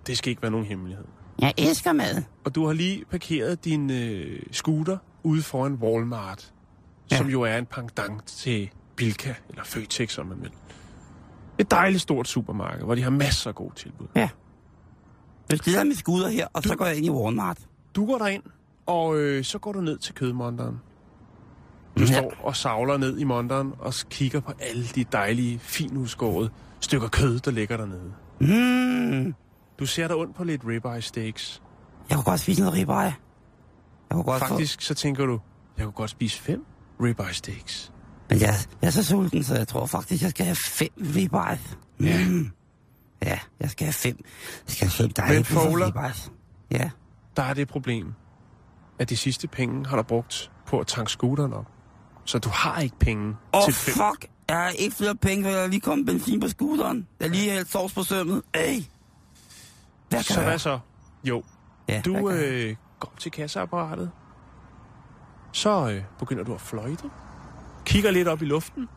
Det 0.08 0.18
skal 0.18 0.30
ikke 0.30 0.42
være 0.42 0.52
nogen 0.52 0.66
hemmelighed. 0.66 1.06
Jeg 1.40 1.54
elsker 1.58 1.94
mad. 1.94 2.24
Og 2.44 2.56
du 2.56 2.66
har 2.66 2.74
lige 2.74 3.06
parkeret 3.12 3.66
din 3.66 3.92
øh, 3.92 4.40
scooter 4.52 4.98
ude 5.24 5.42
foran 5.42 5.74
Walmart, 5.74 6.54
ja. 7.12 7.18
Som 7.18 7.28
jo 7.28 7.42
er 7.42 7.58
en 7.58 7.66
pendant 7.66 8.26
til 8.26 8.70
Bilka, 8.96 9.34
eller 9.50 9.64
Føtex, 9.64 10.12
som 10.12 10.26
man 10.26 10.42
vil. 10.42 10.52
Et 11.58 11.72
dejligt 11.72 12.02
stort 12.02 12.28
supermarked, 12.28 12.84
hvor 12.84 12.96
de 12.96 13.02
har 13.04 13.10
masser 13.10 13.50
af 13.50 13.56
gode 13.56 13.76
tilbud. 13.76 14.08
Jeg 15.50 15.58
stiller 15.58 15.84
mit 15.84 15.98
skulder 15.98 16.30
her, 16.30 16.48
og 16.54 16.64
så 16.64 16.76
går 16.76 16.86
jeg 16.86 16.96
ind 16.98 17.06
i 17.06 17.10
Walmart. 17.10 17.58
Du 17.96 18.06
går 18.06 18.18
derind, 18.18 18.44
og 18.86 19.18
øh, 19.20 19.44
så 19.44 19.60
går 19.60 19.72
du 19.72 19.82
ned 19.82 19.98
til 19.98 20.14
kødmonderen. 20.16 20.80
Du 21.98 22.02
Ja. 22.04 22.06
står 22.06 22.34
og 22.44 22.56
savler 22.56 22.98
ned 22.98 23.18
i 23.20 23.24
monderen 23.24 23.74
og 23.80 23.94
kigger 24.10 24.40
på 24.40 24.52
alle 24.60 24.84
de 24.96 25.04
dejlige, 25.12 25.60
finudskårede 25.60 26.50
stykker 26.80 27.08
kød, 27.08 27.40
der 27.40 27.52
ligger 27.52 27.78
dernede. 27.78 28.14
Mm. 28.40 29.36
Du 29.80 29.86
ser 29.86 30.08
dig 30.08 30.16
ondt 30.18 30.36
på 30.36 30.44
lidt 30.44 30.62
ribeye 30.68 31.02
steaks. 31.02 31.62
Jeg 32.10 32.16
kunne 32.18 32.24
godt 32.24 32.40
spise 32.40 32.62
noget 32.62 32.74
ribeye. 32.78 32.96
Jeg 32.98 33.14
kunne 34.12 34.24
godt 34.24 34.40
Faktisk 34.44 34.82
så 34.82 34.94
tænker 34.94 35.26
du, 35.26 35.40
jeg 35.78 35.84
kunne 35.86 35.94
godt 35.94 36.10
spise 36.10 36.40
fem 36.42 36.66
ribeye 37.04 37.34
steaks. 37.34 37.92
Men 38.30 38.42
jeg, 38.42 38.56
jeg 38.82 38.88
er 38.88 38.92
så 38.92 39.04
sulten, 39.04 39.44
så 39.44 39.56
jeg 39.56 39.68
tror 39.68 39.86
faktisk, 39.86 40.24
jeg 40.24 40.30
skal 40.30 40.46
have 40.46 40.56
fem 40.56 40.90
ribeye. 41.16 41.60
Mm. 41.98 42.06
Ja. 42.06 42.50
Ja, 43.26 43.40
jeg 43.60 43.70
skal 43.70 43.86
have 43.86 43.94
fem. 43.94 44.26
Jeg 44.68 44.76
skal 44.76 44.88
have 44.88 44.92
fem 44.92 45.10
dejlige 45.10 45.46
ribeyes. 45.86 46.32
Ja. 46.72 46.90
Der 47.38 47.44
er 47.44 47.54
det 47.54 47.68
problem, 47.68 48.14
at 49.00 49.10
de 49.10 49.18
sidste 49.18 49.48
penge 49.48 49.86
har 49.86 49.98
du 49.98 50.04
brugt 50.04 50.52
på 50.66 50.80
at 50.80 50.88
tanke 50.88 51.12
scooteren 51.12 51.54
op. 51.54 51.66
Så 52.26 52.40
du 52.40 52.50
har 52.50 52.82
ikke 52.82 53.00
penge 53.00 53.36
oh, 53.54 53.62
til 53.66 53.74
fem. 53.74 53.94
fuck. 53.94 54.32
Jeg 54.48 54.58
har 54.58 54.70
ikke 54.70 54.96
flere 54.96 55.16
penge, 55.16 55.44
for 55.44 55.52
jeg 55.52 55.62
har 55.62 55.68
lige 55.68 55.82
kommet 55.82 56.06
benzin 56.06 56.40
på 56.40 56.48
scooteren. 56.48 57.08
Jeg 57.20 57.30
lige 57.30 57.52
hældt 57.52 57.72
sovs 57.72 57.94
på 57.94 58.04
sømmet. 58.04 58.42
Ey. 58.54 58.84
Hvad 60.10 60.24
Så 60.24 60.42
hvad 60.42 60.60
så? 60.60 60.80
Jo, 61.24 61.44
Ja, 61.90 62.02
du 62.06 62.30
øh, 62.30 62.76
går 63.00 63.10
op 63.10 63.20
til 63.20 63.32
kasseapparatet. 63.32 64.12
Så 65.52 65.90
øh, 65.92 66.04
begynder 66.20 66.44
du 66.44 66.54
at 66.54 66.62
fløjte. 66.62 67.10
Kigger 67.86 68.12
lidt 68.12 68.28
op 68.28 68.42
i 68.42 68.46
luften. 68.46 68.88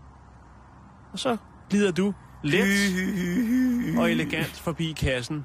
Og 1.13 1.19
så 1.19 1.37
glider 1.71 1.93
du 1.93 2.15
let 2.43 3.99
og 3.99 4.11
elegant 4.11 4.61
forbi 4.61 4.93
kassen 4.93 5.45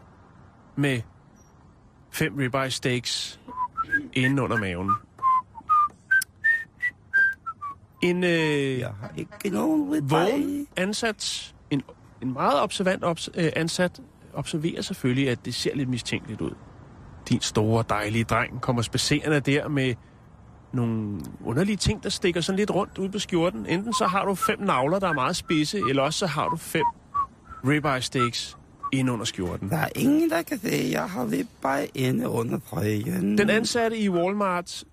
med 0.76 1.02
fem 2.12 2.36
ribeye 2.36 2.72
steaks 2.72 3.40
inde 4.14 4.44
under 4.44 4.58
maven. 4.58 4.92
En 8.04 8.24
øh, 8.24 8.80
Jeg 8.80 8.92
har 9.00 9.12
ikke 9.18 9.50
nogen 9.50 10.10
vågen 10.10 10.68
ansat, 10.76 11.54
en, 11.70 11.82
en 12.22 12.34
meget 12.34 12.62
observant 12.62 13.04
obs, 13.04 13.30
øh, 13.36 13.52
ansat, 13.56 14.02
observerer 14.34 14.82
selvfølgelig, 14.82 15.30
at 15.30 15.46
det 15.46 15.56
ser 15.56 15.76
lidt 15.76 15.90
mistænkeligt 15.90 16.42
ud. 16.42 16.56
Din 17.30 17.42
store, 17.42 17.84
dejlige 17.90 18.24
dreng 18.24 18.62
kommer 18.62 18.82
spacerende 18.82 19.40
der 19.40 19.68
med 19.68 19.96
nogle 20.74 21.20
underlige 21.46 21.78
ting, 21.78 22.04
der 22.04 22.10
stikker 22.10 22.42
sådan 22.42 22.60
lidt 22.60 22.72
rundt 22.72 22.98
ud 22.98 23.10
på 23.10 23.20
skjorten. 23.20 23.66
Enten 23.66 23.94
så 23.94 24.06
har 24.06 24.26
du 24.26 24.36
fem 24.36 24.60
navler, 24.60 25.00
der 25.00 25.08
er 25.08 25.14
meget 25.14 25.36
spidse, 25.36 25.82
eller 25.90 26.04
også 26.04 26.20
så 26.20 26.28
har 26.28 26.50
du 26.50 26.56
fem 26.56 26.86
ribeye 27.68 28.02
steaks 28.02 28.58
ind 28.94 29.10
under 29.10 29.26
skjorten. 29.26 29.70
Der 29.70 29.78
er 29.78 29.90
ingen, 29.96 30.30
der 30.30 30.42
kan 30.42 30.60
se, 30.60 30.90
jeg 30.92 31.10
har 31.10 31.26
ribeye 31.26 31.88
inde 31.94 32.30
under 32.30 32.60
trøjen. 32.70 33.38
Den 33.38 33.50
ansatte 33.50 33.98
i 33.98 34.10
Walmart 34.10 34.84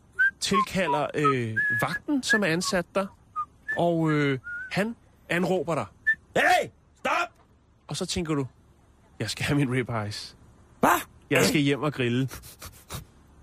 tilkalder 0.41 1.07
øh, 1.15 1.57
vagten, 1.83 2.23
som 2.23 2.43
er 2.43 2.47
ansat 2.47 2.87
der, 2.95 3.07
og 3.77 4.11
øh, 4.11 4.39
han 4.71 4.97
anråber 5.29 5.75
dig. 5.75 5.87
Hey, 6.37 6.71
stop! 6.99 7.29
Og 7.89 7.97
så 7.97 8.07
tænker 8.07 8.35
du, 8.35 8.47
jeg 9.21 9.31
skal 9.31 9.45
have 9.45 9.57
min 9.59 9.73
ribeyes. 9.73 10.37
Hvad? 10.81 11.01
Jeg 11.31 11.45
skal 11.45 11.61
hjem 11.61 11.83
og 11.83 11.93
grille. 11.93 12.29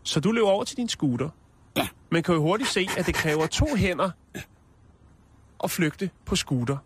Så 0.03 0.19
du 0.19 0.31
løber 0.31 0.47
over 0.47 0.63
til 0.63 0.77
din 0.77 0.89
scooter. 0.89 1.29
Ja. 1.77 1.87
Man 2.11 2.23
kan 2.23 2.35
jo 2.35 2.41
hurtigt 2.41 2.69
se, 2.69 2.87
at 2.97 3.05
det 3.05 3.15
kræver 3.15 3.47
to 3.47 3.75
hænder 3.75 4.09
at 5.63 5.71
flygte 5.71 6.09
på 6.25 6.35
scooter. 6.35 6.77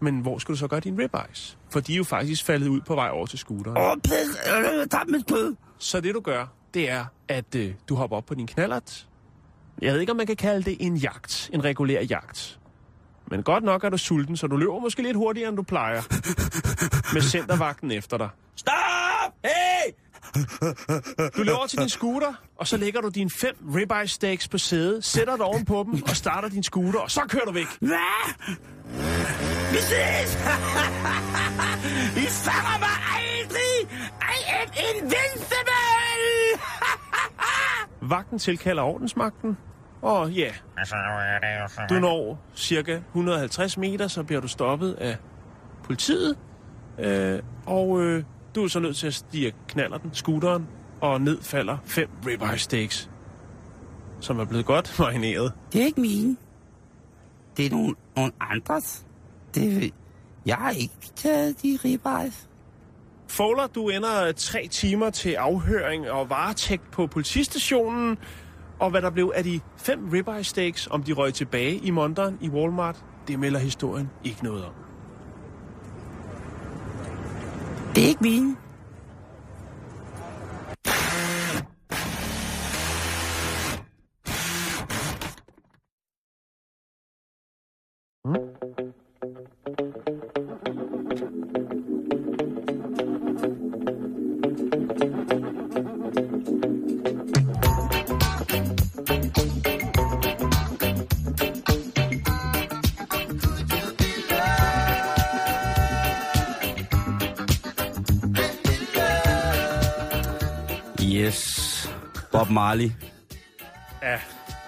Men 0.00 0.20
hvor 0.20 0.38
skal 0.38 0.52
du 0.52 0.58
så 0.58 0.68
gøre 0.68 0.80
din 0.80 0.98
ribeyes? 0.98 1.58
For 1.70 1.80
de 1.80 1.92
er 1.92 1.96
jo 1.96 2.04
faktisk 2.04 2.44
faldet 2.44 2.68
ud 2.68 2.80
på 2.80 2.94
vej 2.94 3.08
over 3.10 3.26
til 3.26 3.38
scooteren. 3.38 3.76
Åh, 3.76 3.90
oh, 3.90 3.96
pis, 3.96 4.12
jeg 4.46 4.86
tager 4.90 5.04
mit 5.04 5.26
kød. 5.26 5.56
Så 5.78 6.00
det 6.00 6.14
du 6.14 6.20
gør, 6.20 6.46
det 6.74 6.90
er, 6.90 7.04
at 7.28 7.54
øh, 7.54 7.74
du 7.88 7.94
hopper 7.94 8.16
op 8.16 8.26
på 8.26 8.34
din 8.34 8.46
knallert. 8.46 9.06
Jeg 9.82 9.92
ved 9.92 10.00
ikke, 10.00 10.10
om 10.10 10.16
man 10.16 10.26
kan 10.26 10.36
kalde 10.36 10.62
det 10.62 10.76
en 10.80 10.96
jagt. 10.96 11.50
En 11.52 11.64
regulær 11.64 12.02
jagt. 12.02 12.58
Men 13.30 13.42
godt 13.42 13.64
nok 13.64 13.84
er 13.84 13.88
du 13.88 13.98
sulten, 13.98 14.36
så 14.36 14.46
du 14.46 14.56
løber 14.56 14.78
måske 14.78 15.02
lidt 15.02 15.16
hurtigere, 15.16 15.48
end 15.48 15.56
du 15.56 15.62
plejer. 15.62 16.02
Med 17.14 17.22
centervagten 17.22 17.90
efter 17.90 18.16
dig. 18.16 18.28
Stop! 18.56 18.89
Du 21.36 21.42
løber 21.42 21.56
over 21.56 21.66
til 21.66 21.78
din 21.78 21.88
scooter, 21.88 22.32
og 22.58 22.66
så 22.66 22.76
lægger 22.76 23.00
du 23.00 23.08
dine 23.08 23.30
fem 23.30 23.56
ribeye 23.74 24.08
steaks 24.08 24.48
på 24.48 24.58
sædet, 24.58 25.04
sætter 25.04 25.36
dig 25.36 25.44
ovenpå 25.44 25.86
dem 25.92 26.02
og 26.02 26.16
starter 26.16 26.48
din 26.48 26.62
scooter, 26.62 26.98
og 27.00 27.10
så 27.10 27.20
kører 27.28 27.44
du 27.44 27.52
væk. 27.52 27.66
Hvad? 27.80 28.34
Vi 29.72 29.76
ses! 29.78 30.34
I 32.24 32.26
fanger 32.26 32.78
mig 32.78 32.96
aldrig! 33.16 33.74
I 34.20 34.38
am 34.60 34.68
invincible! 34.94 35.80
Vagten 38.02 38.38
tilkalder 38.38 38.82
ordensmagten, 38.82 39.56
og 40.02 40.30
ja, 40.30 40.50
du 41.88 41.94
når 41.94 42.44
cirka 42.54 42.96
150 42.96 43.78
meter, 43.78 44.08
så 44.08 44.22
bliver 44.22 44.40
du 44.40 44.48
stoppet 44.48 44.92
af 44.92 45.16
politiet, 45.84 46.36
øh, 46.98 47.42
og 47.66 48.02
øh, 48.02 48.24
du 48.54 48.64
er 48.64 48.68
så 48.68 48.80
nødt 48.80 48.96
til 48.96 49.06
at 49.06 49.14
stige 49.14 49.52
knaller 49.68 49.98
den, 49.98 50.10
scooteren, 50.14 50.66
og 51.00 51.20
ned 51.20 51.42
falder 51.42 51.78
fem 51.84 52.08
ribeye 52.26 52.58
steaks, 52.58 53.10
som 54.20 54.38
er 54.40 54.44
blevet 54.44 54.66
godt 54.66 54.94
marineret. 54.98 55.52
Det 55.72 55.80
er 55.80 55.86
ikke 55.86 56.00
mine. 56.00 56.36
Det 57.56 57.66
er 57.66 57.70
nogle, 57.70 57.94
nogle 58.16 58.32
andres. 58.40 59.06
Det, 59.54 59.94
jeg 60.46 60.56
har 60.56 60.70
ikke 60.70 60.94
taget 61.16 61.62
de 61.62 61.78
ribeyes. 61.84 62.48
Fowler, 63.28 63.66
du 63.66 63.88
ender 63.88 64.32
tre 64.32 64.68
timer 64.70 65.10
til 65.10 65.30
afhøring 65.32 66.10
og 66.10 66.30
varetægt 66.30 66.90
på 66.90 67.06
politistationen, 67.06 68.18
Og 68.78 68.90
hvad 68.90 69.02
der 69.02 69.10
blev 69.10 69.32
af 69.34 69.44
de 69.44 69.60
fem 69.76 70.08
ribeye 70.08 70.44
steaks, 70.44 70.88
om 70.90 71.02
de 71.02 71.12
røg 71.12 71.34
tilbage 71.34 71.76
i 71.76 71.90
monteren 71.90 72.38
i 72.40 72.48
Walmart, 72.48 73.04
det 73.28 73.38
melder 73.38 73.60
historien 73.60 74.10
ikke 74.24 74.44
noget 74.44 74.64
om. 74.64 74.72
Det 77.94 78.04
er 78.04 78.08
ikke 78.08 78.22
mine. 78.22 78.56
Marley. 112.70 112.90
Ja, 114.02 114.18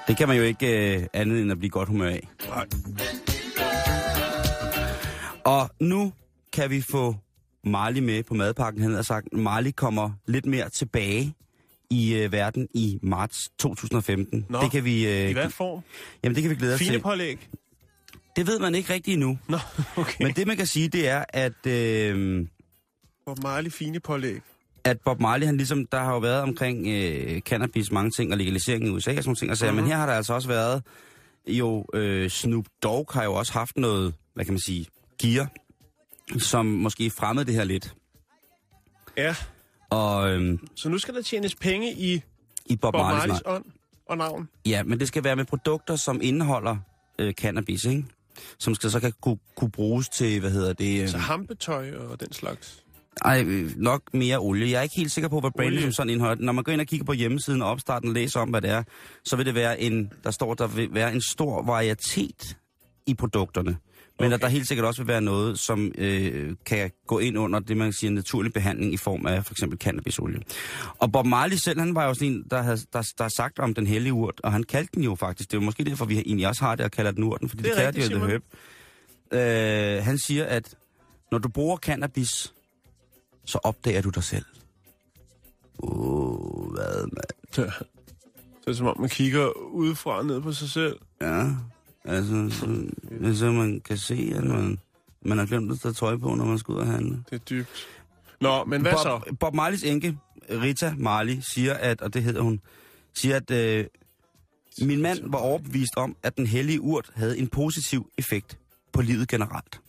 Det 0.09 0.17
kan 0.17 0.29
man 0.29 0.37
jo 0.37 0.43
ikke 0.43 0.97
øh, 0.97 1.07
andet 1.13 1.41
end 1.43 1.51
at 1.53 1.59
blive 1.59 1.71
godt 1.71 1.89
humør 1.89 2.09
af. 2.09 2.29
nej. 2.49 2.67
Og 5.45 5.71
nu 5.81 6.13
kan 6.53 6.71
vi 6.71 6.81
få 6.81 7.17
Marley 7.65 8.01
med 8.01 8.23
på 8.23 8.35
madpakken. 8.35 8.83
Han 8.83 8.95
har 8.95 9.03
sagt, 9.03 9.33
Marley 9.33 9.71
kommer 9.71 10.11
lidt 10.27 10.47
mere 10.47 10.69
tilbage 10.71 11.35
i 11.91 12.15
øh, 12.15 12.33
verden 12.33 12.69
i 12.75 12.99
marts 13.03 13.49
2015. 13.59 14.47
Nå, 14.49 14.63
det 14.63 14.71
kan 14.71 14.85
vi, 14.85 15.07
øh, 15.09 15.31
I 15.31 15.33
hvad 15.33 15.51
form? 15.51 15.83
Jamen, 16.25 16.35
det 16.35 16.43
kan 16.43 16.51
vi 16.51 16.57
glæde 16.57 16.75
os 16.75 16.79
Fine 16.79 16.93
til. 16.93 17.01
pålæg? 17.01 17.49
Det 18.37 18.47
ved 18.47 18.59
man 18.59 18.75
ikke 18.75 18.93
rigtigt 18.93 19.15
endnu. 19.15 19.39
Nå, 19.49 19.59
okay. 19.97 20.25
Men 20.25 20.35
det, 20.35 20.47
man 20.47 20.57
kan 20.57 20.67
sige, 20.67 20.89
det 20.89 21.09
er, 21.09 21.25
at, 21.29 21.67
øh, 21.67 22.47
Hvor 23.25 23.43
meget 23.43 23.73
fine 23.73 24.01
pålæg. 24.01 24.41
At 24.85 25.01
Bob 25.01 25.21
Marley, 25.21 25.47
han 25.47 25.57
ligesom, 25.57 25.87
der 25.87 25.99
har 26.01 26.13
jo 26.13 26.19
været 26.19 26.43
omkring 26.43 26.87
øh, 26.89 27.41
cannabis 27.41 27.91
mange 27.93 28.11
ting, 28.11 28.33
og 28.33 28.39
legalisering 28.39 28.87
i 28.87 28.91
USA 28.91 29.11
og 29.11 29.15
sådan 29.17 29.23
nogle 29.29 29.37
ting, 29.37 29.51
og 29.51 29.57
sager, 29.57 29.73
Mhm. 29.73 29.81
men 29.81 29.91
her 29.91 29.97
har 29.97 30.07
der 30.07 30.13
altså 30.13 30.35
også 30.35 30.49
været, 30.49 30.83
jo, 31.47 31.87
øh, 31.95 32.31
Snoop 32.31 32.65
Dogg 32.83 33.07
har 33.13 33.25
jo 33.25 33.35
også 33.35 33.53
haft 33.53 33.77
noget, 33.77 34.15
hvad 34.35 34.45
kan 34.45 34.55
man 34.55 34.61
sige, 34.61 34.87
gear, 35.23 35.49
som 36.39 36.67
måske 36.67 37.11
fremmede 37.11 37.47
det 37.47 37.55
her 37.55 37.65
lidt. 37.65 37.95
Ja, 39.17 39.35
Og 39.91 40.31
øh, 40.31 40.59
så 40.77 40.89
nu 40.89 40.99
skal 40.99 41.15
der 41.15 41.23
tjenes 41.23 41.55
penge 41.55 41.93
i 41.93 42.23
i 42.67 42.77
Bob, 42.77 42.93
Bob 42.93 43.01
Marleys 43.01 43.27
Marleys 43.29 43.43
ånd 43.47 43.65
og 44.09 44.19
navn. 44.19 44.49
Ja, 44.67 44.83
men 44.83 45.01
det 45.01 45.09
skal 45.09 45.25
være 45.25 45.37
med 45.37 45.45
produkter, 45.45 45.97
som 45.97 46.21
indeholder 46.23 46.77
øh, 47.19 47.33
cannabis, 47.33 47.85
ikke? 47.85 48.05
Som 48.59 48.75
skal 48.75 48.91
så 48.91 49.01
kan 49.01 49.13
kunne, 49.21 49.39
kunne 49.57 49.71
bruges 49.71 50.09
til, 50.09 50.41
hvad 50.41 50.51
hedder 50.51 50.73
det? 50.73 51.03
Øh, 51.03 51.09
Så 51.09 51.19
hampetøj 51.19 51.93
og 51.97 52.21
den 52.21 52.33
slags. 52.33 52.82
Ej, 53.25 53.45
nok 53.77 54.03
mere 54.15 54.39
olie. 54.39 54.71
Jeg 54.71 54.79
er 54.79 54.83
ikke 54.83 54.97
helt 54.97 55.13
sikker 55.13 55.29
på, 55.29 55.41
hvad 55.41 55.51
brandet 55.51 55.83
som 55.83 55.93
sådan 55.93 56.11
indeholder. 56.11 56.45
Når 56.45 56.53
man 56.53 56.65
går 56.65 56.73
ind 56.73 56.81
og 56.81 56.87
kigger 56.87 57.07
på 57.07 57.13
hjemmesiden 57.13 57.63
og 57.63 57.69
opstarten 57.69 58.09
og 58.09 58.15
læser 58.15 58.41
om, 58.41 58.49
hvad 58.49 58.61
det 58.61 58.71
er, 58.71 58.83
så 59.25 59.37
vil 59.37 59.47
det 59.47 59.55
være 59.55 59.81
en, 59.81 60.13
der 60.25 60.31
står, 60.31 60.55
der 60.55 60.67
vil 60.67 60.89
være 60.93 61.13
en 61.13 61.21
stor 61.21 61.63
varietet 61.63 62.57
i 63.07 63.15
produkterne. 63.15 63.77
Men 64.19 64.27
okay. 64.27 64.35
At 64.35 64.43
der 64.43 64.49
helt 64.49 64.69
sikkert 64.69 64.87
også 64.87 65.03
vil 65.03 65.09
være 65.09 65.21
noget, 65.21 65.59
som 65.59 65.93
øh, 65.99 66.57
kan 66.67 66.91
gå 67.07 67.19
ind 67.19 67.39
under 67.39 67.61
det, 67.61 67.77
man 67.77 67.93
siger 67.93 68.11
naturlig 68.11 68.53
behandling 68.53 68.93
i 68.95 68.97
form 68.97 69.27
af 69.27 69.45
for 69.45 69.55
eksempel 69.55 69.79
cannabisolie. 69.79 70.41
Og 70.99 71.13
Bob 71.13 71.27
Marley 71.27 71.57
selv, 71.57 71.81
han 71.81 71.95
var 71.95 72.07
jo 72.07 72.15
sådan 72.15 72.29
en, 72.29 72.45
der 72.51 72.63
har 72.63 72.81
der, 72.93 73.13
der 73.19 73.29
sagt 73.29 73.59
om 73.59 73.75
den 73.75 73.87
hellige 73.87 74.13
urt, 74.13 74.41
og 74.45 74.53
han 74.53 74.63
kaldte 74.63 74.91
den 74.95 75.03
jo 75.03 75.15
faktisk. 75.15 75.51
Det 75.51 75.57
er 75.57 75.61
jo 75.61 75.65
måske 75.65 75.85
derfor, 75.85 76.05
vi 76.05 76.19
egentlig 76.19 76.49
også 76.49 76.65
har 76.65 76.75
det 76.75 76.85
og 76.85 76.91
kalder 76.91 77.11
den 77.11 77.25
urten, 77.25 77.49
fordi 77.49 77.63
Det 77.63 77.73
det, 77.73 77.79
er 77.79 77.93
kalder 77.93 78.09
de 78.09 78.15
jo 78.15 78.21
det 78.21 78.29
høb. 78.29 78.45
Øh, 79.33 80.05
han 80.05 80.19
siger, 80.19 80.45
at 80.45 80.75
når 81.31 81.39
du 81.39 81.49
bruger 81.49 81.77
cannabis, 81.77 82.55
så 83.45 83.59
opdager 83.63 84.03
du 84.03 84.11
dig 84.11 84.25
selv. 84.25 84.45
Uh, 85.79 86.73
hvad, 86.73 87.03
mand? 87.03 87.71
Det 88.65 88.71
er 88.71 88.73
som 88.73 88.87
om, 88.87 89.01
man 89.01 89.09
kigger 89.09 89.49
udefra 89.59 90.23
ned 90.23 90.41
på 90.41 90.53
sig 90.53 90.71
selv. 90.71 90.99
Ja, 91.21 91.51
altså, 92.05 92.51
så, 92.51 93.35
så 93.39 93.51
man 93.51 93.81
kan 93.81 93.99
se, 93.99 94.33
at 94.37 94.45
man, 94.45 94.79
man 95.23 95.39
har 95.39 95.47
glemt 95.47 95.73
at 95.73 95.81
tage 95.81 95.93
tøj 95.93 96.17
på, 96.17 96.35
når 96.35 96.45
man 96.45 96.59
skal 96.59 96.73
ud 96.73 96.79
og 96.79 96.87
handle. 96.87 97.25
Det 97.31 97.35
er 97.35 97.45
dybt. 97.45 97.89
Nå, 98.41 98.65
men 98.65 98.83
hvad 98.83 98.93
så? 98.93 99.21
Bob, 99.29 99.39
Bob 99.39 99.55
Marleys 99.55 99.83
enke, 99.83 100.19
Rita 100.51 100.95
Marley, 100.99 101.39
siger, 101.41 101.75
at, 101.75 102.01
og 102.01 102.15
det 102.15 102.23
hedder 102.23 102.41
hun, 102.41 102.61
siger, 103.15 103.37
at 103.37 103.51
øh, 103.51 103.87
min 104.83 105.03
mand 105.03 105.19
var 105.31 105.39
overbevist 105.39 105.97
om, 105.97 106.17
at 106.23 106.37
den 106.37 106.47
hellige 106.47 106.81
urt 106.81 107.11
havde 107.15 107.39
en 107.39 107.49
positiv 107.49 108.11
effekt 108.19 108.59
på 108.93 109.03
livet 109.03 109.29
generelt. 109.29 109.81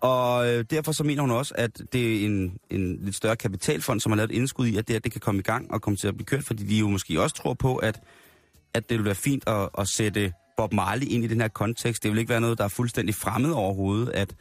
Og 0.00 0.48
øh, 0.48 0.64
derfor 0.70 0.92
så 0.92 1.04
mener 1.04 1.20
hun 1.20 1.30
også, 1.30 1.54
at 1.58 1.82
det 1.92 2.22
er 2.22 2.26
en, 2.26 2.58
en 2.70 2.98
lidt 3.04 3.16
større 3.16 3.36
kapitalfond, 3.36 4.00
som 4.00 4.12
har 4.12 4.16
lavet 4.16 4.30
et 4.30 4.36
indskud 4.36 4.66
i, 4.66 4.76
at 4.76 4.88
det, 4.88 4.94
her, 4.94 5.00
det 5.00 5.12
kan 5.12 5.20
komme 5.20 5.38
i 5.38 5.42
gang 5.42 5.72
og 5.72 5.82
komme 5.82 5.96
til 5.96 6.08
at 6.08 6.14
blive 6.14 6.26
kørt, 6.26 6.44
fordi 6.44 6.64
de 6.64 6.78
jo 6.78 6.88
måske 6.88 7.22
også 7.22 7.36
tror 7.36 7.54
på, 7.54 7.76
at, 7.76 8.00
at 8.74 8.90
det 8.90 8.98
vil 8.98 9.04
være 9.04 9.14
fint 9.14 9.48
at, 9.48 9.68
at 9.78 9.88
sætte 9.88 10.32
Bob 10.56 10.72
Marley 10.72 11.06
ind 11.06 11.24
i 11.24 11.26
den 11.26 11.40
her 11.40 11.48
kontekst. 11.48 12.02
Det 12.02 12.10
vil 12.10 12.18
ikke 12.18 12.28
være 12.28 12.40
noget, 12.40 12.58
der 12.58 12.64
er 12.64 12.68
fuldstændig 12.68 13.14
fremmed 13.14 13.52
overhovedet, 13.52 14.08
at 14.08 14.34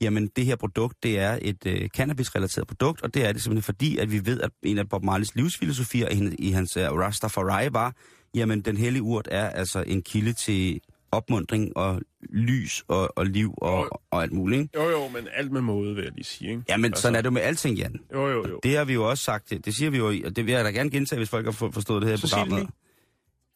jamen, 0.00 0.26
det 0.36 0.46
her 0.46 0.56
produkt, 0.56 1.02
det 1.02 1.18
er 1.18 1.38
et 1.42 1.66
øh, 1.66 1.88
cannabis-relateret 1.96 2.66
produkt, 2.66 3.02
og 3.02 3.14
det 3.14 3.26
er 3.26 3.32
det 3.32 3.42
simpelthen 3.42 3.62
fordi, 3.62 3.98
at 3.98 4.12
vi 4.12 4.26
ved, 4.26 4.40
at 4.40 4.50
en 4.62 4.78
af 4.78 4.88
Bob 4.88 5.04
Marleys 5.04 5.34
livsfilosofier 5.34 6.08
i, 6.08 6.34
i 6.38 6.50
hans 6.50 6.76
uh, 6.76 6.82
Rastafari 6.82 7.68
var, 7.72 7.94
jamen, 8.34 8.60
den 8.60 8.76
hellige 8.76 9.02
urt 9.02 9.28
er 9.30 9.48
altså 9.48 9.84
en 9.86 10.02
kilde 10.02 10.32
til 10.32 10.80
opmundring 11.12 11.76
og 11.76 12.00
lys 12.20 12.84
og, 12.88 13.18
og 13.18 13.26
liv 13.26 13.54
og, 13.56 14.02
og 14.10 14.22
alt 14.22 14.32
muligt. 14.32 14.60
Ikke? 14.62 14.78
Jo, 14.82 14.90
jo, 14.90 15.08
men 15.08 15.28
alt 15.32 15.52
med 15.52 15.60
måde, 15.60 15.94
vil 15.94 16.04
jeg 16.04 16.12
lige 16.12 16.24
sige. 16.24 16.50
Ikke? 16.50 16.62
Jamen, 16.68 16.94
sådan 16.94 17.16
er 17.16 17.20
det 17.20 17.26
jo 17.26 17.30
med 17.30 17.42
alting, 17.42 17.76
Jan. 17.78 17.96
Jo, 18.12 18.28
jo, 18.28 18.48
jo. 18.48 18.60
Det 18.62 18.76
har 18.76 18.84
vi 18.84 18.92
jo 18.92 19.08
også 19.10 19.24
sagt, 19.24 19.50
det, 19.50 19.64
det 19.64 19.74
siger 19.74 19.90
vi 19.90 19.98
jo, 19.98 20.06
og 20.24 20.36
det 20.36 20.46
vil 20.46 20.52
jeg 20.52 20.64
da 20.64 20.70
gerne 20.70 20.90
gentage, 20.90 21.18
hvis 21.18 21.28
folk 21.30 21.44
har 21.46 21.52
for- 21.52 21.70
forstået 21.70 22.02
det 22.02 22.10
her 22.10 22.16
Så 22.16 22.36
program. 22.36 22.72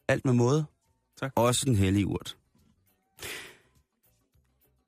Alt 0.09 0.25
med 0.25 0.33
måde. 0.35 0.65
Tak. 1.21 1.33
Også 1.37 1.63
den 1.67 1.75
hellige 1.77 2.07
urt. 2.07 2.37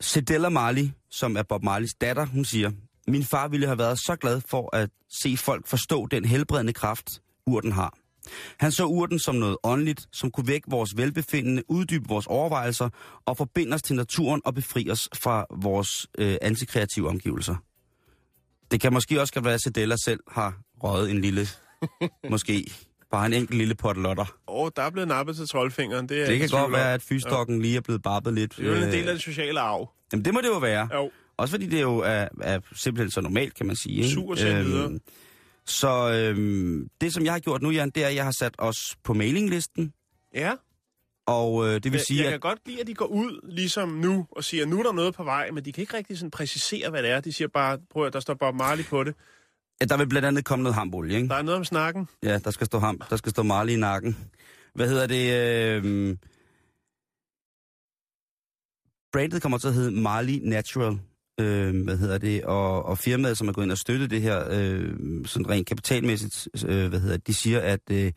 Sedella 0.00 0.48
Marley, 0.48 0.88
som 1.10 1.36
er 1.36 1.42
Bob 1.42 1.62
Marleys 1.62 1.94
datter, 1.94 2.26
hun 2.26 2.44
siger, 2.44 2.70
min 3.08 3.24
far 3.24 3.48
ville 3.48 3.66
have 3.66 3.78
været 3.78 3.98
så 3.98 4.16
glad 4.16 4.40
for 4.48 4.76
at 4.76 4.90
se 5.22 5.36
folk 5.36 5.66
forstå 5.66 6.06
den 6.06 6.24
helbredende 6.24 6.72
kraft, 6.72 7.22
urten 7.46 7.72
har. 7.72 7.98
Han 8.60 8.72
så 8.72 8.84
urten 8.84 9.18
som 9.18 9.34
noget 9.34 9.56
åndeligt, 9.62 10.06
som 10.12 10.30
kunne 10.30 10.48
vække 10.48 10.70
vores 10.70 10.96
velbefindende, 10.96 11.62
uddybe 11.68 12.08
vores 12.08 12.26
overvejelser 12.26 12.88
og 13.26 13.36
forbinde 13.36 13.74
os 13.74 13.82
til 13.82 13.96
naturen 13.96 14.40
og 14.44 14.54
befri 14.54 14.90
os 14.90 15.08
fra 15.14 15.46
vores 15.50 16.06
øh, 16.18 16.36
antikreative 16.42 17.08
omgivelser. 17.08 17.54
Det 18.70 18.80
kan 18.80 18.92
måske 18.92 19.20
også 19.20 19.40
være, 19.40 19.54
at 19.54 19.60
Sedella 19.62 19.96
selv 19.96 20.20
har 20.28 20.58
røget 20.82 21.10
en 21.10 21.20
lille, 21.20 21.48
måske 22.30 22.70
bare 23.10 23.26
en 23.26 23.32
enkelt 23.32 23.58
lille 23.58 23.74
pot 23.74 23.96
lotter. 23.96 24.36
Åh, 24.48 24.64
oh, 24.64 24.70
der 24.76 24.82
er 24.82 24.90
blevet 24.90 25.08
nappet 25.08 25.36
til 25.36 25.48
troldfingeren. 25.48 26.08
Det, 26.08 26.22
er 26.22 26.26
Det 26.26 26.38
kan 26.38 26.48
godt 26.48 26.72
være, 26.72 26.94
at 26.94 27.02
fysdokken 27.02 27.62
lige 27.62 27.76
er 27.76 27.80
blevet 27.80 28.02
barbet 28.02 28.34
lidt. 28.34 28.56
Det 28.56 28.66
er 28.66 28.70
jo 28.70 28.76
en 28.76 28.82
øh, 28.82 28.92
del 28.92 29.08
af 29.08 29.14
det 29.14 29.22
sociale 29.22 29.60
arv. 29.60 29.90
Jamen, 30.12 30.24
det 30.24 30.34
må 30.34 30.40
det 30.40 30.48
jo 30.48 30.58
være. 30.58 30.88
Jo. 30.94 31.10
Også 31.36 31.52
fordi 31.52 31.66
det 31.66 31.82
jo 31.82 31.98
er, 31.98 32.28
er 32.42 32.60
simpelthen 32.74 33.10
så 33.10 33.20
normalt, 33.20 33.54
kan 33.54 33.66
man 33.66 33.76
sige. 33.76 33.96
Ikke? 33.96 34.08
Send 34.36 34.62
videre. 34.62 34.98
Så 35.66 36.10
øhm, 36.12 36.88
det, 37.00 37.14
som 37.14 37.24
jeg 37.24 37.32
har 37.32 37.40
gjort 37.40 37.62
nu, 37.62 37.70
Jan, 37.70 37.90
det 37.90 38.04
er, 38.04 38.08
at 38.08 38.14
jeg 38.14 38.24
har 38.24 38.34
sat 38.38 38.54
os 38.58 38.76
på 39.04 39.14
mailinglisten. 39.14 39.92
Ja, 40.34 40.52
Og 41.26 41.66
øh, 41.66 41.74
det 41.74 41.84
vil 41.84 41.92
jeg, 41.92 42.00
sige, 42.00 42.18
jeg 42.18 42.26
at... 42.26 42.32
kan 42.32 42.40
godt 42.40 42.58
lide, 42.66 42.80
at 42.80 42.86
de 42.86 42.94
går 42.94 43.06
ud 43.06 43.40
ligesom 43.52 43.88
nu 43.88 44.26
og 44.30 44.44
siger, 44.44 44.66
nu 44.66 44.78
er 44.78 44.82
der 44.82 44.92
noget 44.92 45.14
på 45.14 45.24
vej, 45.24 45.50
men 45.50 45.64
de 45.64 45.72
kan 45.72 45.80
ikke 45.82 45.96
rigtig 45.96 46.18
sådan 46.18 46.30
præcisere, 46.30 46.90
hvad 46.90 47.02
det 47.02 47.10
er. 47.10 47.20
De 47.20 47.32
siger 47.32 47.48
bare, 47.48 47.78
prøv 47.90 48.06
at 48.06 48.12
der 48.12 48.20
står 48.20 48.34
Bob 48.34 48.54
Marley 48.54 48.84
på 48.84 49.04
det. 49.04 49.14
at 49.80 49.88
der 49.88 49.96
vil 49.96 50.08
blandt 50.08 50.26
andet 50.28 50.44
komme 50.44 50.62
noget 50.62 50.74
hambolie, 50.74 51.16
ikke? 51.16 51.28
Der 51.28 51.34
er 51.34 51.42
noget 51.42 51.58
om 51.58 51.64
snakken. 51.64 52.08
Ja, 52.22 52.38
der 52.38 52.50
skal 52.50 52.66
stå 52.66 52.78
ham, 52.78 52.98
der 53.10 53.16
skal 53.16 53.30
stå 53.30 53.42
Marley 53.42 53.72
i 53.72 53.76
nakken. 53.76 54.16
Hvad 54.74 54.88
hedder 54.88 55.06
det? 55.06 55.32
Øh, 55.84 56.16
brandet 59.12 59.42
kommer 59.42 59.58
til 59.58 59.68
at 59.68 59.74
hedde 59.74 59.90
Marley 60.00 60.38
Natural. 60.42 60.98
Øh, 61.40 61.84
hvad 61.84 61.96
hedder 61.96 62.18
det? 62.18 62.44
Og, 62.44 62.84
og 62.84 62.98
firmaet, 62.98 63.38
som 63.38 63.48
er 63.48 63.52
gået 63.52 63.64
ind 63.64 63.72
og 63.72 63.78
støttet 63.78 64.10
det 64.10 64.22
her, 64.22 64.44
øh, 64.50 64.94
sådan 65.24 65.50
rent 65.50 65.66
kapitalmæssigt, 65.66 66.48
øh, 66.66 66.88
hvad 66.88 67.00
hedder 67.00 67.16
det? 67.16 67.26
De 67.26 67.34
siger, 67.34 67.60
at 67.60 67.80
øh, 67.90 68.12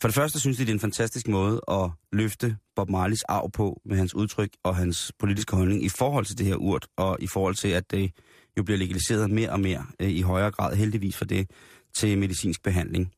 for 0.00 0.08
det 0.08 0.14
første 0.14 0.40
synes 0.40 0.56
de, 0.56 0.62
det 0.62 0.70
er 0.70 0.74
en 0.74 0.80
fantastisk 0.80 1.28
måde 1.28 1.60
at 1.68 1.90
løfte 2.12 2.56
Bob 2.76 2.90
Marleys 2.90 3.22
arv 3.22 3.50
på 3.50 3.80
med 3.84 3.96
hans 3.96 4.14
udtryk 4.14 4.50
og 4.62 4.76
hans 4.76 5.12
politiske 5.18 5.56
holdning 5.56 5.84
i 5.84 5.88
forhold 5.88 6.24
til 6.24 6.38
det 6.38 6.46
her 6.46 6.56
urt, 6.56 6.86
og 6.96 7.16
i 7.20 7.26
forhold 7.26 7.54
til, 7.54 7.68
at 7.68 7.90
det 7.90 8.10
jo 8.58 8.62
bliver 8.62 8.78
legaliseret 8.78 9.30
mere 9.30 9.50
og 9.50 9.60
mere 9.60 9.86
øh, 10.00 10.10
i 10.10 10.20
højere 10.20 10.50
grad, 10.50 10.76
heldigvis 10.76 11.16
for 11.16 11.24
det, 11.24 11.50
til 11.94 12.18
medicinsk 12.18 12.62
behandling. 12.62 13.12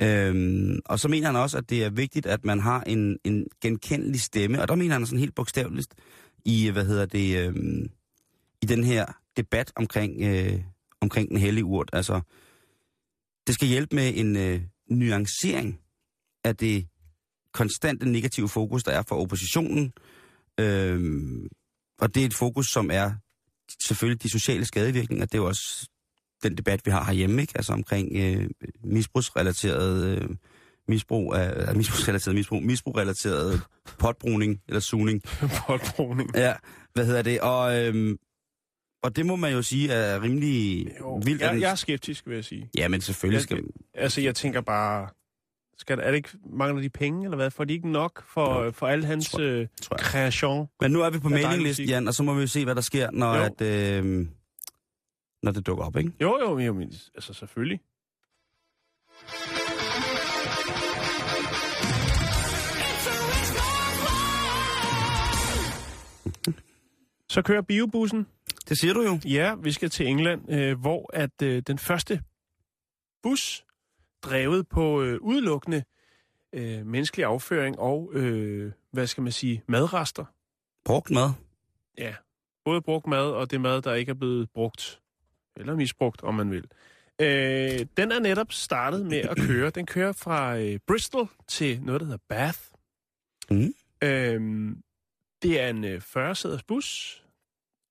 Øhm, 0.00 0.80
og 0.84 1.00
så 1.00 1.08
mener 1.08 1.26
han 1.26 1.36
også, 1.36 1.58
at 1.58 1.70
det 1.70 1.84
er 1.84 1.90
vigtigt, 1.90 2.26
at 2.26 2.44
man 2.44 2.60
har 2.60 2.80
en, 2.80 3.18
en 3.24 3.46
genkendelig 3.60 4.20
stemme, 4.20 4.62
og 4.62 4.68
der 4.68 4.74
mener 4.74 4.92
han 4.92 5.06
sådan 5.06 5.18
helt 5.18 5.34
bogstaveligt 5.34 5.94
i, 6.44 6.68
hvad 6.68 6.84
hedder 6.84 7.06
det, 7.06 7.46
øhm, 7.46 7.86
i 8.64 8.66
den 8.66 8.84
her 8.84 9.06
debat 9.36 9.72
omkring, 9.76 10.22
øh, 10.22 10.60
omkring 11.00 11.28
den 11.28 11.36
hellige 11.36 11.64
urt. 11.64 11.90
Altså, 11.92 12.20
det 13.46 13.54
skal 13.54 13.68
hjælpe 13.68 13.96
med 13.96 14.12
en 14.16 14.36
øh, 14.36 14.60
nuancering 14.90 15.80
af 16.44 16.56
det 16.56 16.86
konstante 17.52 18.08
negative 18.08 18.48
fokus, 18.48 18.82
der 18.82 18.92
er 18.92 19.02
for 19.08 19.16
oppositionen. 19.16 19.92
Øhm, 20.60 21.48
og 21.98 22.14
det 22.14 22.22
er 22.22 22.26
et 22.26 22.34
fokus, 22.34 22.66
som 22.66 22.90
er 22.92 23.12
selvfølgelig 23.86 24.22
de 24.22 24.30
sociale 24.30 24.64
skadevirkninger. 24.64 25.26
Det 25.26 25.34
er 25.34 25.38
jo 25.38 25.46
også 25.46 25.88
den 26.42 26.56
debat, 26.56 26.86
vi 26.86 26.90
har 26.90 27.04
herhjemme, 27.04 27.42
ikke? 27.42 27.52
Altså 27.56 27.72
omkring 27.72 28.16
øh, 28.16 28.50
misbrugsrelateret 28.84 30.04
øh, 30.04 30.28
misbrug 30.88 31.34
af, 31.34 31.68
af 31.68 31.76
misbrugsrelateret 31.76 32.34
misbrug, 32.34 32.62
misbrugrelateret 32.62 33.62
potbrugning 33.98 34.60
eller 34.68 34.80
sugning. 34.80 35.22
Potbrugning. 35.66 36.30
Ja, 36.34 36.54
hvad 36.94 37.06
hedder 37.06 37.22
det? 37.22 37.40
Og, 37.40 37.78
øhm, 37.78 38.18
og 39.04 39.16
det 39.16 39.26
må 39.26 39.36
man 39.36 39.52
jo 39.52 39.62
sige 39.62 39.92
er 39.92 40.22
rimelig 40.22 40.86
Jo, 41.00 41.14
vildt. 41.24 41.40
jeg, 41.42 41.60
jeg 41.60 41.70
er 41.70 41.74
skeptisk, 41.74 42.26
vil 42.26 42.34
jeg 42.34 42.44
sige. 42.44 42.70
Ja, 42.76 42.88
men 42.88 43.00
selvfølgelig 43.00 43.42
skal... 43.42 43.62
Altså, 43.94 44.20
jeg 44.20 44.34
tænker 44.34 44.60
bare... 44.60 45.08
Skal, 45.78 45.98
er 45.98 46.06
det 46.10 46.14
ikke, 46.16 46.28
mangler 46.52 46.82
de 46.82 46.88
penge, 46.90 47.24
eller 47.24 47.36
hvad? 47.36 47.50
Får 47.50 47.64
de 47.64 47.72
ikke 47.74 47.88
nok 47.90 48.24
for, 48.34 48.70
for 48.70 48.86
alle 48.86 49.06
hans 49.06 49.30
tror- 49.30 49.40
øh, 49.40 49.66
tror 49.82 49.96
jeg. 49.96 50.04
kreation? 50.04 50.68
Men 50.80 50.90
nu 50.90 51.00
er 51.02 51.10
vi 51.10 51.18
på 51.18 51.28
mailinglisten. 51.28 51.86
Jan, 51.86 52.08
og 52.08 52.14
så 52.14 52.22
må 52.22 52.34
vi 52.34 52.40
jo 52.40 52.46
se, 52.46 52.64
hvad 52.64 52.74
der 52.74 52.80
sker, 52.80 53.10
når, 53.10 53.36
Jo. 53.36 53.42
at, 53.42 53.60
øh, 53.62 54.26
når 55.42 55.52
det 55.52 55.66
dukker 55.66 55.84
op, 55.84 55.96
ikke? 55.96 56.12
Jo, 56.20 56.38
jo, 56.40 56.58
jo, 56.58 56.72
men, 56.72 56.92
altså 57.14 57.32
selvfølgelig. 57.34 57.80
Så 67.28 67.42
kører 67.42 67.62
biobussen. 67.62 68.26
Det 68.68 68.78
siger 68.78 68.94
du 68.94 69.02
jo. 69.02 69.20
Ja, 69.24 69.54
vi 69.54 69.72
skal 69.72 69.90
til 69.90 70.06
England, 70.06 70.52
øh, 70.52 70.80
hvor 70.80 71.10
at 71.12 71.42
øh, 71.42 71.62
den 71.66 71.78
første 71.78 72.22
bus, 73.22 73.64
drevet 74.22 74.68
på 74.68 75.02
øh, 75.02 75.18
udelukkende 75.20 75.84
øh, 76.52 76.86
menneskelig 76.86 77.26
afføring 77.26 77.78
og, 77.78 78.10
øh, 78.12 78.72
hvad 78.90 79.06
skal 79.06 79.22
man 79.22 79.32
sige, 79.32 79.62
madrester. 79.68 80.24
Brugt 80.84 81.10
mad. 81.10 81.30
Ja, 81.98 82.14
både 82.64 82.82
brugt 82.82 83.06
mad 83.06 83.30
og 83.30 83.50
det 83.50 83.60
mad, 83.60 83.82
der 83.82 83.94
ikke 83.94 84.10
er 84.10 84.14
blevet 84.14 84.50
brugt. 84.50 85.00
Eller 85.56 85.76
misbrugt, 85.76 86.22
om 86.22 86.34
man 86.34 86.50
vil. 86.50 86.64
Øh, 87.20 87.86
den 87.96 88.12
er 88.12 88.18
netop 88.18 88.52
startet 88.52 89.06
med 89.06 89.18
at 89.18 89.36
køre. 89.36 89.70
Den 89.70 89.86
kører 89.86 90.12
fra 90.12 90.58
øh, 90.58 90.78
Bristol 90.86 91.28
til 91.48 91.82
noget, 91.82 92.00
der 92.00 92.06
hedder 92.06 92.24
Bath. 92.28 92.58
Mhm. 93.50 93.74
Øh, 94.02 94.76
det 95.42 95.60
er 95.60 95.68
en 95.68 95.84
øh, 95.84 96.02
40-sæders 96.16 96.62
bus, 96.62 97.23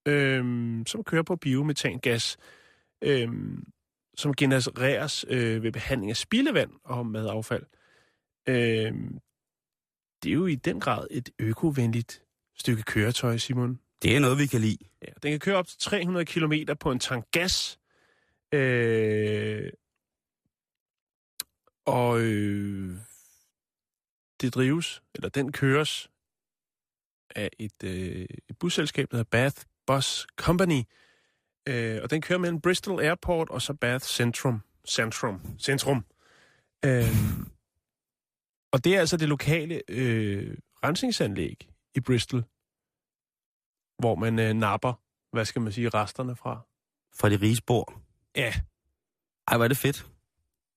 øh, 0.05 0.43
som 0.87 1.03
kører 1.03 1.23
på 1.23 1.35
biometangas, 1.35 2.37
øh, 3.01 3.29
som 4.17 4.33
genereres 4.33 5.25
øh, 5.29 5.63
ved 5.63 5.71
behandling 5.71 6.09
af 6.09 6.17
spildevand 6.17 6.71
og 6.83 7.05
madaffald. 7.05 7.65
Øh, 8.47 8.93
det 10.23 10.29
er 10.29 10.33
jo 10.33 10.45
i 10.45 10.55
den 10.55 10.79
grad 10.79 11.07
et 11.11 11.29
økovenligt 11.39 12.23
stykke 12.55 12.83
køretøj, 12.83 13.37
Simon. 13.37 13.79
Det 14.01 14.15
er 14.15 14.19
noget, 14.19 14.37
vi 14.37 14.47
kan 14.47 14.61
lide. 14.61 14.77
Ja, 15.01 15.11
den 15.23 15.31
kan 15.31 15.39
køre 15.39 15.55
op 15.55 15.67
til 15.67 15.79
300 15.79 16.25
km 16.25 16.53
på 16.79 16.91
en 16.91 16.99
tank 16.99 17.31
gas. 17.31 17.79
Øh, 18.53 19.71
og 21.85 22.21
øh, 22.21 22.95
det 24.41 24.55
drives, 24.55 25.03
eller 25.15 25.29
den 25.29 25.51
køres 25.51 26.09
af 27.35 27.49
et, 27.59 27.83
øh, 27.83 28.25
et 28.49 28.57
busselskab, 28.59 29.11
der 29.11 29.17
hedder 29.17 29.29
Bath 29.29 29.65
Bus 29.87 30.27
Company. 30.37 30.81
Øh, 31.67 31.99
og 32.03 32.09
den 32.09 32.21
kører 32.21 32.39
mellem 32.39 32.61
Bristol 32.61 33.01
Airport 33.01 33.49
og 33.49 33.61
så 33.61 33.73
Bath 33.73 34.05
Centrum. 34.05 34.61
Centrum. 34.87 35.41
Centrum. 35.59 36.05
Øh, 36.85 37.07
og 38.73 38.83
det 38.83 38.95
er 38.95 38.99
altså 38.99 39.17
det 39.17 39.29
lokale 39.29 39.81
øh, 39.87 40.57
rensningsanlæg 40.83 41.69
i 41.95 41.99
Bristol, 41.99 42.43
hvor 43.99 44.15
man 44.15 44.39
øh, 44.39 44.53
napper, 44.53 44.93
hvad 45.35 45.45
skal 45.45 45.61
man 45.61 45.71
sige, 45.73 45.89
resterne 45.89 46.35
fra. 46.35 46.61
Fra 47.15 47.29
de 47.29 47.35
rige 47.35 47.55
spor. 47.55 48.01
Ja, 48.35 48.53
Ej, 49.47 49.57
hvor 49.57 49.63
er 49.63 49.67
det 49.67 49.77
fedt. 49.77 50.07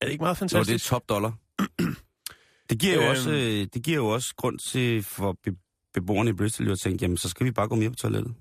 er 0.00 0.06
det 0.06 0.12
ikke 0.12 0.22
meget 0.22 0.40
Jo, 0.40 0.44
det 0.44 0.50
fantastisk? 0.52 0.86
er 0.86 0.88
top 0.96 1.08
dollar. 1.08 1.32
Det 2.70 2.78
giver, 2.80 2.94
jo 2.94 3.00
Øhm. 3.00 3.10
også, 3.10 3.30
øh, 3.30 3.66
det 3.74 3.82
giver 3.84 3.96
jo 3.96 4.06
også 4.08 4.34
grund 4.36 4.58
til 4.58 5.02
for 5.02 5.32
be- 5.42 5.56
beboerne 5.94 6.30
i 6.30 6.32
Bristol 6.32 6.66
jo 6.66 6.72
at 6.72 6.78
tænke, 6.78 7.02
jamen 7.04 7.16
så 7.16 7.28
skal 7.28 7.46
vi 7.46 7.50
bare 7.50 7.68
gå 7.68 7.74
mere 7.74 7.90
på 7.90 7.96
toilettet. 7.96 8.34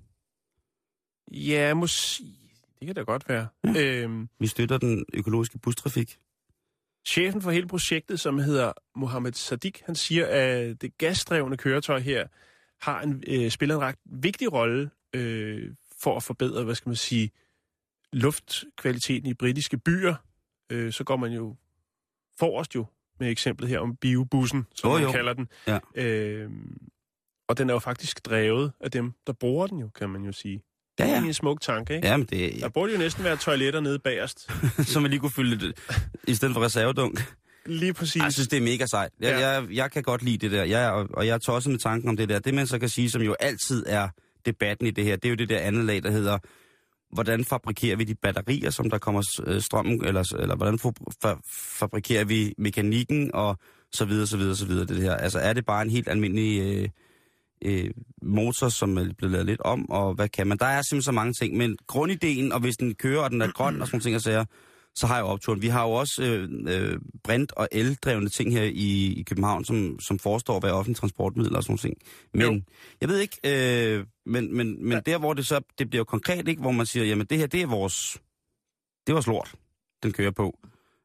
Ja, 1.32 1.74
måske. 1.74 2.24
Det 2.80 2.86
kan 2.86 2.96
da 2.96 3.02
godt 3.02 3.30
være. 3.30 3.48
Ja. 3.64 3.82
Øhm, 3.82 4.30
Vi 4.40 4.48
støtter 4.48 4.78
den 4.78 5.06
økologiske 5.14 5.58
bustrafik. 5.60 6.20
chefen 7.08 7.42
for 7.42 7.52
hele 7.52 7.68
projektet, 7.68 8.20
som 8.20 8.40
hedder 8.40 8.74
Mohammed 8.96 9.34
Sadiq, 9.34 9.82
han 9.86 9.96
siger, 9.96 10.26
at 10.30 10.82
det 10.82 10.98
gasdrevne 10.98 11.58
køretøj 11.58 12.00
her 12.00 12.28
har 12.82 13.02
en, 13.02 13.24
øh, 13.28 13.50
spiller 13.52 13.76
en 13.76 13.82
ret 13.82 13.96
vigtig 14.06 14.54
rolle 14.54 14.90
øh, 15.14 15.76
for 16.02 16.18
at 16.18 16.24
forbedre, 16.24 16.64
hvad 16.64 16.76
skal 16.76 16.90
man 16.90 16.96
sige, 16.96 17.32
luftkvaliteten 18.14 19.30
i 19.30 19.34
britiske 19.34 19.78
byer. 19.78 20.16
Øh, 20.70 20.94
så 20.94 21.04
går 21.04 21.16
man 21.16 21.32
jo 21.32 21.56
forrest 22.40 22.76
jo 22.76 22.86
med 23.20 23.30
eksemplet 23.32 23.70
her 23.70 23.80
om 23.80 23.96
biobussen, 23.96 24.66
som 24.76 24.90
Jo, 24.90 24.94
man 24.98 25.04
jo. 25.06 25.12
kalder 25.12 25.34
den. 25.34 25.48
Ja. 25.68 25.80
Øh, 25.96 26.52
og 27.48 27.58
den 27.58 27.70
er 27.70 27.74
jo 27.74 27.80
faktisk 27.80 28.26
drevet 28.26 28.72
af 28.80 28.92
dem, 28.92 29.14
der 29.28 29.34
bruger 29.34 29.68
den 29.68 29.80
jo, 29.80 29.90
kan 29.90 30.10
man 30.10 30.24
jo 30.24 30.32
sige. 30.32 30.64
Ja, 31.00 31.04
Det 31.04 31.12
er 31.12 31.16
ja. 31.22 31.26
en 31.28 31.34
smuk 31.34 31.62
tanke, 31.62 31.96
ikke? 31.96 32.08
Jamen, 32.08 32.28
det 32.30 32.54
Der 32.62 32.70
burde 32.70 32.92
jo 32.94 32.98
næsten 32.98 33.24
være 33.24 33.38
toiletter 33.38 33.80
nede 33.80 34.00
bagerst. 34.00 34.52
så 34.92 35.00
man 35.00 35.12
lige 35.12 35.20
kunne 35.20 35.32
fylde 35.32 35.68
det, 35.68 35.78
i 36.28 36.36
stedet 36.36 36.54
for 36.54 36.62
reservedunk. 36.64 37.34
Lige 37.66 37.94
præcis. 37.94 38.24
Jeg 38.24 38.34
synes, 38.34 38.48
det 38.48 38.58
er 38.58 38.62
mega 38.62 38.86
sejt. 38.86 39.12
Jeg, 39.20 39.30
Ja. 39.40 39.50
jeg, 39.50 39.68
jeg 39.72 39.92
kan 39.92 40.04
godt 40.04 40.22
lide 40.24 40.38
det 40.38 40.52
der, 40.52 40.64
jeg, 40.64 40.92
og, 40.92 41.28
jeg 41.28 41.34
er 41.34 41.38
tosset 41.38 41.72
med 41.72 41.80
tanken 41.80 42.10
om 42.10 42.18
det 42.18 42.30
der. 42.30 42.40
Det, 42.40 42.54
man 42.54 42.68
så 42.68 42.80
kan 42.80 42.90
sige, 42.90 43.10
som 43.10 43.22
jo 43.22 43.36
altid 43.40 43.84
er 43.88 44.08
debatten 44.46 44.88
i 44.88 44.92
det 44.92 45.04
her, 45.04 45.16
det 45.16 45.26
er 45.26 45.30
jo 45.30 45.36
det 45.36 45.50
der 45.50 45.60
andet 45.60 45.86
lag, 45.86 46.04
der 46.04 46.12
hedder, 46.12 46.38
hvordan 47.14 47.46
fabrikerer 47.46 47.96
vi 47.96 48.04
de 48.04 48.16
batterier, 48.16 48.70
som 48.70 48.90
der 48.90 48.98
kommer 48.98 49.22
øh, 49.48 49.62
strømmen, 49.62 50.06
eller, 50.06 50.24
eller 50.40 50.56
hvordan 50.56 50.80
fa, 50.80 50.90
fa, 51.24 51.34
fabrikerer 51.80 52.24
vi 52.26 52.54
mekanikken, 52.58 53.32
og 53.34 53.58
så 53.94 54.06
videre, 54.06 54.28
så 54.28 54.38
videre, 54.38 54.56
så 54.56 54.66
videre, 54.66 54.86
det 54.86 55.02
her. 55.02 55.16
Altså, 55.16 55.40
er 55.40 55.54
det 55.54 55.66
bare 55.66 55.82
en 55.82 55.90
helt 55.90 56.08
almindelig 56.08 56.62
øh, 56.84 56.90
øh, 57.66 57.90
motor, 58.22 58.70
som 58.70 58.98
er 58.98 59.14
blevet 59.18 59.32
lavet 59.32 59.46
lidt 59.46 59.62
om, 59.62 59.90
og 59.90 60.14
hvad 60.14 60.30
kan 60.30 60.48
man? 60.48 60.58
Der 60.58 60.66
er 60.66 60.82
simpelthen 60.82 61.02
så 61.02 61.12
mange 61.12 61.34
ting, 61.34 61.58
men 61.58 61.78
grundideen, 61.88 62.52
og 62.52 62.60
hvis 62.60 62.78
den 62.78 62.96
kører, 62.96 63.22
og 63.22 63.32
den 63.32 63.42
er 63.42 63.52
grøn, 63.52 63.82
og 63.82 63.88
sådan 63.88 64.00
ting, 64.00 64.22
siger, 64.22 64.46
så 64.96 65.08
har 65.08 65.16
jeg 65.16 65.26
opturen. 65.26 65.62
Vi 65.62 65.68
har 65.68 65.84
jo 65.84 65.92
også 65.92 66.24
øh, 66.24 66.50
øh, 66.68 67.00
brint- 67.24 67.52
og 67.52 67.68
eldrevne 67.72 68.30
ting 68.30 68.52
her 68.52 68.64
i, 68.64 69.14
i 69.14 69.24
København, 69.24 69.66
som, 69.66 70.00
som 70.00 70.20
forestår 70.20 70.58
at 70.58 70.64
være 70.64 70.74
offentlige 70.74 70.96
transportmidler 70.96 71.58
og 71.58 71.64
sådan 71.64 71.78
ting. 71.78 71.98
Men 72.34 72.42
Jo. 72.42 72.62
jeg 73.02 73.10
ved 73.10 73.20
ikke, 73.20 73.38
øh, 73.46 74.06
men, 74.26 74.58
men, 74.58 74.84
men 74.84 74.92
ja. 74.94 75.00
der 75.00 75.18
hvor 75.18 75.34
det 75.34 75.48
så, 75.48 75.62
det 75.80 75.90
bliver 75.90 76.00
jo 76.00 76.04
konkret, 76.04 76.48
ikke, 76.48 76.62
hvor 76.62 76.72
man 76.72 76.86
siger, 76.86 77.06
jamen 77.06 77.26
det 77.26 77.38
her, 77.38 77.48
det 77.48 77.62
er 77.62 77.68
vores, 77.68 78.22
det 79.08 79.12
er 79.12 79.14
vores 79.14 79.28
lort, 79.28 79.56
den 80.04 80.14
kører 80.14 80.32
på. 80.32 80.60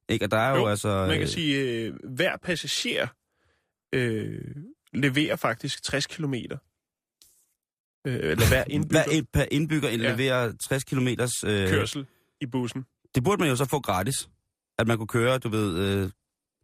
Ikke? 0.09 0.25
Og 0.25 0.31
der 0.31 0.37
er 0.37 0.51
jo, 0.51 0.57
Jo, 0.57 0.67
altså... 0.67 0.89
Man 0.89 1.11
kan 1.11 1.23
øh, 1.23 1.29
sige, 1.29 1.61
øh, 1.61 1.95
hver 2.05 2.37
passager 2.43 3.07
øh, 3.95 4.57
leverer 4.95 5.37
faktisk 5.37 5.83
60 5.83 6.07
km. 6.07 6.35
Øh, 8.07 8.15
eller 8.15 8.49
hver 8.49 8.65
indbygger 8.77 9.05
Hver 9.05 9.19
et 9.19 9.29
per 9.33 9.45
indbygger 9.51 9.89
Ja. 9.91 9.97
leverer 9.97 10.53
60 10.53 10.85
km. 10.85 11.09
Øh, 11.09 11.69
kørsel 11.69 12.07
i 12.41 12.47
bussen. 12.47 12.85
det 13.15 13.25
burde 13.25 13.41
man 13.41 13.49
jo 13.49 13.57
så 13.57 13.65
få 13.65 13.81
gratis. 13.81 14.29
At 14.79 14.87
man 14.87 14.97
kunne 14.97 15.07
køre, 15.07 15.39
du 15.39 15.49
ved, 15.49 15.79
øh, 15.79 16.11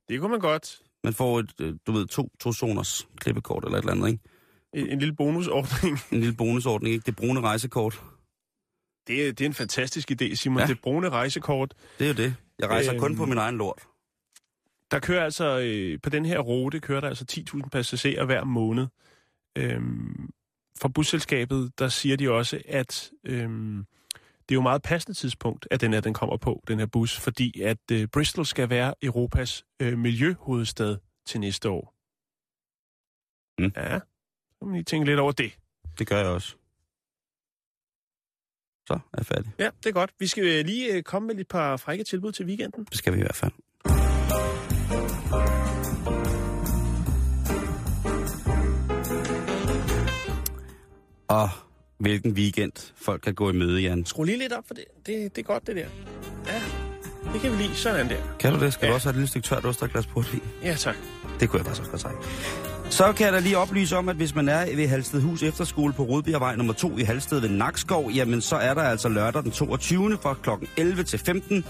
Det 0.09 0.21
kunne 0.21 0.31
man 0.31 0.41
godt. 0.41 0.79
man 1.05 1.13
får 1.15 1.39
et, 1.41 1.53
øh, 1.61 1.75
du 1.87 1.93
ved, 1.93 2.07
to, 2.07 2.29
to 2.41 2.53
zoners 2.53 3.09
klippekort 3.17 3.65
eller 3.65 3.79
et 3.79 3.83
eller 3.83 3.93
andet, 3.93 4.09
ikke? 4.09 4.21
En, 4.75 4.87
en 4.89 4.99
lille 4.99 5.15
bonusordning. 5.15 5.99
En 6.13 6.21
lille 6.21 6.35
bonusordning, 6.37 6.95
ikke? 6.95 7.07
Det 7.07 7.17
brune 7.17 7.41
rejsekort. 7.41 8.03
Det 9.07 9.23
er, 9.29 9.33
det 9.33 9.41
er 9.41 9.47
en 9.47 9.55
fantastisk 9.55 10.11
idé, 10.11 10.35
Simon. 10.35 10.61
Ja. 10.61 10.67
Det 10.67 10.81
brune 10.81 11.09
rejsekort. 11.11 11.75
Det 11.99 12.05
er 12.05 12.09
jo 12.09 12.15
det. 12.15 12.35
Jeg 12.59 12.69
rejser 12.69 12.93
Øhm. 12.93 13.01
kun 13.01 13.17
på 13.17 13.27
min 13.27 13.39
egen 13.39 13.57
lort. 13.57 13.83
Der 14.91 14.99
kører 14.99 15.25
altså, 15.25 15.59
øh, 15.59 15.99
på 16.03 16.11
den 16.11 16.25
her 16.25 16.39
rute 16.39 16.81
kører 16.81 17.01
der 17.01 17.09
altså 17.09 17.25
10.000 17.33 17.69
passagerer 17.69 18.25
hver 18.25 18.45
måned. 18.45 18.87
Øhm, 19.59 20.31
fra 20.81 20.89
busselskabet, 20.89 21.73
der 21.79 21.89
siger 21.89 22.17
de 22.17 22.31
også, 22.31 22.63
at 22.69 23.11
øhm, 23.25 23.87
det 24.49 24.53
er 24.53 24.55
jo 24.55 24.61
et 24.61 24.63
meget 24.63 24.83
passende 24.83 25.19
tidspunkt, 25.19 25.69
at 25.71 25.81
den 25.81 25.93
her 25.93 26.01
den 26.01 26.15
kommer 26.15 26.37
på, 26.37 26.63
den 26.69 26.79
her 26.79 26.87
bus, 26.87 27.21
fordi 27.21 27.61
at 27.61 27.91
øh, 27.93 28.09
Bristol 28.09 28.47
skal 28.47 28.71
være 28.71 28.95
Europas 29.03 29.65
øh, 29.81 29.99
miljøhovedstad 29.99 30.97
til 31.27 31.41
næste 31.41 31.69
år. 31.69 31.95
Mm. 33.59 33.73
Ja, 33.77 33.99
så 33.99 34.59
må 34.63 34.67
man 34.67 34.75
lige 34.75 34.85
tænke 34.85 35.07
lidt 35.07 35.21
over 35.21 35.33
det. 35.33 35.59
Det 35.99 36.07
gør 36.07 36.17
jeg 36.19 36.27
også. 36.27 36.57
Så 38.87 38.95
er 38.95 39.17
jeg 39.17 39.27
færdig. 39.27 39.53
Ja, 39.59 39.71
det 39.79 39.87
er 39.87 39.93
godt. 39.93 40.11
Vi 40.19 40.27
skal 40.27 40.45
øh, 40.45 40.67
lige 40.67 40.95
øh, 40.95 41.03
komme 41.03 41.27
med 41.27 41.39
et 41.39 41.49
par 41.49 41.77
frække 41.77 42.05
tilbud 42.05 42.33
til 42.33 42.47
weekenden. 42.47 42.85
Det 42.85 42.99
skal 42.99 43.13
vi 43.13 43.19
i 43.19 43.23
hvert 43.23 43.37
fald. 43.37 43.53
Og 51.29 51.49
hvilken 51.99 52.33
weekend 52.33 52.93
folk 52.97 53.23
kan 53.23 53.35
gå 53.35 53.51
i 53.51 53.53
møde, 53.53 53.81
Jan. 53.81 54.07
Skru 54.07 54.25
lige 54.25 54.39
lidt 54.39 54.53
op 54.53 54.65
for 54.67 54.75
det. 54.75 54.85
Det, 55.07 55.37
det 55.37 55.43
er 55.43 55.47
godt, 55.47 55.67
det 55.67 55.77
der. 55.77 55.87
Ja. 56.47 56.63
Det 57.33 57.41
kan 57.41 57.53
vi 57.53 57.63
lide. 57.63 57.75
Sådan 57.75 58.09
der. 58.09 58.17
Kan 58.39 58.53
du 58.53 58.61
det? 58.61 58.73
Skal 58.73 58.87
ja. 58.87 58.91
Du 58.91 58.95
også 58.95 59.09
have 59.09 59.11
et 59.11 59.17
lille 59.17 59.29
stykke 59.29 59.49
tørt 59.49 59.65
ost 59.65 59.83
og 59.83 59.87
et 59.87 59.93
glas 59.93 60.07
portvin? 60.07 60.43
Ja, 60.63 60.75
tak. 60.75 60.97
Det 61.41 61.49
kunne 61.49 61.59
jeg 61.59 61.67
faktisk 61.67 61.93
også 61.93 62.09
godt 62.09 62.17
sige. 62.23 62.91
Så 62.91 63.13
kan 63.13 63.25
jeg 63.27 63.33
da 63.33 63.39
lige 63.39 63.59
oplyse 63.59 63.97
om, 63.97 64.09
at 64.09 64.17
hvis 64.17 64.35
man 64.35 64.49
er 64.49 64.77
ved 64.77 64.89
Halstedhus 64.89 65.43
Efterskole 65.43 65.93
på 65.93 66.05
Rødbjergvej 66.05 66.57
nummer 66.57 66.73
2 66.73 66.99
i 66.99 67.03
Halsted 67.03 67.41
ved 67.41 67.49
Nakskov, 67.49 68.11
jamen 68.11 68.41
så 68.41 68.57
er 68.57 68.75
der 68.75 68.83
altså 68.83 69.09
lørdag 69.09 69.43
den 69.43 69.51
22. 69.51 70.19
fra 70.23 70.35
kl. 70.43 70.51
11 70.77 71.03
til 71.03 71.19
15 71.19 71.65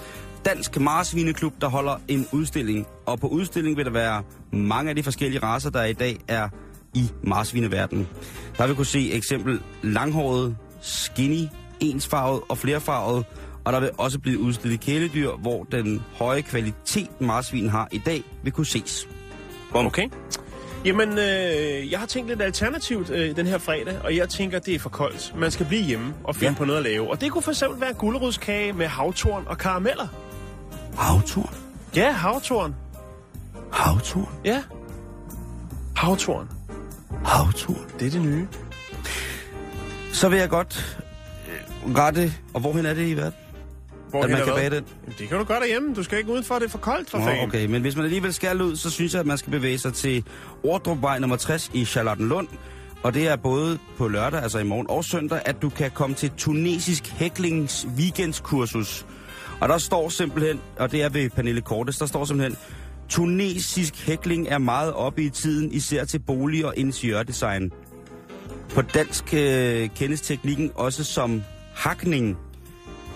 Dansk 0.44 0.80
Marsvineklub, 0.80 1.52
der 1.60 1.68
holder 1.68 2.00
en 2.08 2.26
udstilling. 2.32 2.86
Og 3.06 3.20
på 3.20 3.28
udstillingen 3.28 3.76
vil 3.76 3.84
der 3.84 3.90
være 3.90 4.22
mange 4.52 4.90
af 4.90 4.96
de 4.96 5.02
forskellige 5.02 5.42
raser, 5.42 5.70
der 5.70 5.84
i 5.84 5.92
dag 5.92 6.16
er 6.28 6.48
i 6.94 7.10
marsvineverdenen. 7.22 8.08
Der 8.58 8.66
vil 8.66 8.76
kunne 8.76 8.86
se 8.86 9.12
eksempel 9.12 9.60
langhåret, 9.82 10.56
skinny, 10.80 11.48
ensfarvet 11.80 12.40
og 12.48 12.58
flerfarvet, 12.58 13.24
og 13.64 13.72
der 13.72 13.80
vil 13.80 13.90
også 13.98 14.18
blive 14.18 14.38
udstillet 14.38 14.80
kæledyr, 14.80 15.30
hvor 15.30 15.64
den 15.64 16.02
høje 16.14 16.42
kvalitet 16.42 17.20
marsvin 17.20 17.68
har 17.68 17.88
i 17.92 17.98
dag 17.98 18.22
vil 18.42 18.52
kunne 18.52 18.66
ses. 18.66 19.08
Okay. 19.74 20.08
Jamen, 20.84 21.08
øh, 21.08 21.90
jeg 21.90 21.98
har 21.98 22.06
tænkt 22.06 22.28
lidt 22.28 22.42
alternativt 22.42 23.10
øh, 23.10 23.36
den 23.36 23.46
her 23.46 23.58
fredag, 23.58 23.98
og 24.04 24.16
jeg 24.16 24.28
tænker, 24.28 24.58
det 24.58 24.74
er 24.74 24.78
for 24.78 24.88
koldt. 24.88 25.32
Man 25.36 25.50
skal 25.50 25.66
blive 25.66 25.82
hjemme 25.82 26.14
og 26.24 26.34
finde 26.36 26.52
ja. 26.52 26.58
på 26.58 26.64
noget 26.64 26.78
at 26.78 26.84
lave. 26.84 27.10
Og 27.10 27.20
det 27.20 27.32
kunne 27.32 27.42
for 27.42 27.50
eksempel 27.50 27.80
være 27.80 27.94
gulerodskage 27.94 28.72
med 28.72 28.86
havtorn 28.86 29.44
og 29.46 29.58
karameller. 29.58 30.06
Havtorn? 30.96 31.54
Ja, 31.96 32.12
havtorn. 32.12 32.74
Havtorn? 33.72 34.28
Ja. 34.44 34.62
Havtorn. 35.96 36.55
Havtorn? 37.26 37.90
Det 37.98 38.06
er 38.06 38.10
det 38.10 38.22
nye. 38.22 38.46
Så 40.12 40.28
vil 40.28 40.38
jeg 40.38 40.48
godt 40.48 40.98
øh, 41.48 41.94
rette, 41.94 42.32
og 42.54 42.60
hvorhen 42.60 42.86
er 42.86 42.94
det 42.94 43.08
i 43.08 43.16
verden? 43.16 43.32
Hvor 44.10 44.22
at 44.22 44.30
man 44.30 44.44
kan 44.44 44.54
bage 44.54 44.70
den? 44.70 44.84
Jamen, 45.02 45.14
det 45.18 45.28
kan 45.28 45.38
du 45.38 45.44
gøre 45.44 45.60
derhjemme. 45.60 45.94
Du 45.94 46.02
skal 46.02 46.18
ikke 46.18 46.32
udenfor, 46.32 46.54
det 46.54 46.64
er 46.64 46.68
for 46.68 46.78
koldt 46.78 47.10
for 47.10 47.18
fanden. 47.18 47.48
okay, 47.48 47.66
men 47.66 47.82
hvis 47.82 47.96
man 47.96 48.04
alligevel 48.04 48.34
skal 48.34 48.62
ud, 48.62 48.76
så 48.76 48.90
synes 48.90 49.12
jeg, 49.12 49.20
at 49.20 49.26
man 49.26 49.38
skal 49.38 49.50
bevæge 49.50 49.78
sig 49.78 49.94
til 49.94 50.24
Ordrupvej 50.62 51.18
nummer 51.18 51.36
60 51.36 51.70
i 51.74 51.84
Charlottenlund. 51.84 52.48
Og 53.02 53.14
det 53.14 53.28
er 53.28 53.36
både 53.36 53.78
på 53.98 54.08
lørdag, 54.08 54.42
altså 54.42 54.58
i 54.58 54.64
morgen 54.64 54.86
og 54.90 55.04
søndag, 55.04 55.40
at 55.44 55.62
du 55.62 55.68
kan 55.68 55.90
komme 55.90 56.16
til 56.16 56.30
tunesisk 56.36 57.06
hæklings 57.06 57.86
weekendskursus. 57.96 59.06
Og 59.60 59.68
der 59.68 59.78
står 59.78 60.08
simpelthen, 60.08 60.60
og 60.78 60.92
det 60.92 61.02
er 61.02 61.08
ved 61.08 61.30
Pernille 61.30 61.60
Kortes, 61.60 61.98
der 61.98 62.06
står 62.06 62.24
simpelthen, 62.24 62.58
tunesisk 63.08 64.06
hækling 64.06 64.48
er 64.48 64.58
meget 64.58 64.92
oppe 64.92 65.22
i 65.22 65.30
tiden, 65.30 65.72
især 65.72 66.04
til 66.04 66.18
bolig- 66.18 66.66
og 66.66 66.74
interiørdesign. 66.76 67.72
På 68.68 68.82
dansk 68.82 69.34
øh, 69.34 69.88
kendes 69.96 70.20
teknikken 70.20 70.70
også 70.74 71.04
som 71.04 71.42
hakning. 71.74 72.36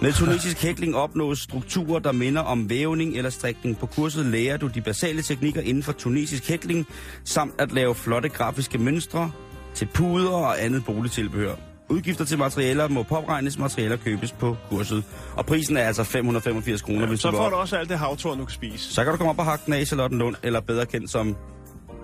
Med 0.03 0.12
tunesisk 0.12 0.62
hækling 0.66 0.97
opnås 0.97 1.38
strukturer, 1.38 1.99
der 1.99 2.12
minder 2.12 2.43
om 2.43 2.70
vævning 2.70 3.16
eller 3.16 3.30
strikning. 3.30 3.78
På 3.78 3.86
kurset 3.86 4.26
lærer 4.26 4.57
du 4.57 4.66
de 4.66 4.80
basale 4.80 5.22
teknikker 5.22 5.61
inden 5.61 5.82
for 5.82 5.93
tunesisk 5.93 6.49
hækling, 6.49 6.86
samt 7.24 7.55
at 7.59 7.72
lave 7.72 7.95
flotte 7.95 8.28
grafiske 8.28 8.78
mønstre 8.78 9.30
til 9.74 9.86
puder 9.95 10.30
og 10.30 10.64
andet 10.64 10.84
boligtilbehør. 10.84 11.70
Udgifter 11.91 12.24
til 12.24 12.38
materialer 12.38 12.88
må 12.88 13.03
påregnes, 13.03 13.59
materialer 13.59 13.97
købes 13.97 14.32
på 14.32 14.57
kurset. 14.70 15.05
Og 15.36 15.47
prisen 15.47 15.76
er 15.76 15.82
altså 15.82 16.05
585 16.05 16.82
kroner, 16.82 17.01
Ja, 17.01 17.07
hvis 17.07 17.20
så 17.20 17.28
du 17.28 17.32
vil 17.32 17.38
får 17.38 17.51
du 17.51 17.57
også 17.57 17.76
alt 17.76 17.88
det 17.88 17.99
havtorn, 17.99 18.38
du 18.38 18.45
kan 18.45 18.55
spise. 18.55 18.95
Så 18.95 19.05
kan 19.05 19.12
du 19.12 19.16
komme 19.16 19.30
op 19.30 19.38
og 19.38 19.45
hakke 19.45 19.62
den 19.66 19.74
af 19.74 19.80
i 19.80 19.84
Charlottenlund, 19.84 20.36
eller 20.43 20.61
bedre 20.61 20.86
kendt 20.86 21.11
som, 21.11 21.36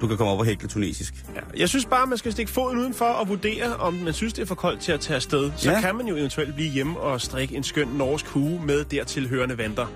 du 0.01 0.07
kan 0.07 0.17
komme 0.17 0.33
op 0.33 0.39
og 0.39 0.45
hækle 0.45 0.69
tunesisk. 0.69 1.15
Ja. 1.35 1.41
Jeg 1.61 1.69
synes 1.69 1.85
bare, 1.87 2.07
man 2.07 2.19
skal 2.19 2.33
stikke 2.33 2.53
foden 2.53 2.79
udenfor 2.79 3.05
og 3.05 3.29
vurdere, 3.29 3.77
om 3.77 3.95
man 3.95 4.13
synes, 4.15 4.33
det 4.33 4.43
er 4.43 4.47
for 4.47 4.55
koldt 4.55 4.81
til 4.81 4.93
at 4.93 5.01
tage 5.01 5.15
afsted. 5.17 5.51
Så 5.57 5.71
Ja. 5.71 5.81
kan 5.81 5.97
man 5.97 6.07
jo 6.07 6.17
eventuelt 6.17 6.55
blive 6.55 6.71
hjemme 6.71 7.01
og 7.01 7.21
strikke 7.21 7.57
en 7.57 7.63
skøn 7.65 7.89
norsk 7.89 8.27
hue 8.27 8.61
med 8.67 8.85
dertil 8.85 9.29
hørende 9.29 9.59
vanter. 9.59 9.87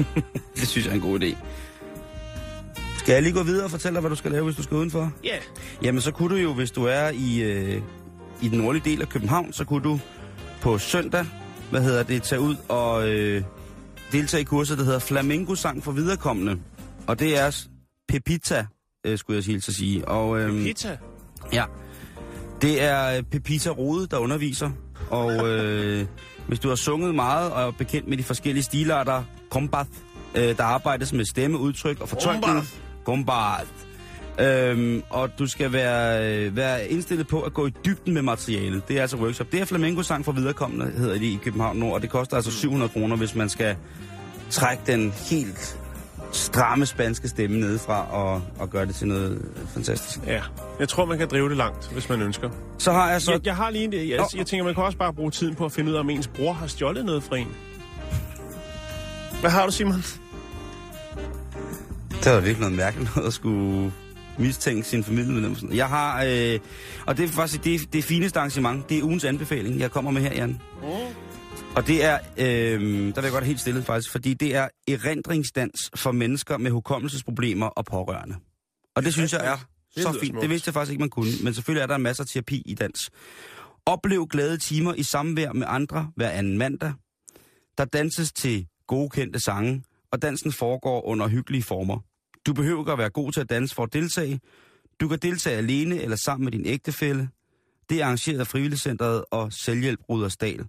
Det 0.56 0.68
synes 0.68 0.86
jeg 0.86 0.90
er 0.90 0.94
en 0.94 1.00
god 1.00 1.20
idé. 1.20 1.36
Skal 2.98 3.12
jeg 3.12 3.22
lige 3.22 3.32
gå 3.32 3.42
videre 3.42 3.64
og 3.64 3.70
fortælle 3.70 3.94
dig, 3.94 4.00
hvad 4.00 4.10
du 4.10 4.16
skal 4.16 4.30
lave, 4.30 4.44
hvis 4.44 4.56
du 4.56 4.62
skal 4.62 4.76
udenfor? 4.76 5.12
Ja. 5.24 5.36
Jamen, 5.82 6.00
så 6.00 6.10
kunne 6.12 6.34
du 6.36 6.40
jo, 6.40 6.52
hvis 6.54 6.70
du 6.70 6.84
er 6.84 7.08
i, 7.14 7.40
øh, 7.42 7.82
i 8.42 8.48
den 8.48 8.58
nordlige 8.58 8.90
del 8.90 9.02
af 9.02 9.08
København, 9.08 9.52
så 9.52 9.64
kunne 9.64 9.82
du 9.82 10.00
på 10.60 10.78
søndag, 10.78 11.26
hvad 11.70 11.82
hedder 11.82 12.02
det, 12.02 12.22
tage 12.22 12.40
ud 12.40 12.56
og 12.68 13.08
øh, 13.08 13.42
deltage 14.12 14.40
i 14.40 14.44
kurset, 14.44 14.78
der 14.78 14.84
hedder 14.84 14.98
Flamingo-sang 14.98 15.84
for 15.84 15.92
viderekommende. 15.92 16.58
Og 17.06 17.18
det 17.18 17.38
er 17.38 17.66
Pepita, 18.08 18.66
øh, 19.06 19.18
skulle 19.18 19.36
jeg 19.36 19.44
sige, 19.44 19.56
at 19.56 19.62
sige. 19.62 20.08
Og, 20.08 20.40
øh, 20.40 20.62
Pizza. 20.62 20.96
Ja. 21.52 21.64
Det 22.62 22.82
er 22.82 23.16
øh, 23.16 23.22
Pepita 23.22 23.70
Rode, 23.70 24.06
der 24.06 24.18
underviser. 24.18 24.70
Og 25.10 25.32
øh, 25.48 26.06
hvis 26.48 26.58
du 26.60 26.68
har 26.68 26.76
sunget 26.76 27.14
meget 27.14 27.52
og 27.52 27.66
er 27.66 27.70
bekendt 27.70 28.08
med 28.08 28.16
de 28.16 28.22
forskellige 28.22 28.64
stilarter, 28.64 29.24
kombath, 29.50 29.90
øh, 30.34 30.56
der 30.56 30.64
arbejdes 30.64 31.12
med 31.12 31.24
stemme, 31.24 31.58
udtryk 31.58 32.00
og 32.00 32.08
fortolkning. 32.08 32.44
Kombath. 32.44 32.68
Kombath. 33.04 33.89
Øhm, 34.40 35.02
og 35.10 35.38
du 35.38 35.46
skal 35.46 35.72
være, 35.72 36.30
øh, 36.34 36.56
være 36.56 36.88
indstillet 36.88 37.26
på 37.28 37.40
at 37.40 37.54
gå 37.54 37.66
i 37.66 37.70
dybden 37.84 38.14
med 38.14 38.22
materialet. 38.22 38.88
Det 38.88 38.98
er 38.98 39.00
altså 39.00 39.16
workshop. 39.16 39.52
Det 39.52 39.60
er 39.60 39.64
flamenco-sang 39.64 40.24
for 40.24 40.32
viderekommende, 40.32 40.90
hedder 40.98 41.14
det 41.14 41.22
i 41.22 41.38
København 41.44 41.76
Nord, 41.76 41.94
og 41.94 42.02
det 42.02 42.10
koster 42.10 42.36
altså 42.36 42.50
700 42.50 42.88
kroner, 42.88 43.16
hvis 43.16 43.34
man 43.34 43.48
skal 43.48 43.76
trække 44.50 44.82
den 44.86 45.12
helt 45.30 45.78
stramme 46.32 46.86
spanske 46.86 47.28
stemme 47.28 47.60
nedefra 47.60 48.10
og, 48.10 48.42
og 48.58 48.70
gøre 48.70 48.86
det 48.86 48.94
til 48.94 49.06
noget 49.06 49.42
fantastisk. 49.74 50.26
Ja. 50.26 50.42
Jeg 50.80 50.88
tror, 50.88 51.04
man 51.04 51.18
kan 51.18 51.28
drive 51.28 51.48
det 51.48 51.56
langt, 51.56 51.92
hvis 51.92 52.08
man 52.08 52.22
ønsker. 52.22 52.50
Så 52.78 52.92
har 52.92 53.10
jeg 53.10 53.22
så... 53.22 53.32
Jeg, 53.32 53.46
jeg 53.46 53.56
har 53.56 53.70
lige 53.70 53.84
en... 53.84 53.92
Jeg, 53.92 54.26
jeg 54.36 54.46
tænker, 54.46 54.64
man 54.64 54.74
kan 54.74 54.84
også 54.84 54.98
bare 54.98 55.12
bruge 55.12 55.30
tiden 55.30 55.54
på 55.54 55.64
at 55.64 55.72
finde 55.72 55.90
ud 55.90 55.96
af, 55.96 56.00
om 56.00 56.10
ens 56.10 56.28
bror 56.28 56.52
har 56.52 56.66
stjålet 56.66 57.04
noget 57.04 57.22
fra 57.22 57.36
en. 57.36 57.48
Hvad 59.40 59.50
har 59.50 59.66
du, 59.66 59.72
Simon? 59.72 60.04
Det 62.24 62.32
var 62.32 62.40
virkelig 62.40 62.60
noget 62.60 62.76
mærkeligt 62.76 63.16
noget 63.16 63.26
at 63.26 63.32
skulle 63.32 63.92
mistænke 64.38 64.82
sin 64.82 65.04
familiemedlem. 65.04 65.54
Sådan. 65.54 65.76
Jeg 65.76 65.88
har, 65.88 66.24
øh, 66.24 66.58
og 67.06 67.16
det 67.16 67.24
er 67.24 67.28
faktisk 67.28 67.64
det, 67.64 67.92
det 67.92 68.04
fineste 68.04 68.38
arrangement, 68.38 68.88
det 68.88 68.98
er 68.98 69.02
ugens 69.02 69.24
anbefaling, 69.24 69.78
jeg 69.80 69.90
kommer 69.90 70.10
med 70.10 70.22
her, 70.22 70.34
Jan. 70.34 70.60
Mm. 70.82 70.88
Og 71.76 71.86
det 71.86 72.04
er, 72.04 72.18
øh, 72.36 72.80
der 72.80 73.14
vil 73.14 73.22
jeg 73.22 73.32
godt 73.32 73.44
helt 73.44 73.60
stille 73.60 73.82
faktisk, 73.82 74.10
fordi 74.12 74.34
det 74.34 74.54
er 74.56 74.68
erindringsdans 74.88 75.90
for 75.96 76.12
mennesker 76.12 76.58
med 76.58 76.70
hukommelsesproblemer 76.70 77.66
og 77.66 77.84
pårørende. 77.84 78.36
Og 78.96 79.04
det 79.04 79.12
synes 79.12 79.32
jeg 79.32 79.46
er 79.46 79.56
Det 79.94 80.02
så 80.02 80.12
fint. 80.12 80.26
smukt. 80.26 80.42
Det 80.42 80.50
vidste 80.50 80.68
jeg 80.68 80.74
faktisk 80.74 80.90
ikke, 80.90 81.00
man 81.00 81.10
kunne, 81.10 81.30
men 81.44 81.54
selvfølgelig 81.54 81.82
er 81.82 81.86
der 81.86 81.98
masser 81.98 82.24
af 82.24 82.28
terapi 82.28 82.62
i 82.66 82.74
dans. 82.74 83.10
Oplev 83.86 84.26
glade 84.30 84.56
timer 84.58 84.94
i 84.94 85.02
samvær 85.02 85.52
med 85.52 85.66
andre 85.70 86.10
hver 86.16 86.30
anden 86.30 86.58
mandag. 86.58 86.92
Der 87.78 87.84
danses 87.84 88.32
til 88.32 88.66
gode 88.86 89.08
kendte 89.10 89.40
sange, 89.40 89.82
og 90.12 90.22
dansen 90.22 90.52
foregår 90.52 91.06
under 91.06 91.28
hyggelige 91.28 91.62
former. 91.62 91.98
Du 92.46 92.52
behøver 92.52 92.80
ikke 92.80 92.92
at 92.92 92.98
være 92.98 93.10
god 93.10 93.32
til 93.32 93.40
at 93.40 93.50
danse 93.50 93.74
for 93.74 93.82
at 93.82 93.92
deltage. 93.92 94.40
Du 95.00 95.08
kan 95.08 95.18
deltage 95.18 95.56
alene 95.56 96.02
eller 96.02 96.16
sammen 96.16 96.44
med 96.44 96.52
din 96.52 96.66
ægtefælle. 96.66 97.28
Det 97.90 98.00
er 98.00 98.04
arrangeret 98.04 98.40
af 98.40 98.46
Frivilligcentret 98.46 99.24
og 99.30 99.52
Selvhjælp 99.52 100.00
Rudersdal. 100.08 100.66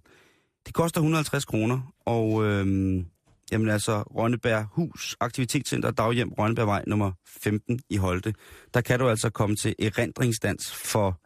Det 0.66 0.74
koster 0.74 1.00
150 1.00 1.44
kroner, 1.44 1.94
og 2.06 2.44
øhm, 2.44 3.06
jamen 3.52 3.68
altså 3.68 4.02
Rønneberg 4.02 4.66
Hus, 4.72 5.16
Aktivitetscenter 5.20 5.90
Daghjem 5.90 6.32
Rønnebergvej 6.32 6.84
nummer 6.86 7.12
15 7.26 7.80
i 7.90 7.96
Holte. 7.96 8.34
Der 8.74 8.80
kan 8.80 8.98
du 8.98 9.08
altså 9.08 9.30
komme 9.30 9.56
til 9.56 9.74
erindringsdans 9.78 10.72
for 10.72 11.20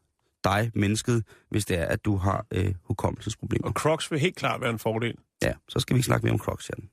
dig, 0.45 0.71
mennesket, 0.75 1.25
hvis 1.51 1.65
det 1.65 1.79
er, 1.79 1.85
at 1.85 2.05
du 2.05 2.17
har 2.17 2.47
øh, 2.55 2.75
hukommelsesproblemer. 2.85 3.67
Og 3.67 3.73
Crocs 3.73 4.11
vil 4.11 4.21
helt 4.21 4.37
klart 4.37 4.61
være 4.61 4.71
en 4.71 4.79
fordel. 4.79 5.15
Ja, 5.43 5.53
så 5.69 5.79
skal 5.79 5.97
vi 5.97 6.03
snakke 6.03 6.27
mere 6.27 6.33
om 6.33 6.39
Crocs, 6.39 6.71
Jan. 6.71 6.89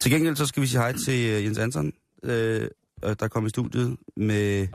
Til 0.00 0.10
gengæld 0.10 0.36
så 0.36 0.46
skal 0.46 0.62
vi 0.62 0.66
sige 0.66 0.80
hej 0.80 0.92
til 0.92 1.30
øh, 1.30 1.44
Jens 1.44 1.58
Anton, 1.58 1.92
øh, 2.22 2.68
der 3.02 3.28
kom 3.28 3.46
i 3.46 3.48
studiet 3.48 3.96
med... 4.16 4.68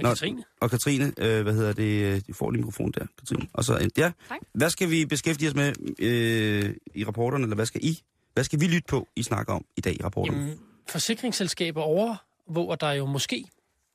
Nå, 0.00 0.08
Katrine. 0.08 0.44
Og 0.60 0.70
Katrine, 0.70 1.12
øh, 1.18 1.42
hvad 1.42 1.54
hedder 1.54 1.72
det? 1.72 2.14
øh, 2.14 2.20
Du 2.28 2.32
får 2.32 2.50
lige 2.50 2.60
mikrofon 2.60 2.90
der, 2.92 3.06
Katrine. 3.18 3.48
Og 3.52 3.64
så, 3.64 3.74
øh, 3.78 3.88
ja. 3.98 4.12
Tak. 4.28 4.38
Hvad 4.54 4.70
skal 4.70 4.90
vi 4.90 5.06
beskæftige 5.06 5.48
os 5.48 5.54
med 5.54 5.72
øh, 5.98 6.74
i 6.94 7.04
rapporterne, 7.04 7.42
eller 7.44 7.54
hvad 7.54 7.66
skal 7.66 7.84
I? 7.84 8.02
Hvad 8.34 8.44
skal 8.44 8.60
vi 8.60 8.66
lytte 8.66 8.86
på, 8.88 9.08
I 9.16 9.22
snakker 9.22 9.52
om 9.52 9.64
i 9.76 9.80
dag 9.80 9.94
i 10.00 10.02
rapporten? 10.04 10.34
Jamen, 10.34 10.58
forsikringsselskaber 10.88 11.82
overvåger 11.82 12.76
dig 12.76 12.98
jo 12.98 13.06
måske, 13.06 13.44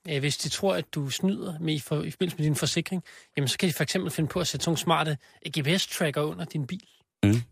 øh, 0.09 0.19
hvis 0.19 0.37
de 0.37 0.49
tror, 0.49 0.75
at 0.75 0.85
du 0.95 1.09
snyder 1.09 1.59
med 1.59 1.73
i, 1.73 1.79
for, 1.79 2.03
i 2.03 2.11
forbindelse 2.11 2.37
med 2.37 2.45
din 2.45 2.55
forsikring. 2.55 3.03
Jamen, 3.37 3.47
så 3.47 3.57
kan 3.57 3.69
de 3.69 3.73
for 3.73 3.83
eksempel 3.83 4.11
finde 4.11 4.27
på 4.27 4.39
at 4.39 4.47
sætte 4.47 4.63
sådan 4.63 4.69
nogle 4.69 4.77
smarte 4.77 5.17
GPS-tracker 5.57 6.21
under 6.21 6.45
din 6.45 6.67
bil. 6.67 6.87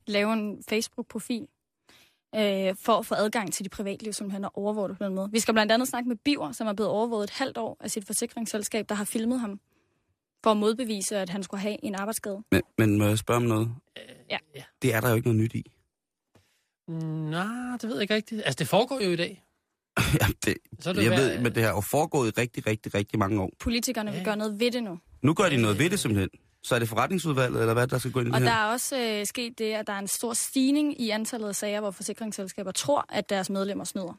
lave 0.08 0.34
en 0.34 0.64
Facebook-profil 0.70 1.48
øh, 2.36 2.76
for 2.76 2.94
at 2.98 3.06
få 3.06 3.16
adgang 3.16 3.54
til 3.54 3.66
de 3.66 3.70
privatliv, 3.70 4.14
som 4.14 4.30
han 4.30 4.44
har 4.44 4.52
overvåget 4.58 4.98
på 4.98 5.04
den 5.04 5.16
måde. 5.16 5.30
Vi 5.32 5.40
skal 5.40 5.54
blandt 5.54 5.72
andet 5.72 5.88
snakke 5.88 6.10
med 6.10 6.16
Biver, 6.16 6.52
som 6.52 6.68
er 6.68 6.74
blevet 6.74 6.92
overvåget 6.92 7.24
et 7.24 7.30
halvt 7.30 7.58
år 7.58 7.78
af 7.80 7.92
sit 7.92 8.06
forsikringsselskab, 8.06 8.90
der 8.90 8.96
har 8.96 9.04
filmet 9.06 9.40
ham 9.40 9.60
for 10.44 10.52
at 10.52 10.58
modbevise, 10.58 11.18
at 11.18 11.30
han 11.30 11.44
skulle 11.44 11.62
have 11.62 11.78
en 11.86 11.96
arbejdsskade. 11.96 12.42
Men, 12.52 12.62
men 12.78 12.98
må 12.98 13.06
jeg 13.06 13.18
spørge 13.18 13.38
om 13.38 13.44
noget? 13.44 13.72
Ja. 14.30 14.38
ja. 14.56 14.64
Det 14.82 14.94
er 14.94 15.02
der 15.02 15.10
jo 15.10 15.16
ikke 15.16 15.28
noget 15.28 15.42
nyt 15.44 15.54
i. 15.56 15.72
Nej, 16.88 17.78
det 17.82 17.84
ved 17.84 17.94
jeg 17.96 18.02
ikke 18.02 18.14
rigtigt. 18.16 18.42
Altså, 18.46 18.56
det 18.60 18.68
foregår 18.68 19.00
jo 19.00 19.10
i 19.12 19.16
dag. 19.16 19.44
ja, 20.22 20.26
det, 20.46 20.58
Så 20.80 20.90
er 20.90 20.94
det 20.94 21.04
jeg 21.04 21.12
værd- 21.12 21.20
ved, 21.20 21.40
men 21.40 21.56
det 21.56 21.64
har 21.64 21.70
jo 21.72 21.82
foregået 21.82 22.28
i 22.38 22.42
rigtig, 22.42 22.68
rigtig, 22.68 22.94
rigtig 22.96 23.20
mange 23.20 23.42
år. 23.42 23.50
Politikerne 23.60 24.12
vil 24.12 24.18
Ja. 24.18 24.24
gøre 24.24 24.36
noget 24.38 24.60
ved 24.60 24.72
det 24.72 24.84
nu. 24.84 25.00
Nu 25.22 25.34
gør 25.34 25.50
de 25.50 25.58
noget 25.62 25.80
ved 25.80 25.90
det 25.90 26.00
simpelthen. 26.00 26.30
Så 26.64 26.76
er 26.76 26.80
det 26.80 26.90
forretningsudvalget, 26.90 27.60
eller 27.62 27.74
hvad, 27.74 27.88
der 27.88 27.98
skal 27.98 28.12
gå 28.12 28.20
ind 28.20 28.28
i 28.30 28.32
Og 28.32 28.40
det 28.40 28.48
der 28.48 28.54
her? 28.54 28.60
er 28.62 28.66
også 28.72 28.98
øh, 29.00 29.26
sket 29.26 29.60
det, 29.60 29.74
at 29.74 29.88
der 29.88 29.94
er 29.94 30.00
en 30.00 30.08
stor 30.08 30.34
stigning 30.34 31.02
i 31.02 31.10
antallet 31.10 31.48
af 31.48 31.56
sager, 31.56 31.80
hvor 31.80 31.92
forsikringsselskaber 31.92 32.72
tror, 32.72 33.06
at 33.10 33.30
deres 33.30 33.50
medlemmer 33.50 33.84
snyder. 33.84 34.18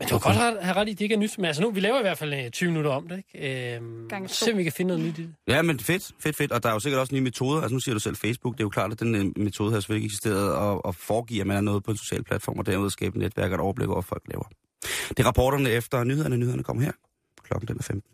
Men 0.00 0.08
du 0.08 0.14
har 0.14 0.20
godt 0.20 0.36
have- 0.36 0.62
have 0.62 0.76
ret 0.76 0.88
i, 0.88 0.90
at 0.90 0.98
det 0.98 1.04
ikke 1.04 1.14
er 1.14 1.18
nyt. 1.18 1.38
Men 1.38 1.44
altså 1.44 1.62
nu, 1.62 1.70
vi 1.70 1.80
laver 1.80 1.98
i 1.98 2.02
hvert 2.02 2.18
fald 2.18 2.34
øh, 2.34 2.50
20 2.50 2.68
minutter 2.70 2.90
om 2.90 3.08
det, 3.08 3.16
ikke? 3.34 3.74
Øhm, 3.76 4.08
Gange 4.08 4.28
to. 4.28 4.34
se 4.34 4.52
om 4.52 4.58
vi 4.58 4.62
kan 4.62 4.72
finde 4.72 4.88
noget 4.96 5.04
nyt 5.04 5.18
i 5.18 5.22
det. 5.22 5.34
Ja, 5.48 5.62
men 5.62 5.80
fedt, 5.80 6.12
fedt, 6.20 6.36
fedt. 6.36 6.52
Og 6.52 6.62
der 6.62 6.68
er 6.68 6.72
jo 6.72 6.78
sikkert 6.80 7.00
også 7.00 7.14
nye 7.14 7.20
metoder. 7.20 7.60
Altså 7.60 7.74
nu 7.74 7.80
siger 7.80 7.94
du 7.94 8.00
selv 8.00 8.16
Facebook. 8.16 8.54
Det 8.54 8.60
er 8.60 8.64
jo 8.64 8.68
klart, 8.68 8.92
at 8.92 9.00
den 9.00 9.14
øh, 9.14 9.24
metode 9.44 9.72
har 9.72 9.80
selvfølgelig 9.80 10.04
ikke 10.04 10.12
eksisteret 10.12 10.54
og, 10.54 10.84
og 10.84 10.94
foregiver, 10.94 11.42
at 11.42 11.46
man 11.46 11.56
er 11.56 11.60
noget 11.60 11.84
på 11.84 11.90
en 11.90 11.96
social 11.96 12.24
platform, 12.24 12.58
og 12.58 12.66
dermed 12.66 12.90
skabe 12.90 13.16
et 13.16 13.22
netværk 13.22 13.50
og 13.50 13.54
et 13.54 13.60
overblik 13.60 13.88
over, 13.88 13.96
hvad 13.96 14.08
folk 14.08 14.22
laver. 14.28 14.48
Det 15.08 15.18
er 15.18 15.24
rapporterne 15.26 15.70
efter 15.70 16.04
nyhederne. 16.04 16.36
Nyhederne 16.36 16.62
kommer 16.62 16.82
her. 16.82 16.92
Klokken 17.44 17.68
den 17.68 17.78
er 17.78 17.82
15. 17.82 18.10